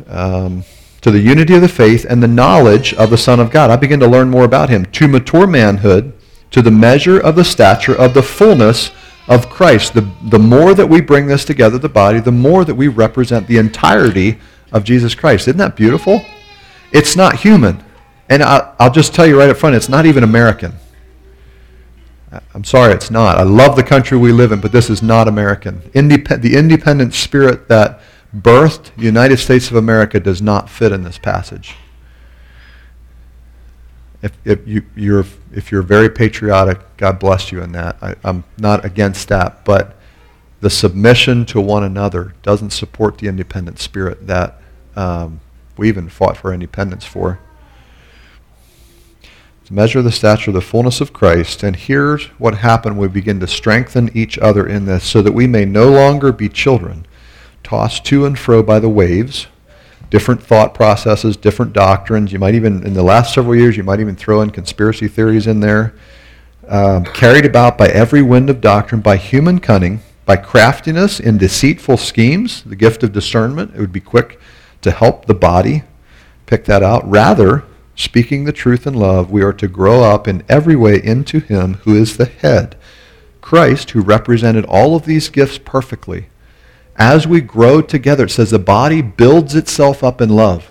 Um, 0.09 0.65
to 1.03 1.13
the 1.13 1.21
unity 1.21 1.55
of 1.55 1.63
the 1.63 1.69
faith 1.69 2.05
and 2.09 2.21
the 2.21 2.29
knowledge 2.29 2.93
of 2.95 3.11
the 3.11 3.19
Son 3.19 3.39
of 3.39 3.53
God. 3.53 3.71
I 3.71 3.77
begin 3.77 4.01
to 4.01 4.09
learn 4.09 4.31
more 4.31 4.45
about 4.45 4.69
him. 4.69 4.85
To 4.87 5.07
mature 5.07 5.47
manhood, 5.47 6.13
to 6.51 6.61
the 6.61 6.73
measure 6.73 7.21
of 7.21 7.37
the 7.37 7.45
stature 7.45 7.95
of 7.95 8.15
the 8.15 8.23
fullness 8.23 8.91
of 9.29 9.49
Christ. 9.49 9.95
The, 9.95 10.09
the 10.25 10.39
more 10.39 10.75
that 10.75 10.87
we 10.87 11.01
bring 11.01 11.27
this 11.27 11.45
together, 11.45 11.79
the 11.79 11.89
body, 11.89 12.21
the 12.21 12.33
more 12.33 12.65
that 12.65 12.75
we 12.75 12.89
represent 12.89 13.47
the 13.47 13.59
entirety 13.59 14.39
of 14.73 14.85
Jesus 14.85 15.15
Christ. 15.15 15.49
Isn't 15.49 15.59
that 15.59 15.77
beautiful? 15.77 16.23
It's 16.93 17.17
not 17.17 17.37
human. 17.37 17.85
And 18.29 18.43
I, 18.43 18.75
I'll 18.79 18.91
just 18.91 19.15
tell 19.15 19.27
you 19.27 19.39
right 19.39 19.51
up 19.51 19.57
front, 19.57 19.77
it's 19.77 19.89
not 19.89 20.07
even 20.07 20.25
American. 20.25 20.75
I'm 22.55 22.65
sorry, 22.65 22.95
it's 22.95 23.11
not. 23.11 23.37
I 23.37 23.43
love 23.43 23.77
the 23.77 23.83
country 23.83 24.17
we 24.17 24.33
live 24.33 24.53
in, 24.53 24.61
but 24.61 24.73
this 24.73 24.89
is 24.89 25.03
not 25.03 25.29
American. 25.29 25.83
The 25.93 26.55
independent 26.57 27.13
spirit 27.13 27.69
that 27.69 28.01
birthed 28.35 28.95
the 28.97 29.05
United 29.05 29.37
States 29.37 29.71
of 29.71 29.77
America 29.77 30.19
does 30.19 30.41
not 30.41 30.71
fit 30.71 30.93
in 30.93 31.03
this 31.05 31.19
passage. 31.19 31.77
If, 34.23 34.33
if, 34.45 34.67
you, 34.67 34.85
you're, 34.95 35.25
if 35.53 35.73
you're 35.73 35.83
very 35.83 36.09
patriotic, 36.09 36.79
God 36.97 37.19
bless 37.19 37.51
you 37.51 37.61
in 37.61 37.73
that. 37.73 37.97
I, 38.01 38.15
I'm 38.23 38.45
not 38.57 38.85
against 38.85 39.29
that, 39.29 39.65
but 39.65 39.97
the 40.61 40.71
submission 40.71 41.45
to 41.47 41.61
one 41.61 41.83
another 41.83 42.35
doesn't 42.43 42.71
support 42.71 43.19
the 43.19 43.27
independent 43.27 43.81
spirit 43.81 44.29
that 44.29 44.61
um, 44.95 45.41
we 45.77 45.89
even 45.89 46.09
fought 46.09 46.37
for 46.37 46.55
independence 46.55 47.05
for. 47.05 47.41
To 49.65 49.75
measure 49.75 50.03
the 50.03 50.13
stature 50.13 50.51
of 50.51 50.55
the 50.55 50.61
fullness 50.61 51.01
of 51.01 51.13
Christ, 51.13 51.65
and 51.65 51.75
here's 51.75 52.27
what 52.39 52.59
happened. 52.59 52.99
We 52.99 53.09
begin 53.09 53.41
to 53.41 53.49
strengthen 53.49 54.17
each 54.17 54.39
other 54.39 54.67
in 54.67 54.85
this 54.85 55.03
so 55.03 55.21
that 55.23 55.33
we 55.33 55.49
may 55.49 55.65
no 55.65 55.91
longer 55.91 56.31
be 56.31 56.49
children 56.49 57.07
tossed 57.65 58.05
to 58.07 58.25
and 58.25 58.39
fro 58.39 58.63
by 58.63 58.79
the 58.79 58.89
waves, 58.89 59.47
different 60.13 60.43
thought 60.43 60.75
processes, 60.75 61.39
different 61.39 61.73
doctrines. 61.73 62.33
You 62.35 62.39
might 62.39 62.55
even, 62.55 62.87
in 62.87 62.93
the 62.93 63.03
last 63.03 63.33
several 63.33 63.57
years, 63.57 63.79
you 63.79 63.83
might 63.83 63.99
even 63.99 64.15
throw 64.15 64.43
in 64.43 64.51
conspiracy 64.51 65.09
theories 65.09 65.47
in 65.47 65.61
there. 65.61 65.95
Um, 66.69 67.05
carried 67.07 67.47
about 67.47 67.79
by 67.79 67.89
every 67.89 68.21
wind 68.21 68.51
of 68.51 68.61
doctrine, 68.61 69.01
by 69.01 69.17
human 69.17 69.59
cunning, 69.59 70.01
by 70.27 70.37
craftiness 70.37 71.19
in 71.19 71.39
deceitful 71.39 71.97
schemes, 71.97 72.63
the 72.65 72.77
gift 72.77 73.03
of 73.03 73.13
discernment. 73.13 73.75
It 73.75 73.81
would 73.81 73.91
be 73.91 74.01
quick 74.01 74.39
to 74.83 74.91
help 74.91 75.25
the 75.25 75.35
body 75.35 75.85
pick 76.45 76.67
that 76.67 76.83
out. 76.83 77.09
Rather, 77.09 77.65
speaking 77.97 78.45
the 78.45 78.53
truth 78.53 78.87
in 78.87 78.93
love, 78.93 79.31
we 79.31 79.43
are 79.43 79.55
to 79.55 79.67
grow 79.67 80.03
up 80.03 80.29
in 80.29 80.45
every 80.47 80.77
way 80.77 81.03
into 81.03 81.41
Him 81.41 81.75
who 81.85 81.97
is 81.97 82.19
the 82.19 82.27
head, 82.27 82.77
Christ, 83.41 83.93
who 83.93 84.03
represented 84.03 84.67
all 84.67 84.95
of 84.95 85.07
these 85.07 85.31
gifts 85.31 85.57
perfectly 85.57 86.27
as 86.97 87.27
we 87.27 87.41
grow 87.41 87.81
together, 87.81 88.25
it 88.25 88.31
says 88.31 88.51
the 88.51 88.59
body 88.59 89.03
builds 89.03 89.55
itself 89.55 90.05
up 90.05 90.21
in 90.21 90.29
love. 90.29 90.71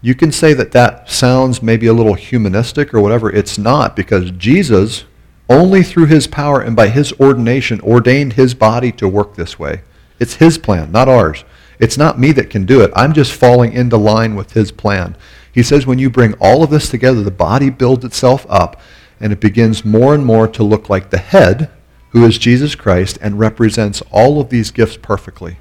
You 0.00 0.14
can 0.14 0.30
say 0.30 0.52
that 0.54 0.72
that 0.72 1.10
sounds 1.10 1.62
maybe 1.62 1.86
a 1.86 1.92
little 1.92 2.14
humanistic 2.14 2.94
or 2.94 3.00
whatever. 3.00 3.30
It's 3.30 3.58
not 3.58 3.96
because 3.96 4.30
Jesus, 4.32 5.04
only 5.48 5.82
through 5.82 6.06
his 6.06 6.26
power 6.26 6.60
and 6.60 6.76
by 6.76 6.88
his 6.88 7.12
ordination, 7.14 7.80
ordained 7.80 8.34
his 8.34 8.54
body 8.54 8.92
to 8.92 9.08
work 9.08 9.34
this 9.34 9.58
way. 9.58 9.82
It's 10.20 10.34
his 10.34 10.58
plan, 10.58 10.92
not 10.92 11.08
ours. 11.08 11.44
It's 11.78 11.98
not 11.98 12.18
me 12.18 12.32
that 12.32 12.50
can 12.50 12.64
do 12.64 12.80
it. 12.82 12.90
I'm 12.94 13.12
just 13.12 13.32
falling 13.32 13.72
into 13.72 13.96
line 13.96 14.34
with 14.34 14.52
his 14.52 14.70
plan. 14.72 15.16
He 15.52 15.62
says 15.62 15.86
when 15.86 15.98
you 15.98 16.10
bring 16.10 16.34
all 16.34 16.62
of 16.62 16.70
this 16.70 16.88
together, 16.88 17.22
the 17.22 17.30
body 17.30 17.70
builds 17.70 18.04
itself 18.04 18.46
up 18.48 18.80
and 19.20 19.32
it 19.32 19.40
begins 19.40 19.84
more 19.84 20.14
and 20.14 20.24
more 20.24 20.46
to 20.48 20.62
look 20.62 20.88
like 20.88 21.10
the 21.10 21.18
head, 21.18 21.70
who 22.16 22.24
is 22.24 22.38
Jesus 22.38 22.74
Christ 22.74 23.18
and 23.20 23.38
represents 23.38 24.02
all 24.10 24.40
of 24.40 24.48
these 24.48 24.70
gifts 24.70 24.96
perfectly. 24.96 25.58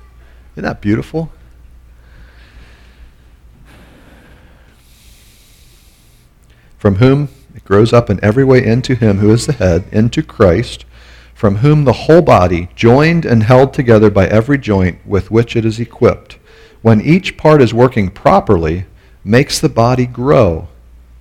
Isn't 0.54 0.64
that 0.64 0.80
beautiful? 0.80 1.30
From 6.78 6.96
whom 6.96 7.28
it 7.54 7.66
grows 7.66 7.92
up 7.92 8.10
in 8.10 8.24
every 8.24 8.46
way 8.46 8.66
into 8.66 8.96
him 8.96 9.18
who 9.18 9.32
is 9.32 9.48
the 9.48 9.52
head, 9.52 9.84
into 9.92 10.24
Christ, 10.24 10.86
from 11.34 11.58
whom 11.58 11.84
the 11.84 11.92
whole 11.92 12.22
body, 12.22 12.70
joined 12.74 13.26
and 13.26 13.44
held 13.44 13.74
together 13.74 14.10
by 14.10 14.26
every 14.26 14.58
joint 14.58 15.06
with 15.06 15.30
which 15.30 15.58
it 15.58 15.66
is 15.66 15.78
equipped, 15.78 16.40
when 16.82 17.02
each 17.02 17.36
part 17.36 17.62
is 17.62 17.74
working 17.74 18.10
properly, 18.10 18.86
makes 19.26 19.60
the 19.60 19.68
body 19.68 20.06
grow 20.06 20.70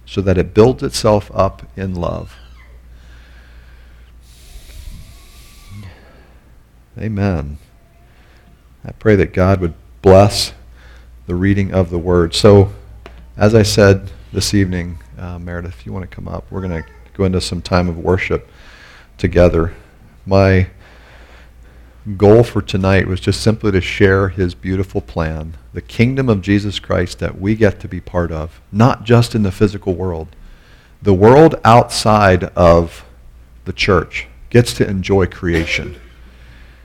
so 0.06 0.20
that 0.20 0.38
it 0.38 0.54
builds 0.54 0.84
itself 0.84 1.28
up 1.34 1.66
in 1.76 1.92
love. 1.92 2.36
Amen. 6.96 7.58
I 8.84 8.92
pray 8.92 9.16
that 9.16 9.32
God 9.32 9.60
would 9.60 9.74
bless 10.00 10.52
the 11.26 11.34
reading 11.34 11.72
of 11.72 11.90
the 11.90 11.98
word. 11.98 12.34
So, 12.34 12.72
as 13.36 13.52
I 13.52 13.64
said 13.64 14.12
this 14.32 14.54
evening, 14.54 14.98
uh, 15.18 15.40
Meredith, 15.40 15.80
if 15.80 15.86
you 15.86 15.92
want 15.92 16.08
to 16.08 16.14
come 16.14 16.28
up, 16.28 16.44
we're 16.50 16.60
going 16.60 16.82
to 16.82 16.88
go 17.14 17.24
into 17.24 17.40
some 17.40 17.60
time 17.60 17.88
of 17.88 17.98
worship 17.98 18.48
together. 19.18 19.74
My 20.24 20.68
goal 22.16 22.44
for 22.44 22.62
tonight 22.62 23.08
was 23.08 23.18
just 23.18 23.40
simply 23.40 23.72
to 23.72 23.80
share 23.80 24.28
his 24.28 24.54
beautiful 24.54 25.00
plan, 25.00 25.56
the 25.72 25.80
kingdom 25.80 26.28
of 26.28 26.42
Jesus 26.42 26.78
Christ 26.78 27.18
that 27.18 27.40
we 27.40 27.56
get 27.56 27.80
to 27.80 27.88
be 27.88 28.00
part 28.00 28.30
of, 28.30 28.60
not 28.70 29.02
just 29.02 29.34
in 29.34 29.42
the 29.42 29.50
physical 29.50 29.94
world. 29.94 30.28
The 31.02 31.14
world 31.14 31.56
outside 31.64 32.44
of 32.54 33.04
the 33.64 33.72
church 33.72 34.28
gets 34.50 34.72
to 34.74 34.88
enjoy 34.88 35.26
creation. 35.26 35.96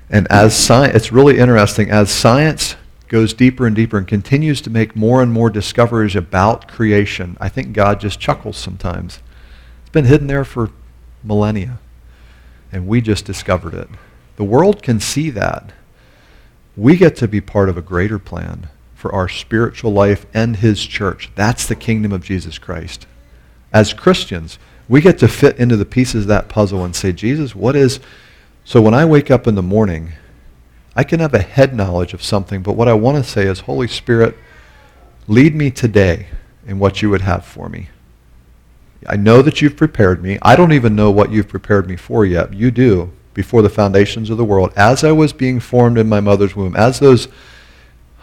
And 0.10 0.28
as 0.32 0.58
science, 0.58 0.96
it's 0.96 1.12
really 1.12 1.38
interesting, 1.38 1.90
as 1.92 2.10
science 2.10 2.76
goes 3.08 3.34
deeper 3.34 3.66
and 3.68 3.76
deeper 3.76 3.98
and 3.98 4.08
continues 4.08 4.62
to 4.62 4.70
make 4.70 4.96
more 4.96 5.22
and 5.22 5.32
more 5.32 5.50
discoveries 5.50 6.16
about 6.16 6.68
creation, 6.68 7.38
I 7.40 7.50
think 7.50 7.74
God 7.74 8.00
just 8.00 8.20
chuckles 8.20 8.58
sometimes. 8.58 9.20
It's 9.82 9.92
been 9.92 10.06
hidden 10.06 10.28
there 10.28 10.46
for 10.46 10.72
millennia, 11.24 11.80
and 12.72 12.88
we 12.88 13.02
just 13.02 13.26
discovered 13.26 13.74
it. 13.74 13.90
The 14.38 14.44
world 14.44 14.82
can 14.82 15.00
see 15.00 15.30
that. 15.32 15.74
We 16.78 16.96
get 16.96 17.16
to 17.18 17.28
be 17.28 17.42
part 17.42 17.68
of 17.68 17.78
a 17.78 17.82
greater 17.82 18.20
plan 18.20 18.70
for 18.96 19.14
our 19.14 19.28
spiritual 19.28 19.92
life 19.92 20.26
and 20.34 20.58
his 20.58 20.86
church. 20.86 21.30
That's 21.36 21.66
the 21.66 21.76
kingdom 21.76 22.12
of 22.12 22.24
Jesus 22.24 22.58
Christ. 22.58 23.06
As 23.74 23.94
Christians, 23.94 24.60
we 24.88 25.02
get 25.02 25.20
to 25.20 25.28
fit 25.28 25.58
into 25.58 25.78
the 25.78 25.86
pieces 25.86 26.24
of 26.24 26.28
that 26.30 26.50
puzzle 26.50 26.84
and 26.84 26.96
say, 26.96 27.12
Jesus, 27.12 27.56
what 27.56 27.76
is 27.76 28.00
so 28.70 28.82
when 28.82 28.94
I 28.94 29.06
wake 29.06 29.32
up 29.32 29.48
in 29.48 29.56
the 29.56 29.62
morning, 29.62 30.14
I 30.96 31.04
can 31.04 31.20
have 31.20 31.34
a 31.34 31.42
head 31.42 31.76
knowledge 31.76 32.14
of 32.14 32.24
something, 32.24 32.62
but 32.62 32.74
what 32.74 32.88
I 32.88 32.94
want 32.94 33.18
to 33.18 33.30
say 33.30 33.44
is, 33.44 33.62
Holy 33.62 33.88
Spirit, 33.88 34.36
Lead 35.30 35.54
me 35.54 35.70
today 35.70 36.26
in 36.66 36.80
what 36.80 37.04
you 37.04 37.10
would 37.12 37.22
have 37.22 37.46
for 37.46 37.70
me. 37.70 37.90
I 39.06 39.16
know 39.16 39.44
that 39.44 39.62
you've 39.62 39.78
prepared 39.78 40.24
me. 40.24 40.40
I 40.42 40.56
don't 40.56 40.74
even 40.74 40.96
know 40.96 41.12
what 41.12 41.32
you've 41.32 41.48
prepared 41.48 41.88
me 41.88 41.96
for 41.98 42.26
yet. 42.26 42.56
You 42.56 42.72
do 42.72 43.12
before 43.36 43.62
the 43.62 43.70
foundations 43.70 44.32
of 44.32 44.38
the 44.38 44.44
world. 44.44 44.74
As 44.76 45.04
I 45.04 45.12
was 45.12 45.32
being 45.32 45.60
formed 45.60 46.00
in 46.00 46.10
my 46.10 46.20
mother's 46.20 46.56
womb, 46.56 46.76
as 46.76 47.00
those 47.00 47.28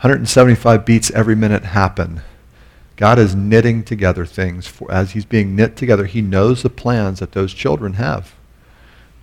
175 0.02 0.84
beats 0.84 1.12
every 1.12 1.36
minute 1.36 1.62
happen, 1.62 2.22
God 2.96 3.20
is 3.20 3.36
knitting 3.36 3.84
together 3.84 4.26
things. 4.26 4.66
For, 4.66 4.90
as 4.90 5.12
he's 5.12 5.24
being 5.24 5.54
knit 5.54 5.76
together, 5.76 6.06
he 6.06 6.22
knows 6.22 6.64
the 6.64 6.70
plans 6.70 7.20
that 7.20 7.32
those 7.32 7.54
children 7.54 7.92
have 7.94 8.34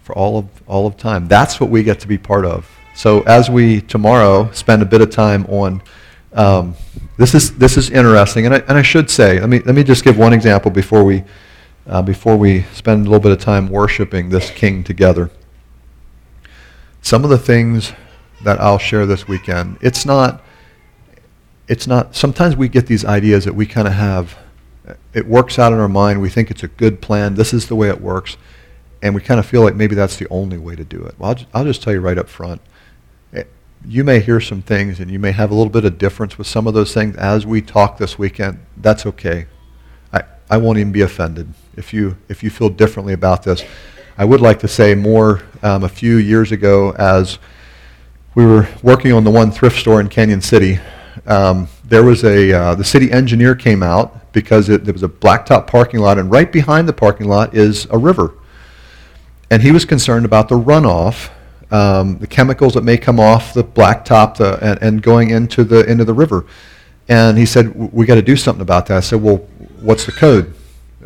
for 0.04 0.14
all 0.16 0.38
of, 0.38 0.46
all 0.68 0.86
of 0.86 0.98
time. 0.98 1.28
That's 1.28 1.60
what 1.60 1.70
we 1.70 1.82
get 1.82 2.00
to 2.02 2.08
be 2.08 2.18
part 2.18 2.46
of. 2.46 2.70
So 2.96 3.22
as 3.22 3.50
we 3.50 3.82
tomorrow 3.82 4.52
spend 4.52 4.82
a 4.82 4.86
bit 4.86 5.02
of 5.02 5.10
time 5.10 5.46
on, 5.48 5.82
um, 6.34 6.76
this 7.18 7.34
is 7.34 7.56
this 7.58 7.78
is 7.78 7.90
interesting, 7.90 8.46
and 8.46 8.56
I, 8.56 8.58
and 8.60 8.78
I 8.78 8.82
should 8.82 9.10
say, 9.10 9.40
let 9.40 9.50
me 9.50 9.60
let 9.60 9.76
me 9.76 9.84
just 9.84 10.04
give 10.04 10.18
one 10.18 10.34
example 10.34 10.72
before 10.72 11.04
we 11.04 11.24
uh, 11.88 12.02
before 12.02 12.38
we 12.38 12.64
spend 12.74 13.02
a 13.02 13.10
little 13.10 13.20
bit 13.20 13.32
of 13.32 13.40
time 13.40 13.70
worshiping 13.70 14.30
this 14.30 14.50
King 14.52 14.84
together. 14.84 15.30
Some 17.02 17.24
of 17.24 17.30
the 17.30 17.38
things 17.38 17.94
that 18.44 18.60
I'll 18.60 18.80
share 18.80 19.06
this 19.06 19.28
weekend, 19.28 19.78
it's 19.82 20.06
not 20.06 20.44
it's 21.68 21.88
not. 21.88 22.16
Sometimes 22.16 22.56
we 22.56 22.68
get 22.68 22.88
these 22.88 23.06
ideas 23.06 23.46
that 23.46 23.54
we 23.56 23.66
kind 23.66 23.88
of 23.88 23.94
have. 23.94 24.38
It 25.14 25.28
works 25.28 25.58
out 25.58 25.72
in 25.72 25.80
our 25.80 25.88
mind. 25.88 26.20
We 26.20 26.30
think 26.30 26.52
it's 26.52 26.64
a 26.64 26.68
good 26.68 27.00
plan. 27.00 27.36
This 27.36 27.54
is 27.54 27.68
the 27.68 27.76
way 27.76 27.90
it 27.90 28.02
works 28.02 28.38
and 29.04 29.14
we 29.14 29.20
kind 29.20 29.38
of 29.38 29.46
feel 29.46 29.62
like 29.62 29.76
maybe 29.76 29.96
that's 29.96 30.16
the 30.16 30.28
only 30.30 30.58
way 30.58 30.78
to 30.78 30.84
do 30.86 31.04
it. 31.04 31.14
Well, 31.20 31.30
I'll 31.30 31.36
just, 31.36 31.50
I'll 31.54 31.66
just 31.66 31.84
tell 31.84 31.92
you 31.92 32.00
right 32.00 32.18
up 32.18 32.30
front. 32.30 32.62
Eh, 33.34 33.44
you 33.86 34.06
may 34.06 34.22
hear 34.22 34.40
some 34.40 34.62
things 34.62 35.02
and 35.02 35.12
you 35.12 35.20
may 35.20 35.34
have 35.34 35.52
a 35.52 35.54
little 35.54 35.70
bit 35.70 35.84
of 35.84 35.98
difference 35.98 36.38
with 36.38 36.48
some 36.48 36.68
of 36.68 36.74
those 36.74 36.94
things 36.94 37.18
as 37.18 37.46
we 37.46 37.62
talk 37.62 37.98
this 37.98 38.18
weekend. 38.18 38.60
That's 38.78 39.06
okay. 39.06 39.48
I, 40.14 40.24
I 40.50 40.56
won't 40.56 40.78
even 40.78 40.94
be 40.94 41.02
offended 41.02 41.54
if 41.76 41.94
you, 41.94 42.16
if 42.30 42.44
you 42.44 42.50
feel 42.50 42.70
differently 42.70 43.12
about 43.12 43.44
this. 43.44 43.66
I 44.18 44.24
would 44.24 44.40
like 44.40 44.60
to 44.60 44.70
say 44.70 44.96
more 44.96 45.42
um, 45.62 45.84
a 45.84 45.90
few 45.90 46.16
years 46.16 46.54
ago 46.54 46.92
as 46.94 47.40
we 48.36 48.46
were 48.46 48.70
working 48.84 49.12
on 49.12 49.26
the 49.26 49.32
one 49.32 49.52
thrift 49.52 49.78
store 49.78 50.00
in 50.00 50.08
Cañon 50.08 50.42
City. 50.42 50.80
Um, 51.26 51.68
there 51.84 52.04
was 52.04 52.24
a, 52.24 52.54
uh, 52.54 52.76
the 52.76 52.86
city 52.86 53.12
engineer 53.12 53.54
came 53.54 53.84
out 53.84 54.32
because 54.32 54.70
it, 54.70 54.86
there 54.86 54.94
was 54.94 55.04
a 55.04 55.10
blacktop 55.10 55.68
parking 55.68 56.00
lot, 56.00 56.18
and 56.18 56.32
right 56.32 56.50
behind 56.50 56.88
the 56.88 56.94
parking 56.94 57.28
lot 57.28 57.54
is 57.54 57.86
a 57.92 57.98
river. 57.98 58.36
And 59.54 59.62
he 59.62 59.72
was 59.72 59.86
concerned 59.86 60.26
about 60.26 60.50
the 60.50 60.58
runoff, 60.58 61.30
um, 61.72 62.18
the 62.18 62.26
chemicals 62.26 62.74
that 62.74 62.84
may 62.84 62.98
come 62.98 63.20
off 63.20 63.54
the 63.54 63.64
blacktop 63.64 64.38
the, 64.38 64.58
and, 64.64 64.82
and 64.82 65.00
going 65.04 65.30
into 65.30 65.64
the, 65.64 65.86
into 65.86 66.04
the 66.04 66.14
river. 66.14 66.48
And 67.08 67.38
he 67.38 67.46
said, 67.46 67.94
we 67.94 68.08
got 68.08 68.16
to 68.16 68.24
do 68.24 68.36
something 68.36 68.64
about 68.64 68.88
that. 68.88 68.98
I 68.98 69.02
said, 69.02 69.22
well, 69.22 69.38
what's 69.80 70.08
the 70.08 70.12
code? 70.12 70.56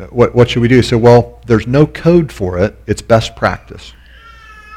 What, 0.08 0.34
what 0.34 0.48
should 0.48 0.62
we 0.62 0.68
do? 0.68 0.76
He 0.76 0.82
said, 0.82 1.02
well, 1.02 1.42
there's 1.44 1.66
no 1.66 1.86
code 1.86 2.32
for 2.32 2.58
it. 2.58 2.74
It's 2.86 3.02
best 3.02 3.36
practice. 3.36 3.92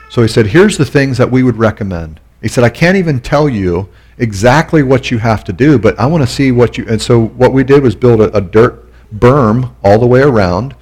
So 0.09 0.21
he 0.21 0.27
said, 0.27 0.47
here's 0.47 0.77
the 0.77 0.83
things 0.83 1.17
that 1.17 1.31
we 1.31 1.41
would 1.41 1.55
recommend. 1.55 2.19
He 2.41 2.49
said, 2.49 2.65
I 2.65 2.69
can't 2.69 2.97
even 2.97 3.21
tell 3.21 3.47
you 3.47 3.87
exactly 4.17 4.83
what 4.83 5.11
you 5.11 5.17
have 5.19 5.45
to 5.45 5.53
do, 5.53 5.79
but 5.79 5.97
I 5.97 6.07
want 6.07 6.27
to 6.27 6.29
see 6.29 6.51
what 6.51 6.77
you, 6.77 6.85
and 6.89 7.01
so 7.01 7.27
what 7.27 7.53
we 7.53 7.63
did 7.63 7.83
was 7.83 7.95
build 7.95 8.19
a, 8.19 8.35
a 8.35 8.41
dirt 8.41 8.91
berm 9.15 9.73
all 9.81 9.97
the 9.97 10.07
way 10.07 10.23
around 10.23 10.75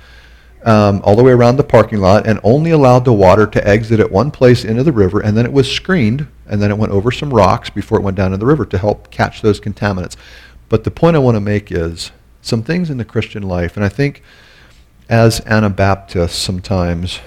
um, 0.64 1.02
all 1.04 1.16
the 1.16 1.24
way 1.24 1.32
around 1.32 1.58
the 1.58 1.64
parking 1.64 2.00
lot 2.00 2.28
and 2.28 2.40
only 2.44 2.72
allowed 2.72 3.06
the 3.06 3.14
water 3.14 3.48
to 3.48 3.68
exit 3.68 4.00
at 4.00 4.12
one 4.12 4.32
place 4.32 4.66
into 4.66 4.84
the 4.84 4.92
river, 4.92 5.20
and 5.20 5.38
then 5.38 5.46
it 5.46 5.54
was 5.54 5.72
screened, 5.72 6.28
and 6.48 6.62
then 6.62 6.72
it 6.72 6.78
went 6.78 6.92
over 6.92 7.12
some 7.12 7.34
rocks 7.34 7.70
before 7.70 7.98
it 7.98 8.04
went 8.04 8.18
down 8.18 8.34
in 8.34 8.40
the 8.40 8.46
river 8.46 8.66
to 8.66 8.78
help 8.78 9.10
catch 9.12 9.42
those 9.42 9.60
contaminants. 9.60 10.16
But 10.68 10.84
the 10.84 10.92
point 10.92 11.16
I 11.16 11.20
want 11.20 11.36
to 11.36 11.42
make 11.42 11.72
is 11.72 12.12
some 12.42 12.64
things 12.64 12.90
in 12.90 12.98
the 12.98 13.06
Christian 13.06 13.44
life, 13.44 13.76
and 13.76 13.86
I 13.86 13.90
think 13.90 14.22
as 15.08 15.42
Anabaptists 15.46 16.38
sometimes 16.38 17.20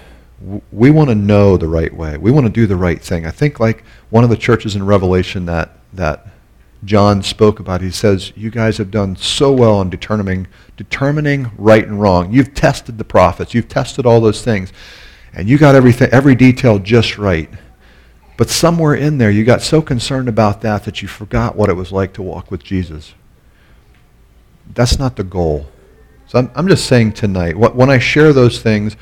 we 0.71 0.91
want 0.91 1.09
to 1.09 1.15
know 1.15 1.57
the 1.57 1.69
right 1.69 1.95
way. 1.95 2.17
We 2.17 2.31
want 2.31 2.47
to 2.47 2.53
do 2.53 2.67
the 2.67 2.77
right 2.77 3.01
thing. 3.01 3.27
I 3.27 3.31
think 3.31 3.61
like 3.61 3.85
one 4.11 4.25
of 4.25 4.31
the 4.31 4.37
churches 4.37 4.75
in 4.75 4.85
Revelation 4.85 5.47
that 5.47 5.77
that 5.93 6.27
John 6.85 7.23
spoke 7.23 7.61
about. 7.61 7.81
He 7.81 7.91
says, 7.91 8.33
You 8.35 8.51
guys 8.51 8.79
have 8.79 8.91
done 8.91 9.17
so 9.17 9.53
well 9.53 9.81
in 9.81 9.91
determining, 9.91 10.49
determining 10.77 11.51
right 11.57 11.87
and 11.87 12.01
wrong. 12.01 12.33
You've 12.33 12.55
tested 12.55 12.99
the 12.99 13.05
prophets, 13.05 13.55
you've 13.55 13.69
tested 13.69 14.07
all 14.07 14.21
those 14.21 14.43
things, 14.43 14.73
and 15.33 15.49
you 15.49 15.59
got 15.59 15.75
everything, 15.75 16.11
every 16.11 16.35
detail 16.35 16.79
just 16.79 17.19
right. 17.19 17.49
But 18.37 18.51
somewhere 18.51 18.95
in 18.95 19.19
there, 19.19 19.31
you 19.31 19.45
got 19.45 19.63
so 19.63 19.81
concerned 19.83 20.29
about 20.29 20.63
that 20.63 20.85
that 20.85 21.03
you 21.03 21.09
forgot 21.09 21.55
what 21.55 21.71
it 21.71 21.75
was 21.75 21.93
like 21.93 22.13
to 22.15 22.23
walk 22.23 22.51
with 22.51 22.65
Jesus. 22.65 23.15
That's 24.75 24.99
not 24.99 25.17
the 25.17 25.25
goal. 25.25 25.69
So 26.27 26.39
I'm, 26.39 26.51
I'm 26.55 26.67
just 26.67 26.87
saying 26.87 27.13
tonight, 27.13 27.57
when 27.57 27.91
I 27.91 27.99
share 27.99 28.33
those 28.33 28.61
things, 28.61 28.97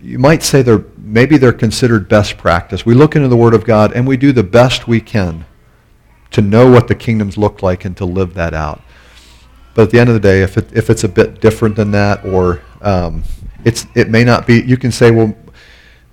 you 0.00 0.18
might 0.18 0.42
say 0.42 0.62
they're 0.62 0.84
maybe 0.96 1.36
they're 1.36 1.52
considered 1.52 2.08
best 2.08 2.38
practice. 2.38 2.86
We 2.86 2.94
look 2.94 3.14
into 3.14 3.28
the 3.28 3.36
Word 3.36 3.54
of 3.54 3.64
God 3.64 3.92
and 3.92 4.06
we 4.06 4.16
do 4.16 4.32
the 4.32 4.42
best 4.42 4.88
we 4.88 5.00
can 5.00 5.44
to 6.32 6.40
know 6.40 6.70
what 6.70 6.88
the 6.88 6.94
kingdoms 6.94 7.36
look 7.38 7.62
like 7.62 7.84
and 7.84 7.96
to 7.96 8.04
live 8.04 8.34
that 8.34 8.54
out. 8.54 8.80
But 9.74 9.82
at 9.82 9.90
the 9.90 9.98
end 9.98 10.08
of 10.10 10.14
the 10.14 10.20
day, 10.20 10.42
if, 10.42 10.58
it, 10.58 10.72
if 10.72 10.90
it's 10.90 11.04
a 11.04 11.08
bit 11.08 11.40
different 11.40 11.76
than 11.76 11.92
that, 11.92 12.24
or 12.24 12.62
um, 12.82 13.22
it's, 13.64 13.86
it 13.94 14.10
may 14.10 14.24
not 14.24 14.46
be, 14.46 14.62
you 14.62 14.76
can 14.76 14.92
say, 14.92 15.10
well, 15.10 15.34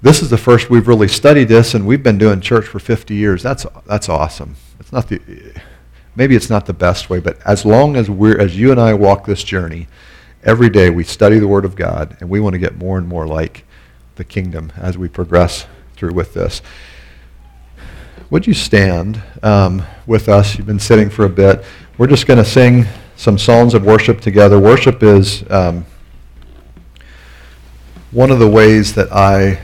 this 0.02 0.22
is 0.22 0.30
the 0.30 0.38
first 0.38 0.70
we've 0.70 0.88
really 0.88 1.10
studied 1.10 1.50
this, 1.50 1.74
and 1.74 1.86
we've 1.86 2.04
been 2.04 2.18
doing 2.18 2.40
church 2.40 2.66
for 2.68 2.80
50 2.80 3.14
years. 3.14 3.44
That's, 3.44 3.66
that's 3.86 4.08
awesome. 4.08 4.56
It's 4.80 4.94
not 4.94 5.10
the, 5.10 5.20
maybe 6.16 6.36
it's 6.36 6.50
not 6.50 6.66
the 6.66 6.74
best 6.74 7.10
way, 7.10 7.20
but 7.20 7.38
as 7.46 7.66
long 7.66 7.98
as 7.98 8.10
we're, 8.10 8.40
as 8.40 8.58
you 8.58 8.72
and 8.72 8.80
I 8.80 8.94
walk 8.94 9.26
this 9.26 9.44
journey, 9.44 9.88
every 10.44 10.70
day 10.70 10.90
we 10.90 11.04
study 11.04 11.38
the 11.38 11.48
Word 11.48 11.66
of 11.66 11.76
God, 11.76 12.16
and 12.22 12.30
we 12.30 12.40
want 12.40 12.54
to 12.54 12.60
get 12.60 12.78
more 12.78 12.98
and 12.98 13.08
more 13.08 13.28
like 13.28 13.66
the 14.16 14.24
kingdom 14.24 14.72
as 14.78 14.98
we 14.98 15.10
progress 15.10 15.66
through 15.96 16.14
with 16.14 16.34
this. 16.34 16.62
Would 18.32 18.46
you 18.46 18.54
stand 18.54 19.20
um, 19.42 19.84
with 20.06 20.30
us? 20.30 20.56
You've 20.56 20.68
been 20.68 20.78
sitting 20.78 21.10
for 21.10 21.26
a 21.26 21.30
bit. 21.30 21.66
We're 21.98 22.06
just 22.06 22.28
going 22.28 22.38
to 22.38 22.46
sing 22.46 22.86
some 23.16 23.40
songs 23.40 23.74
of 23.74 23.84
worship 23.84 24.22
together. 24.22 24.60
Worship 24.60 25.02
is 25.02 25.50
um, 25.50 25.84
one 28.12 28.30
of 28.30 28.38
the 28.38 28.48
ways 28.48 28.94
that 28.94 29.12
I 29.12 29.60